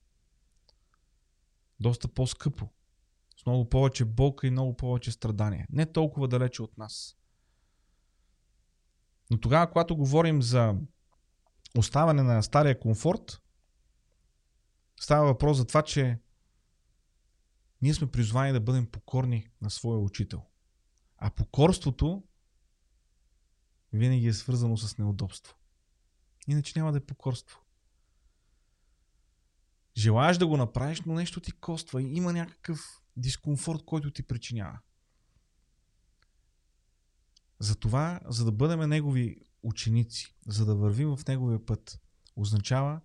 Доста 1.79 2.07
по-скъпо. 2.07 2.69
С 3.37 3.45
много 3.45 3.69
повече 3.69 4.05
болка 4.05 4.47
и 4.47 4.51
много 4.51 4.77
повече 4.77 5.11
страдания. 5.11 5.67
Не 5.69 5.91
толкова 5.91 6.27
далече 6.27 6.61
от 6.61 6.77
нас. 6.77 7.17
Но 9.31 9.39
тогава, 9.39 9.71
когато 9.71 9.95
говорим 9.95 10.41
за 10.41 10.75
оставане 11.77 12.23
на 12.23 12.43
стария 12.43 12.79
комфорт, 12.79 13.41
става 14.99 15.25
въпрос 15.25 15.57
за 15.57 15.67
това, 15.67 15.81
че 15.81 16.19
ние 17.81 17.93
сме 17.93 18.11
призвани 18.11 18.53
да 18.53 18.59
бъдем 18.59 18.85
покорни 18.91 19.49
на 19.61 19.69
своя 19.69 19.99
учител. 19.99 20.45
А 21.17 21.29
покорството 21.29 22.23
винаги 23.93 24.27
е 24.27 24.33
свързано 24.33 24.77
с 24.77 24.97
неудобство. 24.97 25.55
Иначе 26.47 26.79
няма 26.79 26.91
да 26.91 26.97
е 26.97 27.05
покорство. 27.05 27.59
Желаеш 29.97 30.37
да 30.37 30.47
го 30.47 30.57
направиш, 30.57 31.01
но 31.01 31.13
нещо 31.13 31.41
ти 31.41 31.51
коства 31.51 32.01
има 32.01 32.33
някакъв 32.33 33.01
дискомфорт, 33.17 33.85
който 33.85 34.11
ти 34.11 34.23
причинява. 34.23 34.79
Затова, 37.59 38.19
за 38.25 38.45
да 38.45 38.51
бъдем 38.51 38.89
негови 38.89 39.41
ученици, 39.63 40.35
за 40.47 40.65
да 40.65 40.75
вървим 40.75 41.15
в 41.15 41.27
неговия 41.27 41.65
път, 41.65 41.99
означава, 42.35 43.01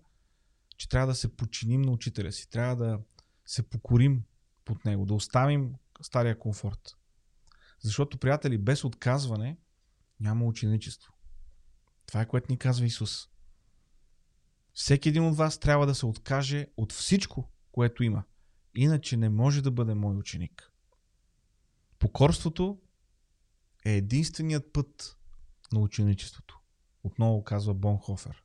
че 0.77 0.89
трябва 0.89 1.07
да 1.07 1.15
се 1.15 1.35
подчиним 1.35 1.81
на 1.81 1.91
учителя 1.91 2.31
си, 2.31 2.49
трябва 2.49 2.75
да 2.75 2.99
се 3.45 3.69
покорим 3.69 4.23
под 4.65 4.85
него, 4.85 5.05
да 5.05 5.13
оставим 5.13 5.75
стария 6.01 6.39
комфорт. 6.39 6.97
Защото, 7.79 8.17
приятели, 8.17 8.57
без 8.57 8.83
отказване 8.83 9.57
няма 10.19 10.45
ученичество. 10.45 11.13
Това 12.05 12.21
е 12.21 12.27
което 12.27 12.51
ни 12.51 12.57
казва 12.57 12.85
Исус. 12.85 13.29
Всеки 14.73 15.09
един 15.09 15.23
от 15.23 15.37
вас 15.37 15.57
трябва 15.57 15.85
да 15.85 15.95
се 15.95 16.05
откаже 16.05 16.67
от 16.77 16.93
всичко, 16.93 17.49
което 17.71 18.03
има. 18.03 18.23
Иначе 18.75 19.17
не 19.17 19.29
може 19.29 19.61
да 19.61 19.71
бъде 19.71 19.93
мой 19.93 20.15
ученик. 20.15 20.71
Покорството 21.99 22.81
е 23.85 23.91
единственият 23.91 24.73
път 24.73 25.17
на 25.73 25.79
ученичеството. 25.79 26.59
Отново 27.03 27.43
казва 27.43 27.73
Бонхофер. 27.73 28.43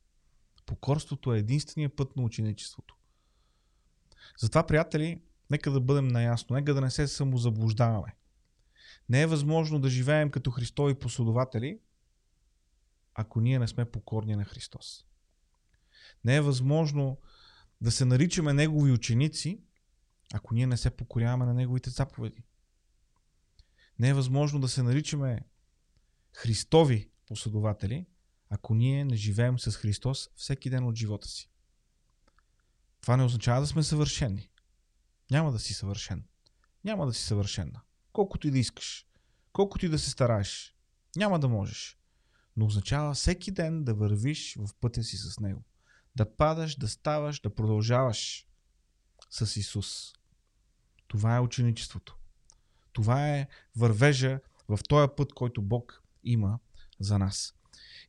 Покорството 0.65 1.33
е 1.33 1.39
единственият 1.39 1.95
път 1.95 2.15
на 2.15 2.23
ученичеството. 2.23 2.97
Затова, 4.39 4.67
приятели, 4.67 5.21
нека 5.49 5.71
да 5.71 5.81
бъдем 5.81 6.07
наясно, 6.07 6.55
нека 6.55 6.73
да 6.73 6.81
не 6.81 6.91
се 6.91 7.07
самозаблуждаваме. 7.07 8.15
Не 9.11 9.21
е 9.21 9.27
възможно 9.27 9.79
да 9.79 9.89
живеем 9.89 10.29
като 10.29 10.51
Христови 10.51 10.95
последователи, 10.95 11.79
ако 13.13 13.41
ние 13.41 13.59
не 13.59 13.67
сме 13.67 13.91
покорни 13.91 14.35
на 14.35 14.45
Христос. 14.45 15.05
Не 16.23 16.35
е 16.35 16.41
възможно 16.41 17.17
да 17.81 17.91
се 17.91 18.05
наричаме 18.05 18.53
Негови 18.53 18.91
ученици, 18.91 19.61
ако 20.33 20.53
ние 20.53 20.67
не 20.67 20.77
се 20.77 20.89
покоряваме 20.89 21.45
на 21.45 21.53
Неговите 21.53 21.89
заповеди. 21.89 22.43
Не 23.99 24.09
е 24.09 24.13
възможно 24.13 24.59
да 24.59 24.67
се 24.67 24.83
наричаме 24.83 25.39
Христови 26.33 27.09
последователи, 27.27 28.05
ако 28.49 28.75
ние 28.75 29.05
не 29.05 29.15
живеем 29.15 29.59
с 29.59 29.71
Христос 29.71 30.29
всеки 30.35 30.69
ден 30.69 30.83
от 30.83 30.95
живота 30.95 31.27
си. 31.27 31.49
Това 33.01 33.17
не 33.17 33.23
означава 33.23 33.61
да 33.61 33.67
сме 33.67 33.83
съвършени. 33.83 34.49
Няма 35.31 35.51
да 35.51 35.59
си 35.59 35.73
съвършен. 35.73 36.25
Няма 36.83 37.05
да 37.05 37.13
си 37.13 37.23
съвършена. 37.23 37.81
Колкото 38.13 38.47
и 38.47 38.51
да 38.51 38.59
искаш. 38.59 39.05
Колкото 39.53 39.85
и 39.85 39.89
да 39.89 39.99
се 39.99 40.09
стараеш. 40.09 40.75
Няма 41.15 41.39
да 41.39 41.47
можеш. 41.49 41.97
Но 42.57 42.65
означава 42.65 43.13
всеки 43.13 43.51
ден 43.51 43.83
да 43.83 43.93
вървиш 43.93 44.55
в 44.55 44.69
пътя 44.81 45.03
си 45.03 45.17
с 45.17 45.39
Него. 45.39 45.63
Да 46.15 46.35
падаш, 46.35 46.75
да 46.75 46.87
ставаш, 46.87 47.39
да 47.39 47.55
продължаваш 47.55 48.47
с 49.29 49.55
Исус. 49.59 50.13
Това 51.07 51.35
е 51.35 51.39
ученичеството. 51.39 52.17
Това 52.93 53.29
е 53.29 53.47
вървежа 53.75 54.39
в 54.67 54.79
този 54.89 55.07
път, 55.17 55.33
който 55.33 55.61
Бог 55.61 56.03
има 56.23 56.59
за 56.99 57.19
нас. 57.19 57.55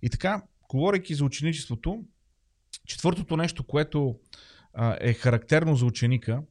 И 0.03 0.11
така, 0.11 0.43
говорейки 0.69 1.15
за 1.15 1.25
ученичеството, 1.25 2.05
четвъртото 2.87 3.37
нещо, 3.37 3.65
което 3.65 4.19
а, 4.73 4.97
е 5.01 5.13
характерно 5.13 5.77
за 5.77 5.87
ученика 5.87 6.43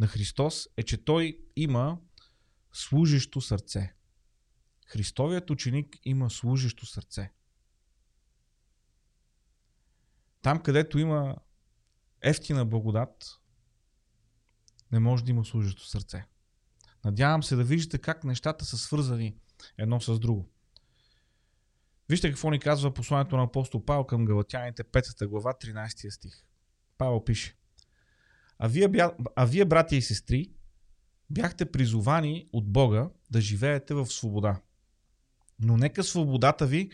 на 0.00 0.06
Христос, 0.06 0.68
е, 0.76 0.82
че 0.82 1.04
той 1.04 1.38
има 1.56 1.98
служещо 2.76 3.40
сърце. 3.40 3.94
Христовият 4.86 5.50
ученик 5.50 5.96
има 6.04 6.30
служещо 6.30 6.86
сърце. 6.86 7.32
Там, 10.42 10.62
където 10.62 10.98
има 10.98 11.36
ефтина 12.20 12.64
благодат 12.64 13.40
не 14.92 14.98
може 14.98 15.24
да 15.24 15.30
има 15.30 15.44
служещо 15.44 15.86
сърце. 15.86 16.26
Надявам 17.04 17.42
се 17.42 17.56
да 17.56 17.64
виждате 17.64 17.98
как 17.98 18.24
нещата 18.24 18.64
са 18.64 18.78
свързани 18.78 19.36
едно 19.78 20.00
с 20.00 20.18
друго. 20.18 20.50
Вижте 22.08 22.30
какво 22.30 22.50
ни 22.50 22.58
казва 22.58 22.94
посланието 22.94 23.36
на 23.36 23.42
апостол 23.42 23.84
Павел 23.84 24.04
към 24.04 24.24
Галатяните 24.24 24.84
5 24.84 25.26
глава 25.26 25.52
13 25.52 26.10
стих. 26.10 26.44
Павел 26.98 27.24
пише 27.24 27.56
а 28.58 28.68
вие, 28.68 28.88
а 29.36 29.46
вие, 29.46 29.64
брати 29.64 29.96
и 29.96 30.02
сестри, 30.02 30.50
бяхте 31.30 31.72
призовани 31.72 32.48
от 32.52 32.68
Бога 32.68 33.10
да 33.30 33.40
живеете 33.40 33.94
в 33.94 34.06
свобода. 34.06 34.60
Но 35.58 35.76
нека 35.76 36.04
свободата 36.04 36.66
ви 36.66 36.90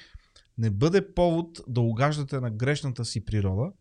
не 0.59 0.71
бъде 0.71 1.15
повод 1.15 1.61
да 1.69 1.81
угаждате 1.81 2.41
на 2.41 2.51
грешната 2.51 3.05
си 3.05 3.25
природа. 3.25 3.73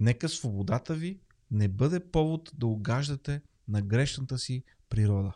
Нека 0.00 0.28
свободата 0.28 0.94
ви 0.94 1.20
не 1.50 1.68
бъде 1.68 2.10
повод 2.10 2.50
да 2.54 2.66
угаждате 2.66 3.42
на 3.68 3.82
грешната 3.82 4.38
си 4.38 4.64
природа. 4.88 5.32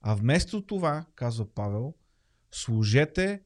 А 0.00 0.14
вместо 0.14 0.66
това, 0.66 1.06
казва 1.14 1.54
Павел, 1.54 1.94
служете 2.50 3.42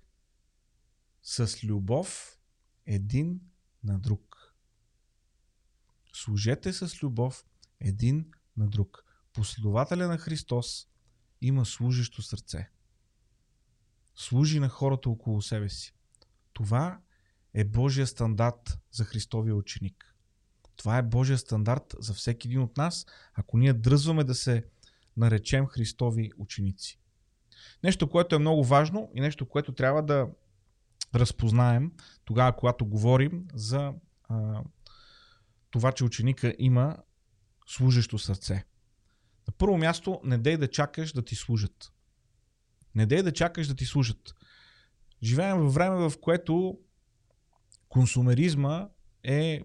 с 1.22 1.64
любов 1.64 2.38
един 2.87 3.40
на 3.85 3.98
друг. 3.98 4.27
Служете 6.24 6.72
с 6.72 7.02
любов 7.02 7.44
един 7.81 8.31
на 8.57 8.66
друг. 8.66 9.04
Последователя 9.33 10.09
на 10.09 10.18
Христос 10.18 10.88
има 11.40 11.66
служещо 11.66 12.22
сърце. 12.22 12.70
Служи 14.14 14.61
на 14.61 14.68
хората 14.68 15.11
около 15.11 15.42
себе 15.42 15.68
си. 15.68 15.94
Това 16.52 17.00
е 17.54 17.64
Божия 17.64 18.07
стандарт 18.07 18.78
за 18.90 19.04
Христовия 19.04 19.57
ученик. 19.57 20.14
Това 20.76 20.98
е 20.98 21.02
Божия 21.02 21.38
стандарт 21.38 21.94
за 21.98 22.14
всеки 22.14 22.48
един 22.48 22.62
от 22.62 22.76
нас, 22.76 23.07
ако 23.35 23.59
ние 23.59 23.72
дръзваме 23.72 24.24
да 24.24 24.35
се 24.35 24.64
наречем 25.16 25.66
Христови 25.66 26.31
ученици. 26.38 27.00
Нещо, 27.83 28.11
което 28.11 28.37
е 28.37 28.38
много 28.38 28.64
важно 28.64 29.11
и 29.14 29.20
нещо, 29.20 29.48
което 29.48 29.74
трябва 29.74 30.02
да 30.02 30.28
разпознаем 31.14 31.92
тогава, 32.24 32.57
когато 32.57 32.87
говорим 32.87 33.48
за 33.54 33.92
а, 34.28 34.62
това, 35.70 35.92
че 35.92 36.04
ученика 36.04 36.54
има 36.59 36.96
служещо 37.66 38.18
сърце. 38.18 38.64
На 39.48 39.52
първо 39.59 39.78
място, 39.78 40.20
не 40.24 40.38
дей 40.38 40.57
да 40.57 40.70
чакаш 40.70 41.12
да 41.12 41.24
ти 41.24 41.35
служат. 41.35 41.92
Не 42.94 43.07
дей 43.07 43.22
да 43.22 43.33
чакаш 43.33 43.66
да 43.66 43.74
ти 43.74 43.85
служат. 43.85 44.35
Живеем 45.22 45.59
във 45.59 45.74
време, 45.74 46.09
в 46.09 46.12
което 46.20 46.78
консумеризма 47.88 48.88
е 49.24 49.62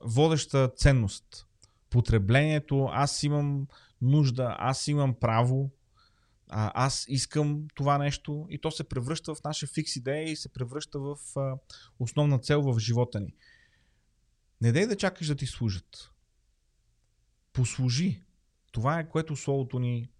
водеща 0.00 0.72
ценност. 0.76 1.46
Потреблението, 1.90 2.88
аз 2.92 3.22
имам 3.22 3.66
нужда, 4.02 4.56
аз 4.58 4.88
имам 4.88 5.14
право, 5.14 5.70
аз 6.48 7.04
искам 7.08 7.66
това 7.74 7.98
нещо 7.98 8.46
и 8.50 8.58
то 8.58 8.70
се 8.70 8.88
превръща 8.88 9.34
в 9.34 9.44
наша 9.44 9.66
фикс 9.66 9.96
идея 9.96 10.30
и 10.30 10.36
се 10.36 10.52
превръща 10.52 10.98
в 10.98 11.16
основна 11.98 12.38
цел 12.38 12.62
в 12.62 12.78
живота 12.78 13.20
ни. 13.20 13.34
Не 14.60 14.72
дай 14.72 14.86
да 14.86 14.96
чакаш 14.96 15.26
да 15.26 15.36
ти 15.36 15.46
служат. 15.46 16.12
Послужи. 17.52 18.22
Това 18.72 18.98
е 18.98 19.08
което 19.08 19.36
Словото 19.36 19.78
ни 19.78 20.10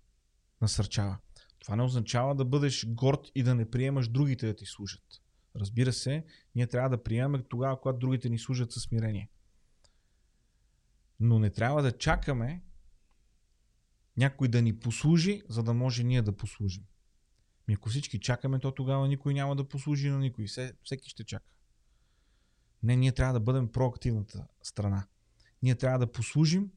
насърчава. 0.60 1.18
Това 1.58 1.76
не 1.76 1.82
означава 1.82 2.34
да 2.34 2.44
бъдеш 2.44 2.86
горд 2.88 3.30
и 3.34 3.42
да 3.42 3.54
не 3.54 3.70
приемаш 3.70 4.08
другите 4.08 4.46
да 4.46 4.56
ти 4.56 4.66
служат. 4.66 5.04
Разбира 5.56 5.92
се, 5.92 6.24
ние 6.54 6.66
трябва 6.66 6.90
да 6.90 7.02
приемаме 7.02 7.44
тогава, 7.48 7.80
когато 7.80 7.98
другите 7.98 8.28
ни 8.28 8.38
служат 8.38 8.72
със 8.72 8.82
смирение. 8.82 9.30
Но 11.20 11.38
не 11.38 11.50
трябва 11.50 11.82
да 11.82 11.98
чакаме 11.98 12.62
някой 14.16 14.48
да 14.48 14.62
ни 14.62 14.78
послужи, 14.78 15.42
за 15.48 15.62
да 15.62 15.74
може 15.74 16.04
ние 16.04 16.22
да 16.22 16.36
послужим. 16.36 16.84
Ако 17.74 17.88
всички 17.88 18.20
чакаме, 18.20 18.58
то 18.58 18.74
тогава 18.74 19.08
никой 19.08 19.34
няма 19.34 19.56
да 19.56 19.68
послужи 19.68 20.10
на 20.10 20.18
никой. 20.18 20.46
Всеки 20.82 21.10
ще 21.10 21.24
чака. 21.24 21.55
Не, 22.82 22.96
ние 22.96 23.12
трябва 23.12 23.32
да 23.32 23.40
бъдем 23.40 23.72
проактивната 23.72 24.46
страна. 24.62 25.06
Ние 25.62 25.74
трябва 25.74 25.98
да 25.98 26.12
послужим, 26.12 26.70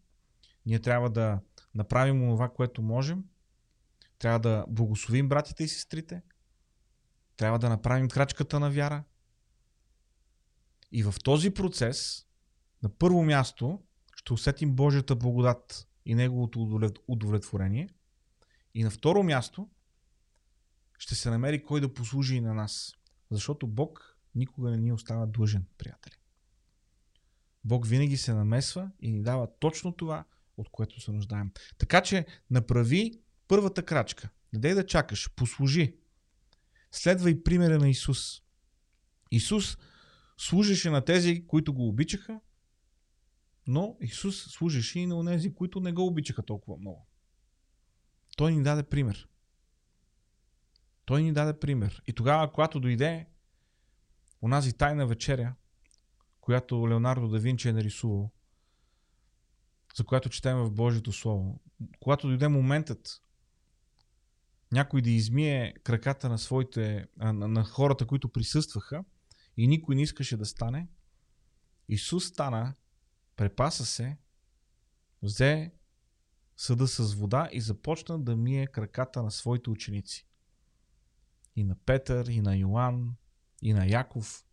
ние 0.65 0.79
трябва 0.79 1.09
да 1.09 1.39
направим 1.75 2.29
това, 2.29 2.49
което 2.49 2.81
можем, 2.81 3.23
трябва 4.19 4.39
да 4.39 4.65
благословим 4.69 5.29
братите 5.29 5.63
и 5.63 5.67
сестрите, 5.67 6.21
трябва 7.37 7.59
да 7.59 7.69
направим 7.69 8.09
крачката 8.09 8.59
на 8.59 8.71
вяра. 8.71 9.03
И 10.91 11.03
в 11.03 11.15
този 11.23 11.49
процес, 11.49 12.27
на 12.83 12.89
първо 12.89 13.23
място, 13.23 13.83
ще 14.15 14.33
усетим 14.33 14.75
Божията 14.75 15.15
благодат 15.15 15.87
и 16.05 16.15
Неговото 16.15 16.91
удовлетворение. 17.07 17.89
И 18.73 18.83
на 18.83 18.91
второ 18.91 19.23
място, 19.23 19.69
ще 20.97 21.15
се 21.15 21.29
намери 21.29 21.63
кой 21.63 21.81
да 21.81 21.93
послужи 21.93 22.35
и 22.35 22.41
на 22.41 22.53
нас. 22.53 22.93
Защото 23.31 23.67
Бог 23.67 24.08
никога 24.35 24.71
не 24.71 24.77
ни 24.77 24.91
остава 24.91 25.25
длъжен, 25.25 25.65
приятели. 25.77 26.15
Бог 27.63 27.87
винаги 27.87 28.17
се 28.17 28.33
намесва 28.33 28.91
и 28.99 29.11
ни 29.11 29.23
дава 29.23 29.47
точно 29.59 29.91
това, 29.91 30.25
от 30.57 30.69
което 30.69 31.01
се 31.01 31.11
нуждаем. 31.11 31.51
Така 31.77 32.01
че 32.01 32.25
направи 32.49 33.21
първата 33.47 33.85
крачка. 33.85 34.29
Не 34.53 34.59
дай 34.59 34.73
да 34.73 34.85
чакаш, 34.85 35.29
послужи. 35.35 35.95
Следвай 36.91 37.43
примера 37.43 37.79
на 37.79 37.89
Исус. 37.89 38.41
Исус 39.31 39.77
служеше 40.37 40.89
на 40.89 41.05
тези, 41.05 41.47
които 41.47 41.73
го 41.73 41.87
обичаха, 41.87 42.39
но 43.67 43.97
Исус 44.01 44.43
служеше 44.43 44.99
и 44.99 45.05
на 45.05 45.25
тези, 45.25 45.53
които 45.53 45.79
не 45.79 45.93
го 45.93 46.07
обичаха 46.07 46.43
толкова 46.43 46.77
много. 46.77 47.07
Той 48.37 48.51
ни 48.51 48.63
даде 48.63 48.83
пример. 48.83 49.27
Той 51.05 51.23
ни 51.23 51.33
даде 51.33 51.59
пример. 51.59 52.03
И 52.07 52.13
тогава, 52.13 52.51
когато 52.51 52.79
дойде 52.79 53.27
онази 54.41 54.73
тайна 54.73 55.07
вечеря, 55.07 55.55
която 56.41 56.89
Леонардо 56.89 57.27
да 57.27 57.39
Винчи 57.39 57.69
е 57.69 57.73
нарисувал, 57.73 58.31
за 59.95 60.03
която 60.03 60.29
четем 60.29 60.57
в 60.57 60.71
Божието 60.71 61.11
Слово, 61.11 61.59
когато 61.99 62.27
дойде 62.27 62.47
моментът 62.47 63.23
някой 64.71 65.01
да 65.01 65.09
измие 65.09 65.73
краката 65.83 66.29
на 66.29 66.37
своите, 66.37 67.07
на, 67.17 67.33
на 67.33 67.63
хората, 67.63 68.07
които 68.07 68.29
присъстваха 68.29 69.03
и 69.57 69.67
никой 69.67 69.95
не 69.95 70.01
искаше 70.01 70.37
да 70.37 70.45
стане, 70.45 70.87
Исус 71.87 72.25
стана, 72.25 72.73
препаса 73.35 73.85
се, 73.85 74.17
взе 75.21 75.71
съда 76.57 76.87
с 76.87 77.13
вода 77.13 77.49
и 77.51 77.61
започна 77.61 78.19
да 78.19 78.35
мие 78.35 78.67
краката 78.67 79.23
на 79.23 79.31
своите 79.31 79.69
ученици. 79.69 80.27
И 81.55 81.63
на 81.63 81.75
Петър, 81.75 82.25
и 82.25 82.41
на 82.41 82.55
Йоанн, 82.55 83.15
и 83.61 83.73
на 83.73 83.85
Яков, 83.85 84.45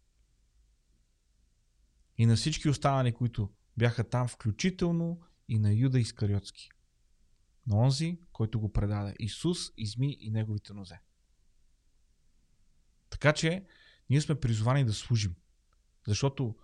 и 2.18 2.26
на 2.26 2.36
всички 2.36 2.68
останали, 2.68 3.14
които 3.14 3.52
бяха 3.76 4.08
там, 4.08 4.28
включително 4.28 5.20
и 5.48 5.58
на 5.58 5.72
Юда 5.72 5.98
Искариотски. 6.00 6.70
На 7.66 7.76
онзи, 7.76 8.20
който 8.32 8.60
го 8.60 8.72
предаде. 8.72 9.14
Исус 9.18 9.58
изми 9.76 10.16
и 10.20 10.30
неговите 10.30 10.72
нозе. 10.72 11.00
Така 13.10 13.32
че 13.32 13.66
ние 14.10 14.20
сме 14.20 14.40
призовани 14.40 14.84
да 14.84 14.92
служим. 14.92 15.36
Защото 16.06 16.56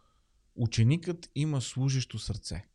ученикът 0.55 1.31
има 1.35 1.61
служещо 1.61 2.19
сърце. 2.19 2.69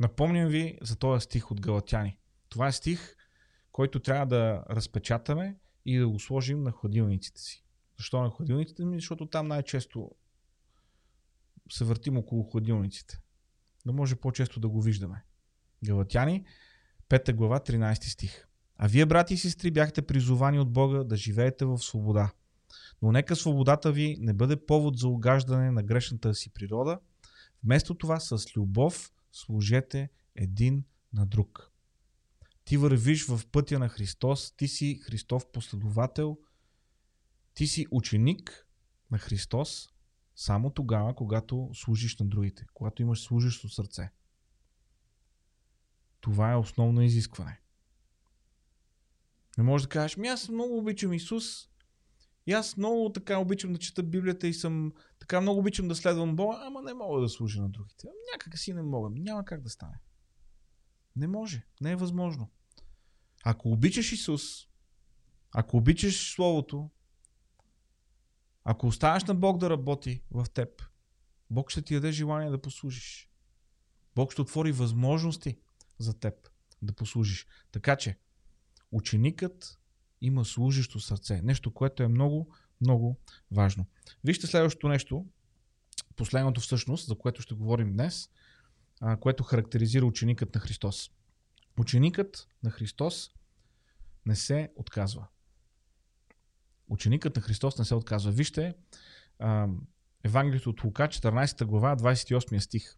Напомням 0.00 0.48
ви 0.48 0.78
за 0.82 0.96
този 0.96 1.24
стих 1.24 1.50
от 1.50 1.60
Галатяни. 1.60 2.18
Това 2.48 2.66
е 2.66 2.72
стих, 2.72 3.16
който 3.72 4.00
трябва 4.00 4.26
да 4.26 4.64
разпечатаме 4.70 5.56
и 5.84 5.98
да 5.98 6.08
го 6.08 6.20
сложим 6.20 6.62
на 6.62 6.72
хладилниците 6.72 7.40
си. 7.40 7.64
Защо 7.98 8.22
на 8.22 8.30
хладилниците 8.30 8.84
ми? 8.84 8.96
Защото 8.96 9.26
там 9.26 9.48
най-често 9.48 10.10
се 11.70 11.84
въртим 11.84 12.16
около 12.16 12.42
хладилниците. 12.42 13.18
Да 13.86 13.92
може 13.92 14.16
по-често 14.16 14.60
да 14.60 14.68
го 14.68 14.82
виждаме. 14.82 15.24
Галатяни, 15.84 16.44
5 17.08 17.32
глава, 17.32 17.60
13 17.60 18.12
стих. 18.12 18.46
А 18.76 18.88
вие, 18.88 19.06
брати 19.06 19.34
и 19.34 19.38
сестри, 19.38 19.70
бяхте 19.70 20.02
призовани 20.02 20.58
от 20.58 20.72
Бога 20.72 21.04
да 21.04 21.16
живеете 21.16 21.64
в 21.64 21.78
свобода. 21.78 22.32
Но 23.02 23.12
нека 23.12 23.36
свободата 23.36 23.92
ви 23.92 24.16
не 24.20 24.32
бъде 24.32 24.66
повод 24.66 24.98
за 24.98 25.08
огаждане 25.08 25.70
на 25.70 25.82
грешната 25.82 26.34
си 26.34 26.50
природа. 26.50 26.98
Вместо 27.64 27.94
това 27.94 28.20
с 28.20 28.56
любов 28.56 29.12
служете 29.32 30.10
един 30.36 30.84
на 31.12 31.26
друг. 31.26 31.71
Ти 32.64 32.76
вървиш 32.76 33.26
в 33.26 33.40
пътя 33.52 33.78
на 33.78 33.88
Христос, 33.88 34.52
ти 34.56 34.68
си 34.68 35.00
Христов 35.02 35.46
последовател, 35.52 36.38
ти 37.54 37.66
си 37.66 37.86
ученик 37.90 38.66
на 39.10 39.18
Христос 39.18 39.88
само 40.36 40.70
тогава, 40.70 41.14
когато 41.14 41.70
служиш 41.74 42.18
на 42.18 42.26
другите, 42.26 42.66
когато 42.74 43.02
имаш 43.02 43.22
служещо 43.22 43.68
сърце. 43.68 44.10
Това 46.20 46.52
е 46.52 46.56
основно 46.56 47.02
изискване. 47.02 47.60
Не 49.58 49.64
можеш 49.64 49.86
да 49.86 49.88
кажеш, 49.88 50.16
ми 50.16 50.28
аз 50.28 50.48
много 50.48 50.78
обичам 50.78 51.12
Исус 51.12 51.68
И 52.46 52.52
аз 52.52 52.76
много 52.76 53.12
така 53.12 53.38
обичам 53.38 53.72
да 53.72 53.78
чета 53.78 54.02
Библията 54.02 54.48
и 54.48 54.54
съм 54.54 54.92
така 55.18 55.40
много 55.40 55.60
обичам 55.60 55.88
да 55.88 55.94
следвам 55.94 56.36
Бога, 56.36 56.60
ама 56.62 56.82
не 56.82 56.94
мога 56.94 57.20
да 57.20 57.28
служа 57.28 57.62
на 57.62 57.68
другите. 57.68 58.08
Някак 58.32 58.58
си 58.58 58.72
не 58.72 58.82
мога. 58.82 59.10
Няма 59.10 59.44
как 59.44 59.62
да 59.62 59.70
стане. 59.70 60.00
Не 61.16 61.26
може. 61.26 61.66
Не 61.80 61.90
е 61.90 61.96
възможно. 61.96 62.50
Ако 63.44 63.72
обичаш 63.72 64.12
Исус, 64.12 64.42
ако 65.52 65.76
обичаш 65.76 66.34
Словото, 66.34 66.90
ако 68.64 68.86
оставаш 68.86 69.24
на 69.24 69.34
Бог 69.34 69.58
да 69.58 69.70
работи 69.70 70.22
в 70.30 70.46
теб, 70.54 70.82
Бог 71.50 71.70
ще 71.70 71.82
ти 71.82 71.94
даде 71.94 72.12
желание 72.12 72.50
да 72.50 72.62
послужиш. 72.62 73.30
Бог 74.14 74.32
ще 74.32 74.40
отвори 74.40 74.72
възможности 74.72 75.58
за 75.98 76.14
теб 76.14 76.34
да 76.82 76.92
послужиш. 76.92 77.46
Така 77.72 77.96
че, 77.96 78.18
ученикът 78.92 79.78
има 80.20 80.44
служещо 80.44 81.00
сърце. 81.00 81.42
Нещо, 81.42 81.74
което 81.74 82.02
е 82.02 82.08
много, 82.08 82.54
много 82.80 83.20
важно. 83.50 83.86
Вижте 84.24 84.46
следващото 84.46 84.88
нещо, 84.88 85.26
последното 86.16 86.60
всъщност, 86.60 87.06
за 87.06 87.14
което 87.14 87.42
ще 87.42 87.54
говорим 87.54 87.92
днес, 87.92 88.30
което 89.20 89.42
характеризира 89.42 90.06
ученикът 90.06 90.54
на 90.54 90.60
Христос. 90.60 91.10
Ученикът 91.78 92.48
на 92.62 92.70
Христос 92.70 93.30
не 94.26 94.36
се 94.36 94.72
отказва. 94.76 95.26
Ученикът 96.88 97.36
на 97.36 97.42
Христос 97.42 97.78
не 97.78 97.84
се 97.84 97.94
отказва. 97.94 98.32
Вижте 98.32 98.74
Евангелието 100.24 100.70
от 100.70 100.84
Лука, 100.84 101.08
14 101.08 101.64
глава, 101.64 101.96
28 101.96 102.58
стих. 102.58 102.96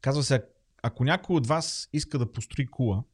Казва 0.00 0.22
се, 0.22 0.44
ако 0.82 1.04
някой 1.04 1.36
от 1.36 1.46
вас 1.46 1.88
иска 1.92 2.18
да 2.18 2.32
построи 2.32 2.66
кула, 2.66 3.04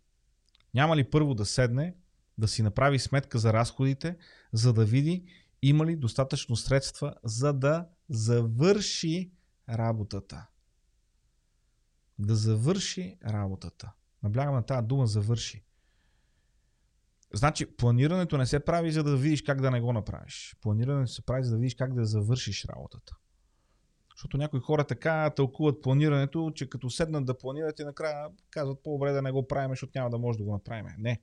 няма 0.74 0.96
ли 0.96 1.10
първо 1.10 1.34
да 1.34 1.46
седне, 1.46 1.94
да 2.38 2.48
си 2.48 2.62
направи 2.62 2.98
сметка 2.98 3.38
за 3.38 3.52
разходите, 3.52 4.16
за 4.52 4.72
да 4.72 4.84
види 4.84 5.24
има 5.62 5.86
ли 5.86 5.96
достатъчно 5.96 6.56
средства, 6.56 7.14
за 7.24 7.52
да 7.52 7.88
завърши 8.08 9.32
работата. 9.68 10.46
Да 12.20 12.34
завърши 12.34 13.18
работата. 13.26 13.92
Наблягам 14.22 14.54
на 14.54 14.62
тази 14.62 14.86
дума 14.86 15.06
завърши. 15.06 15.64
Значи, 17.34 17.76
планирането 17.76 18.38
не 18.38 18.46
се 18.46 18.60
прави, 18.60 18.92
за 18.92 19.02
да 19.02 19.16
видиш 19.16 19.42
как 19.42 19.60
да 19.60 19.70
не 19.70 19.80
го 19.80 19.92
направиш. 19.92 20.56
Планирането 20.60 21.12
се 21.12 21.22
прави, 21.22 21.44
за 21.44 21.50
да 21.50 21.56
видиш 21.56 21.74
как 21.74 21.94
да 21.94 22.04
завършиш 22.04 22.64
работата. 22.64 23.16
Защото 24.16 24.36
някои 24.36 24.60
хора 24.60 24.84
така 24.84 25.30
тълкуват 25.30 25.82
планирането, 25.82 26.52
че 26.54 26.68
като 26.68 26.90
седнат 26.90 27.24
да 27.24 27.38
планират 27.38 27.78
и 27.78 27.84
накрая 27.84 28.28
казват 28.50 28.82
по-добре 28.82 29.12
да 29.12 29.22
не 29.22 29.32
го 29.32 29.48
правим, 29.48 29.70
защото 29.70 29.92
няма 29.94 30.10
да 30.10 30.18
може 30.18 30.38
да 30.38 30.44
го 30.44 30.52
направим. 30.52 30.86
Не. 30.98 31.20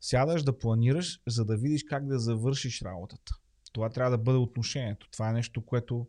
Сядаш 0.00 0.42
да 0.42 0.58
планираш, 0.58 1.20
за 1.26 1.44
да 1.44 1.56
видиш 1.56 1.84
как 1.84 2.06
да 2.06 2.18
завършиш 2.18 2.82
работата. 2.82 3.32
Това 3.72 3.90
трябва 3.90 4.10
да 4.10 4.18
бъде 4.18 4.38
отношението. 4.38 5.08
Това 5.10 5.30
е 5.30 5.32
нещо, 5.32 5.64
което 5.64 6.08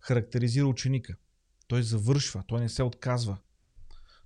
характеризира 0.00 0.66
ученика. 0.66 1.16
Той 1.68 1.82
завършва, 1.82 2.44
той 2.46 2.60
не 2.60 2.68
се 2.68 2.82
отказва. 2.82 3.38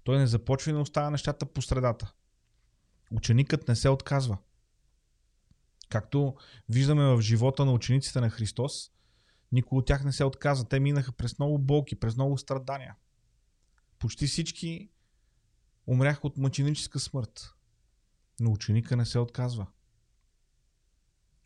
Той 0.04 0.18
не 0.18 0.26
започва 0.26 0.70
и 0.70 0.74
не 0.74 0.80
оставя 0.80 1.10
нещата 1.10 1.46
по 1.46 1.62
средата. 1.62 2.12
Ученикът 3.10 3.68
не 3.68 3.76
се 3.76 3.88
отказва. 3.88 4.38
Както 5.88 6.34
виждаме 6.68 7.04
в 7.04 7.20
живота 7.20 7.64
на 7.64 7.72
учениците 7.72 8.20
на 8.20 8.30
Христос, 8.30 8.90
никой 9.52 9.78
от 9.78 9.86
тях 9.86 10.04
не 10.04 10.12
се 10.12 10.24
отказа. 10.24 10.68
Те 10.68 10.80
минаха 10.80 11.12
през 11.12 11.38
много 11.38 11.58
болки, 11.58 12.00
през 12.00 12.16
много 12.16 12.38
страдания. 12.38 12.96
Почти 13.98 14.26
всички 14.26 14.90
умряха 15.86 16.26
от 16.26 16.36
мъченическа 16.36 17.00
смърт. 17.00 17.54
Но 18.40 18.52
ученика 18.52 18.96
не 18.96 19.06
се 19.06 19.18
отказва. 19.18 19.66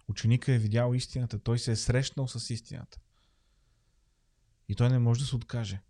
Ученика 0.09 0.53
е 0.53 0.59
видял 0.59 0.95
истината, 0.95 1.39
той 1.39 1.59
се 1.59 1.73
е 1.73 1.77
срещнал 1.77 2.29
с 2.29 2.51
истината. 2.51 2.99
И 4.69 4.75
той 4.75 4.89
не 4.89 4.99
може 4.99 5.21
да 5.21 5.27
се 5.27 5.37
откаже. 5.37 5.81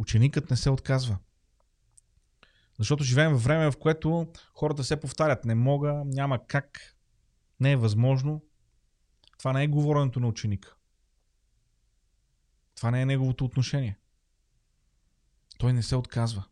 Ученикът 0.00 0.50
не 0.50 0.56
се 0.56 0.70
отказва. 0.70 1.18
Защото 2.78 3.04
живеем 3.04 3.34
в 3.34 3.44
време, 3.44 3.70
в 3.70 3.78
което 3.78 4.32
хората 4.54 4.84
се 4.84 5.00
повтарят. 5.00 5.44
Не 5.44 5.54
мога, 5.54 6.02
няма 6.06 6.46
как, 6.46 6.96
не 7.60 7.72
е 7.72 7.76
възможно. 7.76 8.44
Това 9.38 9.52
не 9.52 9.64
е 9.64 9.68
говоренето 9.68 10.20
на 10.20 10.28
ученика. 10.28 10.74
Това 12.74 12.90
не 12.90 13.02
е 13.02 13.06
неговото 13.06 13.44
отношение. 13.44 13.98
Той 15.58 15.72
не 15.72 15.82
се 15.82 15.96
отказва. 15.96 16.44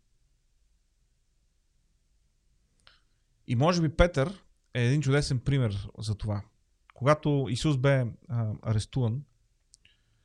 И 3.47 3.57
може 3.57 3.83
би 3.83 3.97
Петър 3.97 4.45
е 4.75 4.85
един 4.85 5.03
чудесен 5.03 5.41
пример 5.41 5.89
за 5.99 6.15
това. 6.15 6.43
Когато 6.95 7.47
Исус 7.51 7.77
бе 7.77 8.07
а, 8.29 8.53
арестуван, 8.63 9.23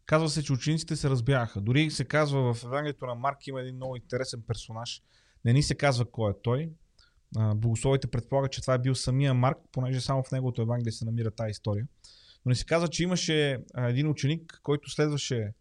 казва 0.05 0.29
се, 0.29 0.43
че 0.43 0.53
учениците 0.53 0.95
се 0.95 1.09
разбягаха. 1.09 1.61
Дори 1.61 1.91
се 1.91 2.05
казва 2.05 2.53
в 2.53 2.63
Евангелието 2.63 3.05
на 3.05 3.15
Марк 3.15 3.47
има 3.47 3.61
един 3.61 3.75
много 3.75 3.95
интересен 3.95 4.41
персонаж. 4.47 5.01
Не 5.45 5.53
ни 5.53 5.63
се 5.63 5.75
казва 5.75 6.11
кой 6.11 6.31
е 6.31 6.35
той. 6.43 6.69
Богословите 7.55 8.07
предполагат, 8.07 8.51
че 8.51 8.61
това 8.61 8.73
е 8.73 8.79
бил 8.79 8.95
самия 8.95 9.33
Марк, 9.33 9.57
понеже 9.71 10.01
само 10.01 10.23
в 10.23 10.31
неговото 10.31 10.61
Евангелие 10.61 10.91
се 10.91 11.05
намира 11.05 11.31
тази 11.31 11.51
история. 11.51 11.87
Но 12.45 12.49
не 12.49 12.55
се 12.55 12.65
казва, 12.65 12.87
че 12.87 13.03
имаше 13.03 13.63
един 13.77 14.09
ученик, 14.09 14.59
който 14.63 14.89
следваше 14.89 15.53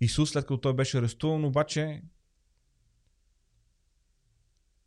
Исус, 0.00 0.30
след 0.30 0.44
като 0.44 0.60
той 0.60 0.74
беше 0.74 0.98
арестуван, 0.98 1.44
обаче 1.44 2.02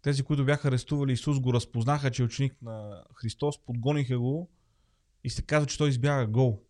тези, 0.01 0.23
които 0.23 0.45
бяха 0.45 0.67
арестували 0.67 1.13
Исус, 1.13 1.39
го 1.39 1.53
разпознаха, 1.53 2.11
че 2.11 2.21
е 2.21 2.25
ученик 2.25 2.61
на 2.61 3.03
Христос, 3.15 3.65
подгониха 3.65 4.19
го 4.19 4.49
и 5.23 5.29
се 5.29 5.41
казва, 5.41 5.67
че 5.67 5.77
той 5.77 5.89
избяга 5.89 6.27
гол. 6.27 6.66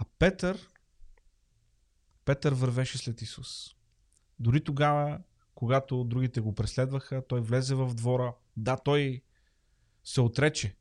А 0.00 0.04
Петър, 0.18 0.68
Петър 2.24 2.54
вървеше 2.54 2.98
след 2.98 3.22
Исус. 3.22 3.74
Дори 4.38 4.64
тогава, 4.64 5.20
когато 5.54 6.04
другите 6.04 6.40
го 6.40 6.54
преследваха, 6.54 7.22
той 7.28 7.40
влезе 7.40 7.74
в 7.74 7.94
двора. 7.94 8.34
Да, 8.56 8.76
той 8.76 9.22
се 10.04 10.20
отрече, 10.20 10.76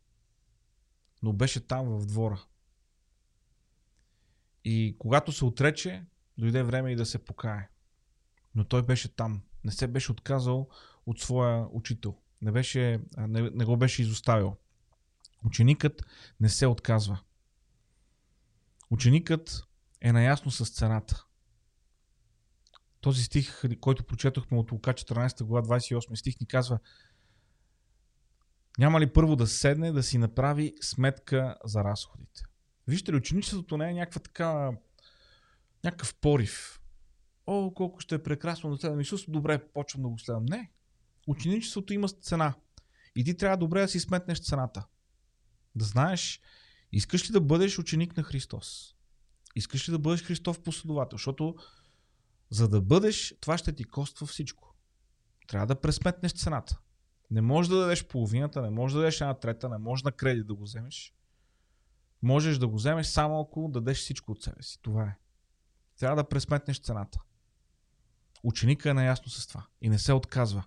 но 1.24 1.34
беше 1.34 1.67
там 1.67 1.86
в 1.89 2.05
двора. 2.05 2.41
И 4.63 4.95
когато 4.99 5.32
се 5.32 5.45
отрече, 5.45 6.05
дойде 6.38 6.63
време 6.63 6.91
и 6.91 6.95
да 6.95 7.05
се 7.05 7.26
покае. 7.26 7.70
Но 8.55 8.63
той 8.63 8.84
беше 8.84 9.15
там. 9.15 9.41
Не 9.63 9.72
се 9.72 9.88
беше 9.88 10.11
отказал 10.11 10.70
от 11.05 11.20
своя 11.20 11.67
учител. 11.72 12.17
Не, 12.41 12.51
беше, 12.51 13.01
не, 13.17 13.41
не 13.41 13.65
го 13.65 13.78
беше 13.78 14.01
изоставил. 14.01 14.57
Ученикът 15.45 16.05
не 16.39 16.49
се 16.49 16.67
отказва. 16.67 17.20
Ученикът 18.89 19.63
е 20.01 20.11
наясно 20.11 20.51
с 20.51 20.69
цената. 20.69 21.25
Този 23.01 23.23
стих, 23.23 23.61
който 23.79 24.03
прочетохме 24.03 24.57
от 24.57 24.71
Лука 24.71 24.93
14 24.93 25.43
глава 25.43 25.67
28 25.67 26.15
стих 26.15 26.39
ни 26.39 26.47
казва 26.47 26.79
няма 28.79 28.99
ли 28.99 29.13
първо 29.13 29.35
да 29.35 29.47
седне 29.47 29.91
да 29.91 30.03
си 30.03 30.17
направи 30.17 30.73
сметка 30.81 31.57
за 31.65 31.83
разходите? 31.83 32.41
Вижте 32.87 33.11
ли, 33.11 33.15
ученичеството 33.15 33.77
не 33.77 33.89
е 33.89 33.93
някаква 33.93 34.21
така, 34.21 34.71
някакъв 35.83 36.15
порив. 36.15 36.81
О, 37.47 37.73
колко 37.73 37.99
ще 37.99 38.15
е 38.15 38.23
прекрасно 38.23 38.69
да 38.69 38.77
следвам 38.77 38.99
Исус, 38.99 39.25
добре, 39.27 39.67
почвам 39.73 40.03
да 40.03 40.09
го 40.09 40.19
следвам. 40.19 40.45
Не. 40.45 40.71
Ученичеството 41.27 41.93
има 41.93 42.07
цена. 42.07 42.53
И 43.15 43.23
ти 43.23 43.37
трябва 43.37 43.57
добре 43.57 43.81
да 43.81 43.87
си 43.87 43.99
сметнеш 43.99 44.41
цената. 44.41 44.85
Да 45.75 45.85
знаеш, 45.85 46.41
искаш 46.91 47.29
ли 47.29 47.33
да 47.33 47.41
бъдеш 47.41 47.79
ученик 47.79 48.17
на 48.17 48.23
Христос? 48.23 48.95
Искаш 49.55 49.89
ли 49.89 49.91
да 49.91 49.99
бъдеш 49.99 50.23
Христов 50.23 50.61
последовател? 50.61 51.17
Защото 51.17 51.55
за 52.49 52.67
да 52.67 52.81
бъдеш, 52.81 53.35
това 53.41 53.57
ще 53.57 53.73
ти 53.73 53.83
коства 53.83 54.27
всичко. 54.27 54.75
Трябва 55.47 55.67
да 55.67 55.81
пресметнеш 55.81 56.33
цената. 56.33 56.79
Не 57.31 57.41
можеш 57.41 57.69
да 57.69 57.79
дадеш 57.79 58.07
половината, 58.07 58.61
не 58.61 58.69
можеш 58.69 58.93
да 58.93 58.99
дадеш 58.99 59.21
една 59.21 59.33
трета, 59.33 59.69
не 59.69 59.77
можеш 59.77 60.03
на 60.03 60.11
кредит 60.11 60.47
да 60.47 60.53
го 60.53 60.63
вземеш. 60.63 61.13
Можеш 62.21 62.57
да 62.57 62.67
го 62.67 62.75
вземеш 62.75 63.07
само 63.07 63.41
ако 63.41 63.69
дадеш 63.73 63.97
всичко 63.97 64.31
от 64.31 64.43
себе 64.43 64.63
си. 64.63 64.81
Това 64.81 65.03
е. 65.03 65.17
Трябва 65.99 66.15
да 66.15 66.29
пресметнеш 66.29 66.79
цената. 66.79 67.21
Ученика 68.43 68.89
е 68.89 68.93
наясно 68.93 69.31
с 69.31 69.47
това 69.47 69.67
и 69.81 69.89
не 69.89 69.99
се 69.99 70.13
отказва. 70.13 70.63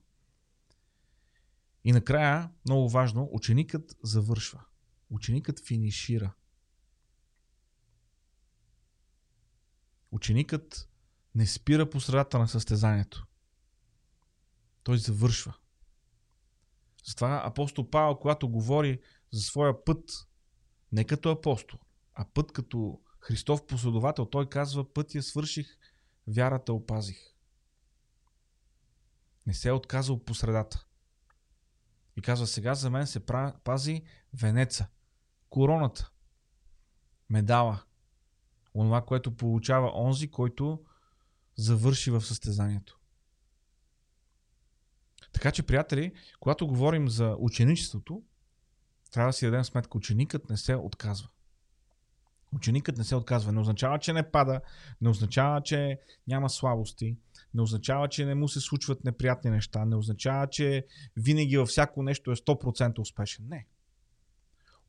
И 1.85 1.93
накрая, 1.93 2.51
много 2.65 2.89
важно, 2.89 3.29
ученикът 3.33 3.97
завършва. 4.03 4.65
Ученикът 5.13 5.67
финишира. 5.67 6.33
Ученикът 10.11 10.89
не 11.35 11.47
спира 11.47 11.91
по 11.91 12.01
средата 12.01 12.39
на 12.39 12.49
състезанието. 12.49 13.27
Той 14.83 14.99
завършва. 14.99 15.55
Затова 17.05 17.43
апостол 17.45 17.91
Павел, 17.91 18.17
когато 18.17 18.49
говори 18.49 19.01
за 19.31 19.43
своя 19.43 19.85
път, 19.85 20.29
не 20.93 21.05
като 21.05 21.31
апостол, 21.31 21.79
а 22.15 22.25
път 22.25 22.53
като 22.53 23.01
Христов 23.21 23.67
последовател, 23.67 24.27
той 24.27 24.49
казва, 24.49 24.93
пътя 24.93 25.23
свърших, 25.23 25.67
вярата 26.27 26.73
опазих. 26.73 27.19
Не 29.47 29.55
се 29.55 29.69
е 29.69 29.73
отказал 29.73 30.25
по 30.25 30.35
средата. 30.35 30.87
И 32.17 32.23
казва, 32.23 32.47
сега 32.47 32.75
за 32.75 32.91
мен 32.91 33.07
се 33.07 33.27
пази 33.65 34.03
венеца, 34.33 34.89
короната, 35.53 36.11
медала, 37.31 37.83
онова, 38.75 39.03
което 39.03 39.37
получава 39.37 39.93
онзи, 39.95 40.31
който 40.31 40.81
завърши 41.57 42.11
в 42.11 42.21
състезанието. 42.21 42.99
Така 45.33 45.51
че, 45.53 45.63
приятели, 45.63 46.13
когато 46.41 46.67
говорим 46.67 47.09
за 47.09 47.37
ученичеството, 47.39 48.23
трябва 49.11 49.29
да 49.29 49.33
си 49.33 49.45
дадем 49.45 49.65
сметка, 49.65 49.99
ученикът 49.99 50.51
не 50.51 50.57
се 50.57 50.77
отказва. 50.77 51.29
Ученикът 52.55 52.99
не 52.99 53.05
се 53.05 53.17
отказва. 53.17 53.53
Не 53.53 53.61
означава, 53.61 53.99
че 53.99 54.13
не 54.13 54.31
пада, 54.31 54.61
не 55.01 55.09
означава, 55.09 55.63
че 55.63 56.01
няма 56.27 56.51
слабости, 56.51 57.17
не 57.55 57.63
означава, 57.63 58.09
че 58.09 58.25
не 58.25 58.35
му 58.35 58.49
се 58.49 58.61
случват 58.61 59.05
неприятни 59.05 59.51
неща, 59.51 59.85
не 59.85 59.97
означава, 59.97 60.47
че 60.47 60.87
винаги 61.17 61.59
във 61.59 61.69
всяко 61.69 62.03
нещо 62.03 62.31
е 62.33 62.37
100% 62.37 62.99
успешен. 62.99 63.47
Не. 63.49 63.67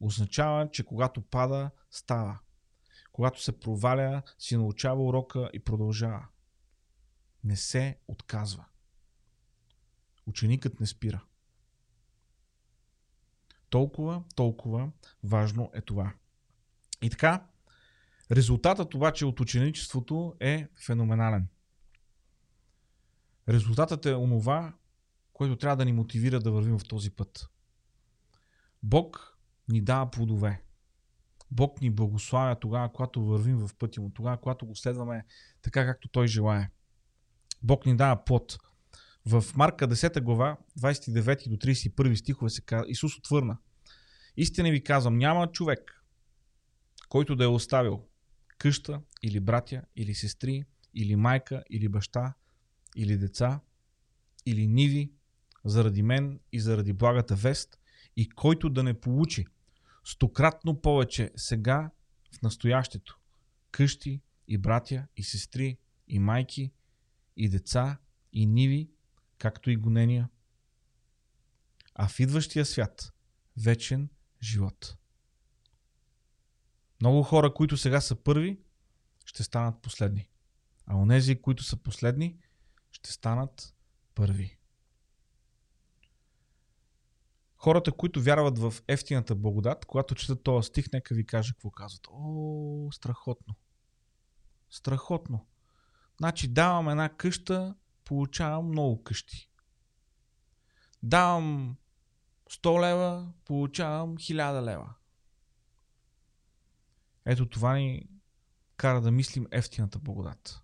Означава, 0.04 0.72
че 0.72 0.84
когато 0.84 1.22
пада, 1.22 1.72
става. 1.92 2.40
Когато 3.12 3.44
се 3.44 3.60
проваля, 3.60 4.22
си 4.38 4.58
научава 4.58 5.04
урока 5.04 5.50
и 5.54 5.60
продължава. 5.60 6.28
Не 7.44 7.56
се 7.56 7.98
отказва. 8.08 8.66
Ученикът 10.26 10.80
не 10.80 10.86
спира. 10.88 11.24
Толкова, 13.70 14.24
толкова 14.36 14.92
важно 15.24 15.72
е 15.74 15.82
това. 15.82 16.14
И 17.02 17.10
така, 17.10 17.48
резултатът 18.32 18.94
обаче 18.94 19.26
от 19.26 19.40
ученичеството 19.40 20.36
е 20.40 20.68
феноменален. 20.86 21.48
Резултатът 23.50 24.06
е 24.06 24.16
онова, 24.16 24.74
което 25.34 25.58
трябва 25.58 25.78
да 25.78 25.86
ни 25.86 25.94
мотивира 25.94 26.40
да 26.40 26.52
вървим 26.52 26.80
в 26.80 26.88
този 26.88 27.12
път. 27.12 27.50
Бог 28.84 29.33
ни 29.74 29.82
дава 29.82 30.12
плодове. 30.12 30.64
Бог 31.52 31.82
ни 31.82 31.90
благославя 31.90 32.60
тогава, 32.60 32.94
когато 32.94 33.26
вървим 33.26 33.58
в 33.58 33.70
пътя 33.80 34.02
му, 34.02 34.10
тогава, 34.10 34.38
когато 34.38 34.66
го 34.66 34.76
следваме 34.76 35.26
така, 35.62 35.86
както 35.86 36.08
Той 36.08 36.28
желая. 36.28 36.72
Бог 37.64 37.86
ни 37.86 37.96
дава 37.96 38.24
плод. 38.24 38.58
В 39.26 39.44
Марка 39.56 39.88
10 39.88 40.22
глава, 40.22 40.58
29 40.80 41.50
до 41.50 41.56
31 41.56 42.16
стихове 42.16 42.50
се 42.50 42.62
казва, 42.62 42.86
Исус 42.88 43.18
отвърна. 43.18 43.58
Истина 44.38 44.72
ви 44.72 44.84
казвам, 44.84 45.18
няма 45.18 45.52
човек, 45.52 46.06
който 47.10 47.36
да 47.36 47.44
е 47.44 47.48
оставил 47.48 48.04
къща 48.58 49.02
или 49.24 49.40
братя, 49.40 49.82
или 49.96 50.16
сестри, 50.16 50.64
или 50.94 51.16
майка, 51.16 51.64
или 51.70 51.90
баща, 51.90 52.34
или 52.96 53.18
деца, 53.18 53.60
или 54.46 54.68
ниви, 54.68 55.12
заради 55.66 56.04
мен 56.04 56.40
и 56.52 56.60
заради 56.60 56.94
благата 56.94 57.36
вест, 57.36 57.80
и 58.16 58.30
който 58.30 58.70
да 58.70 58.84
не 58.84 58.94
получи 58.94 59.46
стократно 60.04 60.82
повече 60.82 61.32
сега 61.36 61.92
в 62.32 62.42
настоящето. 62.42 63.20
Къщи 63.72 64.22
и 64.48 64.58
братя 64.58 65.08
и 65.18 65.24
сестри 65.24 65.78
и 66.08 66.20
майки 66.20 66.72
и 67.38 67.50
деца 67.50 67.98
и 68.34 68.46
ниви, 68.46 68.92
както 69.38 69.70
и 69.70 69.76
гонения. 69.76 70.30
А 71.96 72.08
в 72.08 72.20
идващия 72.20 72.66
свят 72.66 73.14
вечен 73.58 74.10
живот. 74.42 74.98
Много 77.02 77.24
хора, 77.24 77.54
които 77.54 77.78
сега 77.78 78.02
са 78.02 78.16
първи, 78.16 78.60
ще 79.26 79.44
станат 79.44 79.82
последни. 79.82 80.30
А 80.86 80.96
онези, 80.96 81.42
които 81.42 81.64
са 81.64 81.78
последни, 81.78 82.38
ще 82.92 83.12
станат 83.12 83.76
първи. 84.16 84.58
Хората, 87.64 87.92
които 87.92 88.22
вярват 88.22 88.60
в 88.60 88.74
ефтината 88.88 89.36
благодат, 89.36 89.86
когато 89.86 90.16
четат 90.16 90.44
този 90.44 90.68
стих, 90.68 90.86
нека 90.94 91.16
ви 91.16 91.26
кажа 91.26 91.54
какво 91.54 91.72
казват. 91.72 92.08
О, 92.12 92.90
страхотно. 92.92 93.56
Страхотно. 94.70 95.48
Значи 96.18 96.48
давам 96.48 96.90
една 96.90 97.10
къща, 97.10 97.76
получавам 98.06 98.68
много 98.68 99.04
къщи. 99.04 99.50
Давам 101.04 101.78
100 102.52 102.82
лева, 102.82 103.34
получавам 103.46 104.18
1000 104.18 104.62
лева. 104.64 104.94
Ето 107.26 107.50
това 107.50 107.76
ни 107.76 108.10
кара 108.78 109.02
да 109.02 109.12
мислим 109.12 109.48
ефтината 109.52 110.00
благодат. 110.00 110.62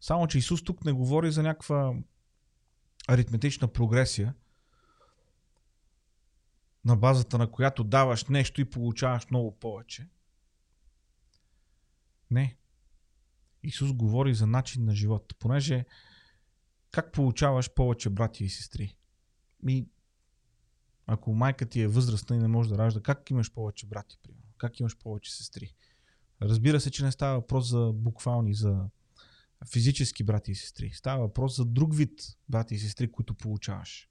Само, 0.00 0.26
че 0.26 0.38
Исус 0.38 0.64
тук 0.64 0.84
не 0.84 0.92
говори 0.92 1.32
за 1.32 1.42
някаква 1.42 1.94
аритметична 3.08 3.68
прогресия, 3.68 4.34
на 6.84 6.96
базата 6.96 7.38
на 7.38 7.50
която 7.50 7.84
даваш 7.84 8.24
нещо 8.24 8.60
и 8.60 8.70
получаваш 8.70 9.30
много 9.30 9.58
повече. 9.58 10.08
Не. 12.30 12.56
Исус 13.62 13.92
говори 13.92 14.34
за 14.34 14.46
начин 14.46 14.84
на 14.84 14.94
живот, 14.94 15.34
понеже 15.38 15.84
как 16.90 17.12
получаваш 17.12 17.74
повече 17.74 18.10
брати 18.10 18.44
и 18.44 18.48
сестри? 18.48 18.96
Ми, 19.62 19.86
ако 21.06 21.34
майка 21.34 21.66
ти 21.66 21.80
е 21.80 21.88
възрастна 21.88 22.36
и 22.36 22.38
не 22.38 22.48
може 22.48 22.68
да 22.68 22.78
ражда, 22.78 23.00
как 23.00 23.30
имаш 23.30 23.52
повече 23.52 23.86
брати, 23.86 24.18
примерно? 24.22 24.52
Как 24.58 24.80
имаш 24.80 24.98
повече 24.98 25.32
сестри? 25.32 25.74
Разбира 26.42 26.80
се, 26.80 26.90
че 26.90 27.04
не 27.04 27.12
става 27.12 27.34
въпрос 27.34 27.68
за 27.68 27.92
буквални, 27.94 28.54
за 28.54 28.88
физически 29.72 30.24
брати 30.24 30.52
и 30.52 30.54
сестри. 30.54 30.90
Става 30.90 31.20
въпрос 31.22 31.56
за 31.56 31.64
друг 31.64 31.94
вид 31.94 32.20
брати 32.48 32.74
и 32.74 32.78
сестри, 32.78 33.12
които 33.12 33.34
получаваш. 33.34 34.08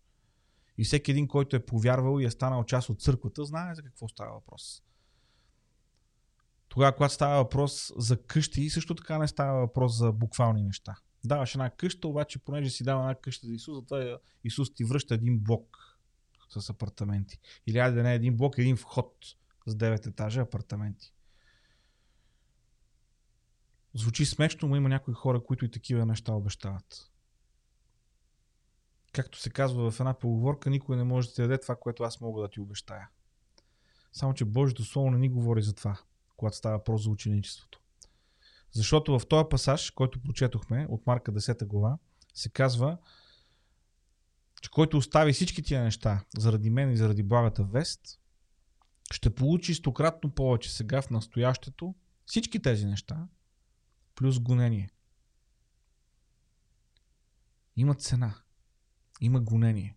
И 0.78 0.84
всеки 0.84 1.12
един, 1.12 1.28
който 1.28 1.56
е 1.56 1.66
повярвал 1.66 2.20
и 2.20 2.26
е 2.26 2.32
станал 2.32 2.64
част 2.64 2.90
от 2.90 3.02
църквата, 3.02 3.46
знае 3.46 3.76
за 3.76 3.84
какво 3.84 4.08
става 4.08 4.34
въпрос. 4.34 4.84
Тогава, 6.70 6.96
когато 6.96 7.14
става 7.14 7.44
въпрос 7.44 7.92
за 7.98 8.24
къщи, 8.24 8.70
също 8.70 8.96
така 8.96 9.18
не 9.18 9.28
става 9.28 9.60
въпрос 9.60 9.98
за 9.98 10.12
буквални 10.12 10.64
неща. 10.64 10.96
Даваш 11.24 11.56
една 11.56 11.70
къща, 11.70 12.08
обаче 12.08 12.40
понеже 12.40 12.70
си 12.70 12.84
дава 12.84 13.02
една 13.02 13.16
къща 13.16 13.48
за 13.48 13.54
Исус, 13.54 13.76
затова 13.76 14.18
Исус 14.44 14.74
ти 14.74 14.84
връща 14.84 15.14
един 15.14 15.40
блок 15.40 15.78
с 16.50 16.70
апартаменти. 16.70 17.40
Или 17.68 17.78
айде 17.78 17.96
да 17.96 18.04
не 18.04 18.16
един 18.16 18.38
блок, 18.38 18.58
един 18.58 18.78
вход 18.78 19.16
с 19.68 19.76
9 19.76 20.08
етажа 20.08 20.42
апартаменти. 20.42 21.14
Звучи 23.94 24.26
смешно, 24.26 24.68
но 24.68 24.76
има 24.76 24.90
някои 24.90 25.14
хора, 25.14 25.44
които 25.44 25.66
и 25.66 25.72
такива 25.72 26.06
неща 26.06 26.34
обещават. 26.34 27.11
Както 29.12 29.40
се 29.40 29.50
казва 29.50 29.92
в 29.92 30.00
една 30.00 30.14
поговорка, 30.14 30.70
никой 30.70 30.98
не 30.98 31.04
може 31.04 31.28
да 31.28 31.34
ти 31.34 31.42
даде 31.42 31.58
това, 31.58 31.76
което 31.76 32.04
аз 32.04 32.22
мога 32.22 32.42
да 32.42 32.50
ти 32.50 32.60
обещая. 32.60 33.10
Само, 34.14 34.34
че 34.34 34.46
Божието 34.46 34.84
Слово 34.84 35.12
не 35.12 35.18
ни 35.18 35.30
говори 35.30 35.62
за 35.62 35.74
това, 35.74 36.00
когато 36.38 36.58
става 36.58 36.78
въпрос 36.78 37.04
за 37.04 37.10
ученичеството. 37.10 37.82
Защото 38.72 39.20
в 39.20 39.28
този 39.28 39.50
пасаж, 39.50 39.92
който 39.92 40.22
прочетохме 40.22 40.88
от 40.90 41.08
Марка 41.08 41.34
10 41.34 41.66
глава, 41.66 41.98
се 42.34 42.50
казва, 42.50 42.98
че 44.62 44.72
който 44.72 44.98
остави 44.98 45.34
всички 45.34 45.64
тия 45.64 45.84
неща 45.84 46.26
заради 46.38 46.70
мен 46.70 46.92
и 46.92 46.98
заради 46.98 47.24
благата 47.24 47.64
вест, 47.64 48.20
ще 49.12 49.36
получи 49.36 49.74
стократно 49.74 50.32
повече 50.32 50.74
сега 50.74 51.02
в 51.02 51.10
настоящето 51.10 51.96
всички 52.26 52.62
тези 52.62 52.86
неща, 52.86 53.28
плюс 54.16 54.40
гонение. 54.40 54.90
Има 57.76 57.96
цена. 57.96 58.36
Има 59.22 59.42
гонение. 59.42 59.96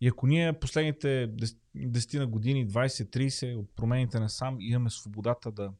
И 0.00 0.08
ако 0.08 0.26
ние 0.26 0.58
последните 0.58 1.32
10 1.76 2.18
на 2.18 2.26
години, 2.26 2.68
20-30 2.68 3.56
от 3.56 3.70
промените 3.76 4.20
на 4.20 4.28
сам 4.30 4.56
имаме 4.60 4.90
свободата 4.90 5.52
да 5.52 5.72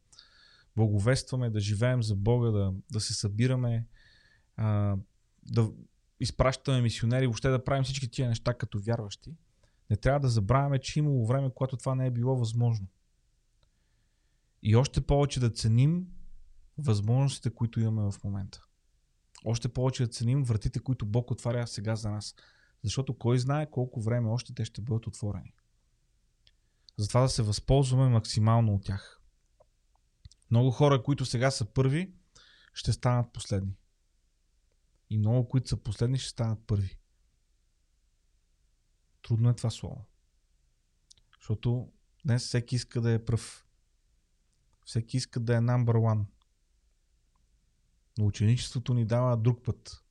благовестваме, 0.77 1.51
да 1.51 1.61
живеем 1.61 2.03
за 2.03 2.17
Бога, 2.17 2.51
да, 2.51 2.73
да 2.93 3.01
се 3.01 3.15
събираме, 3.15 3.87
а, 4.57 4.97
да 5.43 5.71
изпращаме 6.21 6.81
мисионери, 6.81 7.27
въобще 7.27 7.49
да 7.49 7.65
правим 7.65 7.85
всички 7.85 8.11
тия 8.11 8.29
неща 8.29 8.55
като 8.55 8.79
вярващи, 8.81 9.37
не 9.91 9.97
трябва 9.97 10.21
да 10.21 10.29
забравяме, 10.29 10.79
че 10.79 10.99
имало 10.99 11.27
време, 11.27 11.51
когато 11.55 11.77
това 11.77 11.95
не 11.95 12.07
е 12.07 12.11
било 12.11 12.37
възможно. 12.37 12.87
И 14.63 14.77
още 14.77 15.01
повече 15.01 15.41
да 15.41 15.51
ценим 15.51 16.07
възможностите, 16.79 17.51
които 17.51 17.81
имаме 17.81 18.11
в 18.11 18.25
момента. 18.25 18.68
Още 19.45 19.69
повече 19.69 20.03
да 20.03 20.13
ценим 20.13 20.45
вратите, 20.45 20.81
които 20.81 21.07
Бог 21.07 21.31
отваря 21.31 21.67
сега 21.67 21.97
за 21.97 22.11
нас. 22.11 22.35
Защото 22.85 23.19
кой 23.19 23.39
знае 23.39 23.71
колко 23.71 24.01
време 24.01 24.29
още 24.29 24.55
те 24.55 24.65
ще 24.65 24.81
бъдат 24.81 25.07
отворени. 25.07 25.55
Затова 26.97 27.21
да 27.21 27.29
се 27.29 27.43
възползваме 27.43 28.09
максимално 28.09 28.75
от 28.75 28.85
тях. 28.85 29.21
Много 30.51 30.71
хора, 30.71 31.03
които 31.03 31.25
сега 31.25 31.51
са 31.51 31.65
първи, 31.65 32.13
ще 32.75 32.93
станат 32.93 33.33
последни. 33.33 33.77
И 35.11 35.19
много, 35.19 35.49
които 35.49 35.69
са 35.69 35.77
последни, 35.77 36.19
ще 36.19 36.29
станат 36.29 36.67
първи. 36.67 36.99
Трудно 39.23 39.51
е 39.51 39.55
това 39.55 39.71
слово. 39.71 40.07
Защото 41.41 41.93
днес 42.25 42.47
всеки 42.47 42.75
иска 42.75 43.01
да 43.01 43.13
е 43.13 43.25
пръв. 43.25 43.67
Всеки 44.85 45.17
иска 45.17 45.41
да 45.41 45.57
е 45.57 45.59
number 45.59 45.95
one. 45.95 46.25
Но 48.19 48.27
ученичеството 48.27 48.95
ни 48.95 49.05
дава 49.05 49.37
друг 49.37 49.65
път. 49.65 50.05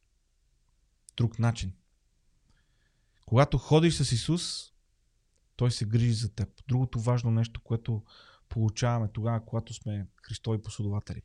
Друг 1.18 1.40
начин. 1.40 1.74
Когато 3.26 3.58
ходиш 3.58 3.96
с 3.96 4.12
Исус, 4.12 4.74
Той 5.56 5.72
се 5.72 5.86
грижи 5.86 6.14
за 6.14 6.30
теб. 6.30 6.50
Другото 6.68 7.00
важно 7.00 7.32
нещо, 7.32 7.62
което 7.62 8.04
получаваме 8.50 9.08
тогава, 9.14 9.46
когато 9.46 9.74
сме 9.74 10.08
Христови 10.24 10.62
последователи. 10.62 11.22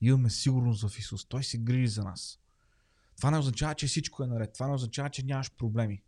Имаме 0.00 0.30
сигурност 0.30 0.88
в 0.88 0.98
Исус. 0.98 1.24
Той 1.24 1.44
се 1.44 1.58
грижи 1.58 1.88
за 1.88 2.04
нас. 2.04 2.38
Това 3.16 3.30
не 3.30 3.38
означава, 3.38 3.74
че 3.74 3.86
всичко 3.86 4.22
е 4.22 4.26
наред. 4.26 4.52
Това 4.52 4.66
не 4.66 4.74
означава, 4.74 5.10
че 5.10 5.22
нямаш 5.22 5.50
проблеми. 5.56 6.02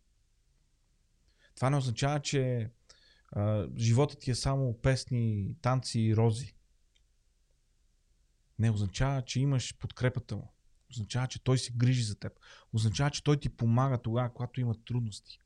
Това 1.55 1.71
не 1.71 1.77
означава, 1.77 2.21
че 2.21 2.71
а, 3.33 3.69
животът 3.77 4.19
ти 4.21 4.31
е 4.31 4.35
само 4.35 4.79
песни, 4.83 5.57
танци 5.63 6.01
и 6.01 6.17
рози. 6.17 6.55
Не 8.63 8.71
означава, 8.71 9.23
че 9.23 9.41
имаш 9.41 9.79
подкрепата 9.79 10.37
му. 10.37 10.53
Означава, 10.91 11.27
че 11.27 11.45
той 11.45 11.59
се 11.59 11.73
грижи 11.73 12.03
за 12.03 12.19
теб. 12.19 12.33
Означава, 12.73 13.11
че 13.11 13.25
той 13.25 13.41
ти 13.41 13.49
помага 13.49 14.03
тогава, 14.03 14.33
когато 14.33 14.61
има 14.61 14.85
трудности. 14.85 15.39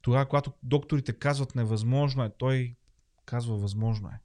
Тогава, 0.00 0.28
когато 0.28 0.52
докторите 0.62 1.18
казват 1.18 1.54
невъзможно 1.54 2.24
е, 2.24 2.36
той 2.38 2.76
казва 3.24 3.56
възможно 3.56 4.08
е. 4.08 4.20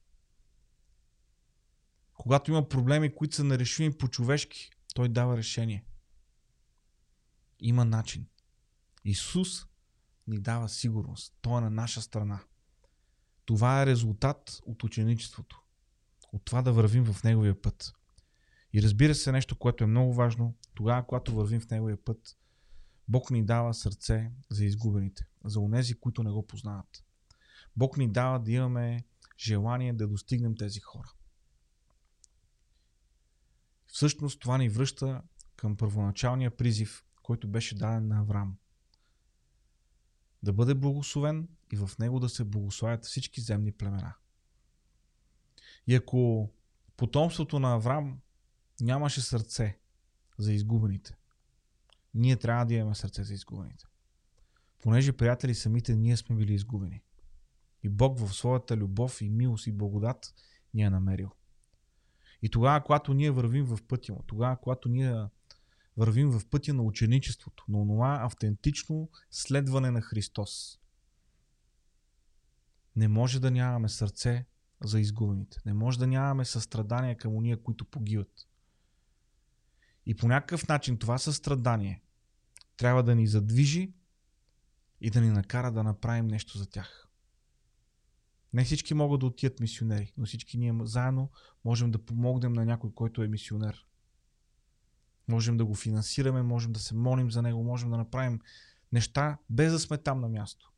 Когато 2.14 2.52
има 2.52 2.70
проблеми, 2.70 3.16
които 3.16 3.36
са 3.36 3.44
нерешими 3.44 3.98
по-човешки, 3.98 4.70
той 4.94 5.10
дава 5.10 5.38
решение. 5.38 5.86
Има 7.60 7.86
начин. 7.86 8.28
Исус 9.06 9.66
ни 10.28 10.40
дава 10.40 10.70
сигурност. 10.70 11.38
Той 11.42 11.58
е 11.58 11.62
на 11.62 11.70
наша 11.70 12.02
страна. 12.02 12.44
Това 13.46 13.82
е 13.82 13.86
резултат 13.86 14.60
от 14.66 14.84
ученичеството. 14.84 15.62
От 16.32 16.46
това 16.46 16.62
да 16.62 16.74
вървим 16.74 17.06
в 17.06 17.24
Неговия 17.24 17.62
път. 17.62 17.94
И 18.74 18.82
разбира 18.82 19.16
се, 19.16 19.32
нещо, 19.32 19.56
което 19.56 19.84
е 19.84 19.88
много 19.88 20.14
важно, 20.14 20.56
тогава, 20.74 21.06
когато 21.06 21.36
вървим 21.36 21.62
в 21.62 21.70
Неговия 21.70 21.98
път, 22.06 22.38
Бог 23.08 23.32
ни 23.32 23.46
дава 23.46 23.74
сърце 23.74 24.32
за 24.50 24.66
изгубените, 24.66 25.28
за 25.46 25.60
онези, 25.60 25.94
които 25.94 26.24
не 26.24 26.32
го 26.32 26.48
познават. 26.48 27.04
Бог 27.76 27.98
ни 27.98 28.12
дава 28.12 28.40
да 28.40 28.52
имаме 28.52 29.06
желание 29.40 29.94
да 29.94 30.08
достигнем 30.08 30.56
тези 30.56 30.80
хора. 30.80 31.12
Всъщност 33.88 34.40
това 34.40 34.58
ни 34.58 34.70
връща 34.70 35.22
към 35.56 35.78
първоначалния 35.78 36.58
призив, 36.58 37.06
който 37.22 37.48
беше 37.48 37.76
даден 37.76 38.08
на 38.08 38.20
Авраам. 38.20 38.58
Да 40.44 40.54
бъде 40.54 40.74
благословен 40.74 41.48
и 41.74 41.76
в 41.76 41.90
него 42.00 42.20
да 42.20 42.30
се 42.30 42.44
благословят 42.44 43.06
всички 43.06 43.42
земни 43.42 43.72
племена. 43.72 44.14
И 45.88 45.96
ако 45.96 46.50
потомството 46.98 47.60
на 47.60 47.74
Авраам 47.74 48.20
нямаше 48.82 49.22
сърце 49.22 49.80
за 50.38 50.54
изгубените, 50.54 51.16
ние 52.14 52.36
трябва 52.36 52.66
да 52.66 52.74
имаме 52.74 52.96
сърце 52.96 53.24
за 53.24 53.34
изгубените. 53.34 53.86
Понеже, 54.80 55.14
приятели, 55.14 55.56
самите 55.56 55.96
ние 55.96 56.18
сме 56.18 56.36
били 56.36 56.54
изгубени. 56.54 57.02
И 57.84 57.90
Бог 57.90 58.20
в 58.20 58.34
своята 58.34 58.78
любов 58.78 59.22
и 59.22 59.30
милост 59.30 59.68
и 59.68 59.72
благодат 59.72 60.34
ни 60.74 60.82
е 60.82 60.90
намерил. 60.90 61.32
И 62.42 62.50
тогава, 62.50 62.84
когато 62.84 63.14
ние 63.14 63.32
вървим 63.32 63.66
в 63.66 63.84
пътя 63.88 64.14
му, 64.14 64.24
тогава, 64.28 64.58
когато 64.58 64.90
ние 64.90 65.26
вървим 65.98 66.30
в 66.30 66.50
пътя 66.50 66.74
на 66.74 66.84
ученичеството, 66.84 67.66
на 67.70 67.88
това 67.88 68.20
автентично 68.22 69.10
следване 69.32 69.92
на 69.92 70.02
Христос, 70.02 70.80
не 72.96 73.08
може 73.08 73.40
да 73.40 73.52
нямаме 73.52 73.90
сърце 73.90 74.46
за 74.84 75.00
изгубените. 75.00 75.62
Не 75.66 75.74
може 75.74 76.00
да 76.00 76.08
нямаме 76.08 76.46
състрадание 76.46 77.16
към 77.16 77.36
уния, 77.36 77.64
които 77.64 77.86
погиват. 77.86 78.48
И 80.06 80.16
по 80.16 80.28
някакъв 80.28 80.68
начин 80.68 80.98
това 80.98 81.18
състрадание 81.18 82.02
трябва 82.78 83.04
да 83.04 83.16
ни 83.16 83.28
задвижи 83.28 83.94
и 85.02 85.10
да 85.10 85.22
ни 85.22 85.30
накара 85.30 85.72
да 85.72 85.84
направим 85.84 86.28
нещо 86.28 86.58
за 86.58 86.70
тях. 86.70 87.08
Не 88.54 88.64
всички 88.64 88.94
могат 88.94 89.20
да 89.20 89.26
отият 89.26 89.60
мисионери, 89.60 90.14
но 90.18 90.26
всички 90.26 90.58
ние 90.58 90.76
заедно 90.82 91.32
можем 91.66 91.92
да 91.92 92.06
помогнем 92.06 92.54
на 92.54 92.66
някой, 92.66 92.94
който 92.94 93.24
е 93.24 93.28
мисионер. 93.28 93.86
Можем 95.28 95.58
да 95.58 95.66
го 95.66 95.76
финансираме, 95.76 96.42
можем 96.42 96.72
да 96.72 96.80
се 96.80 96.96
молим 96.96 97.32
за 97.32 97.42
него, 97.42 97.64
можем 97.64 97.90
да 97.90 97.98
направим 97.98 98.40
неща 98.92 99.38
без 99.50 99.72
да 99.72 99.80
сме 99.80 99.98
там 99.98 100.22
на 100.22 100.30
място. 100.30 100.72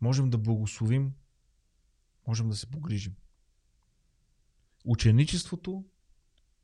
Можем 0.00 0.30
да 0.30 0.38
благословим, 0.38 1.12
можем 2.26 2.48
да 2.48 2.56
се 2.56 2.70
погрижим. 2.70 3.16
Ученичеството 4.84 5.84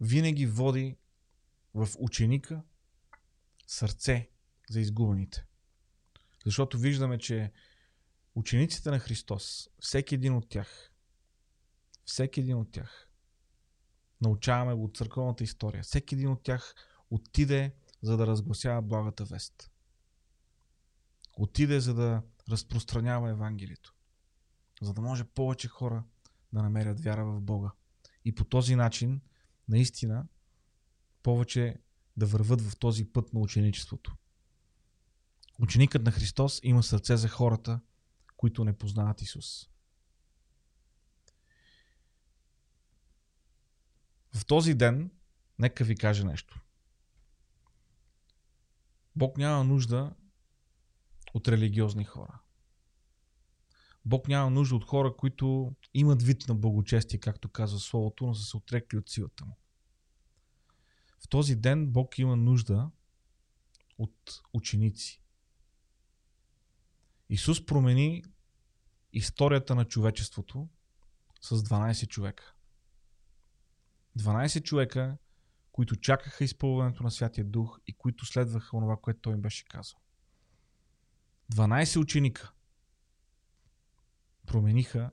винаги 0.01 0.47
води 0.47 0.97
в 1.75 1.89
ученика 1.99 2.63
сърце 3.67 4.31
за 4.71 4.81
изгубените. 4.81 5.45
Защото 6.45 6.79
виждаме, 6.79 7.19
че 7.19 7.53
учениците 8.35 8.91
на 8.91 8.99
Христос, 8.99 9.69
всеки 9.81 10.15
един 10.15 10.35
от 10.35 10.49
тях, 10.49 10.93
всеки 12.05 12.41
един 12.41 12.57
от 12.57 12.73
тях, 12.73 13.09
научаваме 14.21 14.75
го 14.75 14.85
от 14.85 14.97
църковната 14.97 15.45
история, 15.45 15.83
всеки 15.83 16.15
един 16.15 16.29
от 16.29 16.43
тях 16.43 16.75
отиде 17.11 17.75
за 18.03 18.17
да 18.17 18.27
разгласява 18.27 18.83
благата 18.83 19.25
вест. 19.25 19.71
Отиде 21.37 21.81
за 21.81 21.95
да 21.95 22.23
разпространява 22.51 23.31
Евангелието. 23.31 23.95
За 24.83 24.95
да 24.95 25.01
може 25.01 25.25
повече 25.25 25.69
хора 25.69 26.05
да 26.53 26.63
намерят 26.63 27.01
вяра 27.01 27.25
в 27.25 27.41
Бога. 27.41 27.71
И 28.25 28.35
по 28.35 28.45
този 28.45 28.77
начин, 28.77 29.21
наистина, 29.69 30.27
повече 31.23 31.77
да 32.17 32.27
върват 32.27 32.61
в 32.61 32.77
този 32.79 33.05
път 33.05 33.33
на 33.33 33.41
ученичеството. 33.41 34.17
Ученикът 35.59 36.03
на 36.03 36.11
Христос 36.11 36.61
има 36.63 36.83
сърце 36.83 37.17
за 37.17 37.29
хората, 37.29 37.81
които 38.37 38.65
не 38.65 38.79
познават 38.79 39.23
Исус. 39.23 39.69
В 44.35 44.47
този 44.47 44.75
ден, 44.75 45.11
нека 45.59 45.85
ви 45.85 45.97
кажа 45.97 46.25
нещо. 46.25 46.61
Бог 49.17 49.39
няма 49.39 49.65
нужда 49.65 50.15
от 51.35 51.49
религиозни 51.49 52.05
хора. 52.05 52.41
Бог 54.09 54.29
няма 54.29 54.51
нужда 54.51 54.77
от 54.77 54.85
хора, 54.85 55.17
които 55.17 55.77
имат 55.95 56.23
вид 56.23 56.49
на 56.49 56.55
благочестие, 56.55 57.21
както 57.21 57.49
казва 57.49 57.79
Словото, 57.79 58.27
но 58.27 58.35
са 58.35 58.45
се 58.45 58.57
отрекли 58.57 58.99
от 58.99 59.09
силата 59.09 59.45
му. 59.45 59.57
В 61.21 61.29
този 61.29 61.57
ден 61.57 61.87
Бог 61.87 62.19
има 62.19 62.37
нужда 62.37 62.91
от 63.99 64.43
ученици. 64.53 65.23
Исус 67.29 67.67
промени 67.67 68.25
историята 69.13 69.75
на 69.75 69.85
човечеството 69.85 70.69
с 71.41 71.57
12 71.57 72.09
човека. 72.09 72.55
12 74.19 74.63
човека, 74.63 75.19
които 75.73 75.97
чакаха 75.97 76.45
изпълването 76.45 77.03
на 77.03 77.11
Святия 77.11 77.45
Дух 77.45 77.81
и 77.87 77.93
които 77.93 78.27
следваха 78.27 78.77
онова, 78.77 78.97
което 78.97 79.21
Той 79.21 79.35
им 79.35 79.41
беше 79.41 79.65
казал. 79.65 79.99
12 81.53 82.01
ученика 82.01 82.53
промениха 84.59 85.11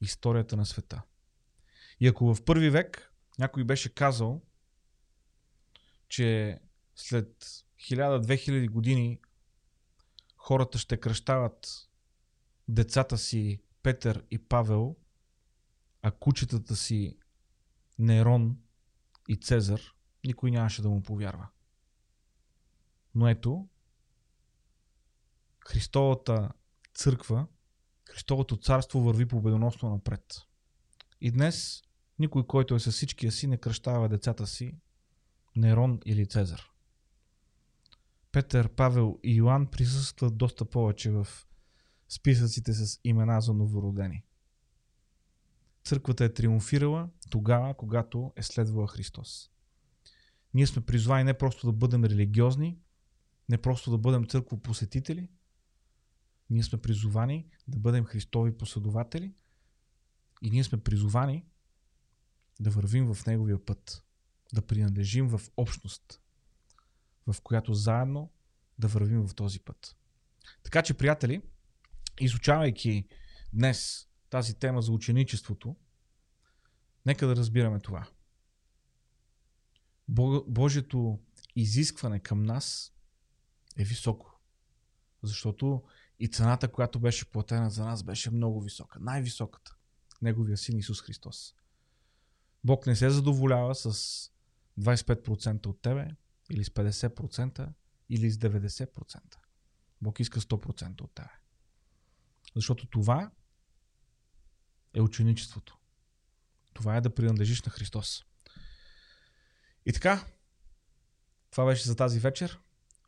историята 0.00 0.56
на 0.56 0.66
света. 0.66 1.02
И 2.00 2.08
ако 2.08 2.34
в 2.34 2.44
първи 2.44 2.70
век 2.70 3.12
някой 3.38 3.64
беше 3.64 3.94
казал, 3.94 4.42
че 6.08 6.58
след 6.96 7.44
1000-2000 7.78 8.70
години 8.70 9.20
хората 10.36 10.78
ще 10.78 11.00
кръщават 11.00 11.88
децата 12.68 13.18
си 13.18 13.62
Петър 13.82 14.24
и 14.30 14.38
Павел, 14.38 14.96
а 16.02 16.10
кучетата 16.10 16.76
си 16.76 17.18
Нерон 17.98 18.58
и 19.28 19.36
Цезар, 19.36 19.80
никой 20.24 20.50
нямаше 20.50 20.82
да 20.82 20.88
му 20.88 21.02
повярва. 21.02 21.48
Но 23.14 23.28
ето, 23.28 23.68
Христовата 25.60 26.52
църква, 26.94 27.46
Христовото 28.12 28.56
царство 28.56 29.00
върви 29.00 29.26
победоносно 29.26 29.90
напред. 29.90 30.42
И 31.20 31.30
днес 31.30 31.82
никой, 32.18 32.46
който 32.46 32.74
е 32.74 32.80
със 32.80 32.94
всичкия 32.94 33.32
си, 33.32 33.46
не 33.46 33.56
кръщава 33.56 34.08
децата 34.08 34.46
си 34.46 34.76
Нерон 35.56 36.00
или 36.04 36.26
Цезар. 36.26 36.62
Петър, 38.32 38.68
Павел 38.68 39.18
и 39.22 39.34
Йоанн 39.34 39.66
присъстват 39.66 40.36
доста 40.36 40.64
повече 40.64 41.10
в 41.10 41.26
списъците 42.08 42.72
с 42.72 43.00
имена 43.04 43.40
за 43.40 43.54
новородени. 43.54 44.24
Църквата 45.84 46.24
е 46.24 46.32
триумфирала 46.32 47.08
тогава, 47.30 47.74
когато 47.74 48.32
е 48.36 48.42
следвала 48.42 48.88
Христос. 48.88 49.50
Ние 50.54 50.66
сме 50.66 50.82
призвани 50.82 51.24
не 51.24 51.38
просто 51.38 51.66
да 51.66 51.72
бъдем 51.72 52.04
религиозни, 52.04 52.78
не 53.48 53.58
просто 53.58 53.90
да 53.90 53.98
бъдем 53.98 54.26
църквопосетители, 54.26 55.28
ние 56.52 56.62
сме 56.62 56.80
призовани 56.80 57.46
да 57.68 57.78
бъдем 57.78 58.04
Христови 58.04 58.58
последователи 58.58 59.34
и 60.42 60.50
ние 60.50 60.64
сме 60.64 60.82
призовани 60.82 61.46
да 62.60 62.70
вървим 62.70 63.14
в 63.14 63.26
Неговия 63.26 63.64
път, 63.64 64.04
да 64.54 64.62
принадлежим 64.62 65.28
в 65.28 65.40
общност, 65.56 66.20
в 67.26 67.40
която 67.40 67.74
заедно 67.74 68.32
да 68.78 68.88
вървим 68.88 69.26
в 69.26 69.34
този 69.34 69.60
път. 69.60 69.96
Така 70.62 70.82
че, 70.82 70.94
приятели, 70.94 71.42
изучавайки 72.20 73.08
днес 73.52 74.08
тази 74.30 74.54
тема 74.54 74.82
за 74.82 74.92
ученичеството, 74.92 75.76
нека 77.06 77.26
да 77.26 77.36
разбираме 77.36 77.80
това. 77.80 78.08
Божието 80.46 81.20
изискване 81.56 82.20
към 82.20 82.42
нас 82.42 82.92
е 83.76 83.84
високо. 83.84 84.40
Защото 85.22 85.82
и 86.22 86.28
цената, 86.28 86.68
която 86.68 87.00
беше 87.00 87.30
платена 87.30 87.70
за 87.70 87.84
нас, 87.84 88.02
беше 88.02 88.30
много 88.30 88.60
висока. 88.60 88.98
Най-високата. 89.00 89.76
Неговия 90.22 90.56
син 90.56 90.78
Исус 90.78 91.02
Христос. 91.02 91.54
Бог 92.64 92.86
не 92.86 92.96
се 92.96 93.10
задоволява 93.10 93.74
с 93.74 93.92
25% 94.80 95.66
от 95.66 95.82
тебе, 95.82 96.08
или 96.50 96.64
с 96.64 96.68
50%, 96.68 97.68
или 98.08 98.30
с 98.30 98.38
90%. 98.38 99.36
Бог 100.02 100.20
иска 100.20 100.40
100% 100.40 101.00
от 101.00 101.14
тебе. 101.14 101.30
Защото 102.54 102.86
това 102.86 103.30
е 104.94 105.00
ученичеството. 105.00 105.78
Това 106.72 106.96
е 106.96 107.00
да 107.00 107.14
принадлежиш 107.14 107.62
на 107.62 107.72
Христос. 107.72 108.24
И 109.86 109.92
така, 109.92 110.24
това 111.50 111.64
беше 111.64 111.88
за 111.88 111.96
тази 111.96 112.20
вечер. 112.20 112.60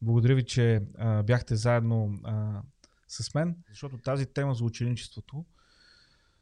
Благодаря 0.02 0.34
ви, 0.34 0.46
че 0.46 0.86
а, 0.98 1.22
бяхте 1.22 1.56
заедно 1.56 2.20
а, 2.24 2.62
с 3.08 3.34
мен, 3.34 3.56
защото 3.68 3.98
тази 3.98 4.26
тема 4.26 4.54
за 4.54 4.64
ученичеството, 4.64 5.44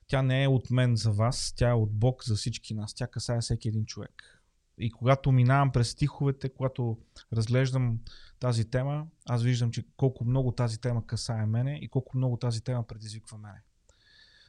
тя 0.06 0.22
не 0.22 0.44
е 0.44 0.48
от 0.48 0.70
мен 0.70 0.96
за 0.96 1.12
вас, 1.12 1.54
тя 1.56 1.70
е 1.70 1.74
от 1.74 1.92
Бог 1.92 2.24
за 2.24 2.34
всички 2.34 2.74
нас. 2.74 2.94
Тя 2.94 3.06
касае 3.06 3.40
всеки 3.40 3.68
един 3.68 3.86
човек. 3.86 4.42
И 4.78 4.90
когато 4.90 5.32
минавам 5.32 5.72
през 5.72 5.90
стиховете, 5.90 6.48
когато 6.48 6.98
разглеждам 7.32 7.98
тази 8.40 8.70
тема, 8.70 9.06
аз 9.28 9.42
виждам, 9.42 9.70
че 9.70 9.84
колко 9.96 10.24
много 10.24 10.52
тази 10.52 10.80
тема 10.80 11.06
касае 11.06 11.46
мене 11.46 11.78
и 11.82 11.88
колко 11.88 12.16
много 12.16 12.36
тази 12.36 12.64
тема 12.64 12.86
предизвиква 12.86 13.38
мене. 13.38 13.62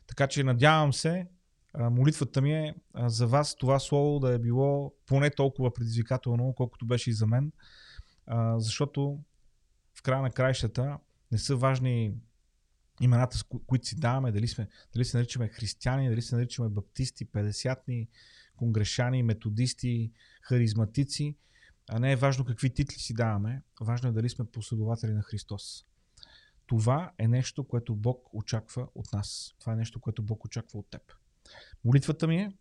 Така 0.08 0.28
че 0.28 0.44
надявам 0.44 0.94
се, 0.94 1.28
молитвата 1.80 2.42
ми 2.42 2.54
е 2.54 2.76
за 2.96 3.28
вас 3.28 3.56
това 3.56 3.80
слово 3.80 4.20
да 4.20 4.34
е 4.34 4.40
било 4.40 4.94
поне 5.06 5.30
толкова 5.30 5.74
предизвикателно, 5.74 6.54
колкото 6.54 6.86
беше 6.86 7.10
и 7.10 7.14
за 7.14 7.28
мен, 7.28 7.52
защото 8.58 9.20
в 9.96 10.02
края 10.02 10.22
на 10.22 10.32
краищата 10.32 10.98
не 11.34 11.40
са 11.40 11.56
важни 11.56 12.16
имената, 13.02 13.38
с 13.38 13.44
които 13.44 13.88
си 13.88 13.96
даваме, 13.96 14.32
дали, 14.32 14.48
сме, 14.48 14.68
дали 14.94 15.06
се 15.06 15.18
наричаме 15.18 15.48
християни, 15.48 16.10
дали 16.10 16.22
се 16.22 16.36
наричаме 16.36 16.70
баптисти, 16.70 17.26
педесятни, 17.26 18.08
конгрешани, 18.56 19.24
методисти, 19.24 20.12
харизматици. 20.42 21.38
А 21.90 22.00
не 22.00 22.12
е 22.12 22.16
важно 22.16 22.46
какви 22.46 22.70
титли 22.70 22.96
си 22.96 23.14
даваме, 23.14 23.62
важно 23.82 24.10
е 24.10 24.12
дали 24.12 24.30
сме 24.30 24.46
последователи 24.46 25.12
на 25.12 25.22
Христос. 25.22 25.86
Това 26.66 27.12
е 27.18 27.28
нещо, 27.28 27.68
което 27.68 27.96
Бог 27.96 28.34
очаква 28.34 28.88
от 28.96 29.14
нас. 29.14 29.56
Това 29.60 29.74
е 29.74 29.76
нещо, 29.76 30.00
което 30.00 30.24
Бог 30.24 30.46
очаква 30.46 30.80
от 30.80 30.90
теб. 30.90 31.02
Молитвата 31.86 32.28
ми 32.28 32.38
е 32.38 32.52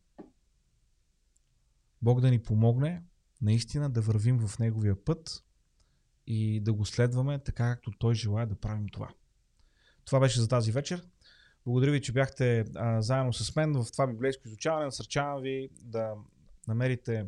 Бог 2.03 2.21
да 2.21 2.31
ни 2.31 2.43
помогне 2.43 3.03
наистина 3.43 3.91
да 3.91 4.01
вървим 4.01 4.39
в 4.39 4.59
Неговия 4.59 5.05
път 5.05 5.45
и 6.27 6.61
да 6.61 6.73
го 6.73 6.85
следваме 6.85 7.39
така, 7.39 7.73
както 7.73 7.91
Той 7.99 8.15
желая 8.15 8.47
да 8.47 8.55
правим 8.55 8.89
това. 8.89 9.09
Това 10.05 10.21
беше 10.21 10.41
за 10.41 10.49
тази 10.49 10.73
вечер. 10.73 11.07
Благодаря 11.65 11.93
ви, 11.93 12.03
че 12.03 12.13
бяхте 12.13 12.65
а, 12.75 13.03
заедно 13.03 13.33
с 13.33 13.57
мен 13.57 13.73
в 13.73 13.87
това 13.93 14.07
библейско 14.07 14.49
изучаване. 14.49 14.85
Насърчавам 14.85 15.43
ви 15.43 15.69
да 15.83 16.15
намерите 16.69 17.27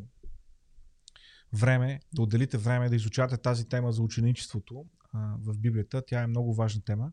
време, 1.53 1.99
да 2.13 2.21
отделите 2.21 2.57
време 2.57 2.89
да 2.89 2.95
изучавате 2.95 3.37
тази 3.37 3.69
тема 3.69 3.91
за 3.91 4.01
ученичеството 4.01 4.85
а, 5.13 5.35
в 5.39 5.57
Библията. 5.57 6.01
Тя 6.07 6.21
е 6.21 6.27
много 6.27 6.53
важна 6.53 6.81
тема. 6.81 7.11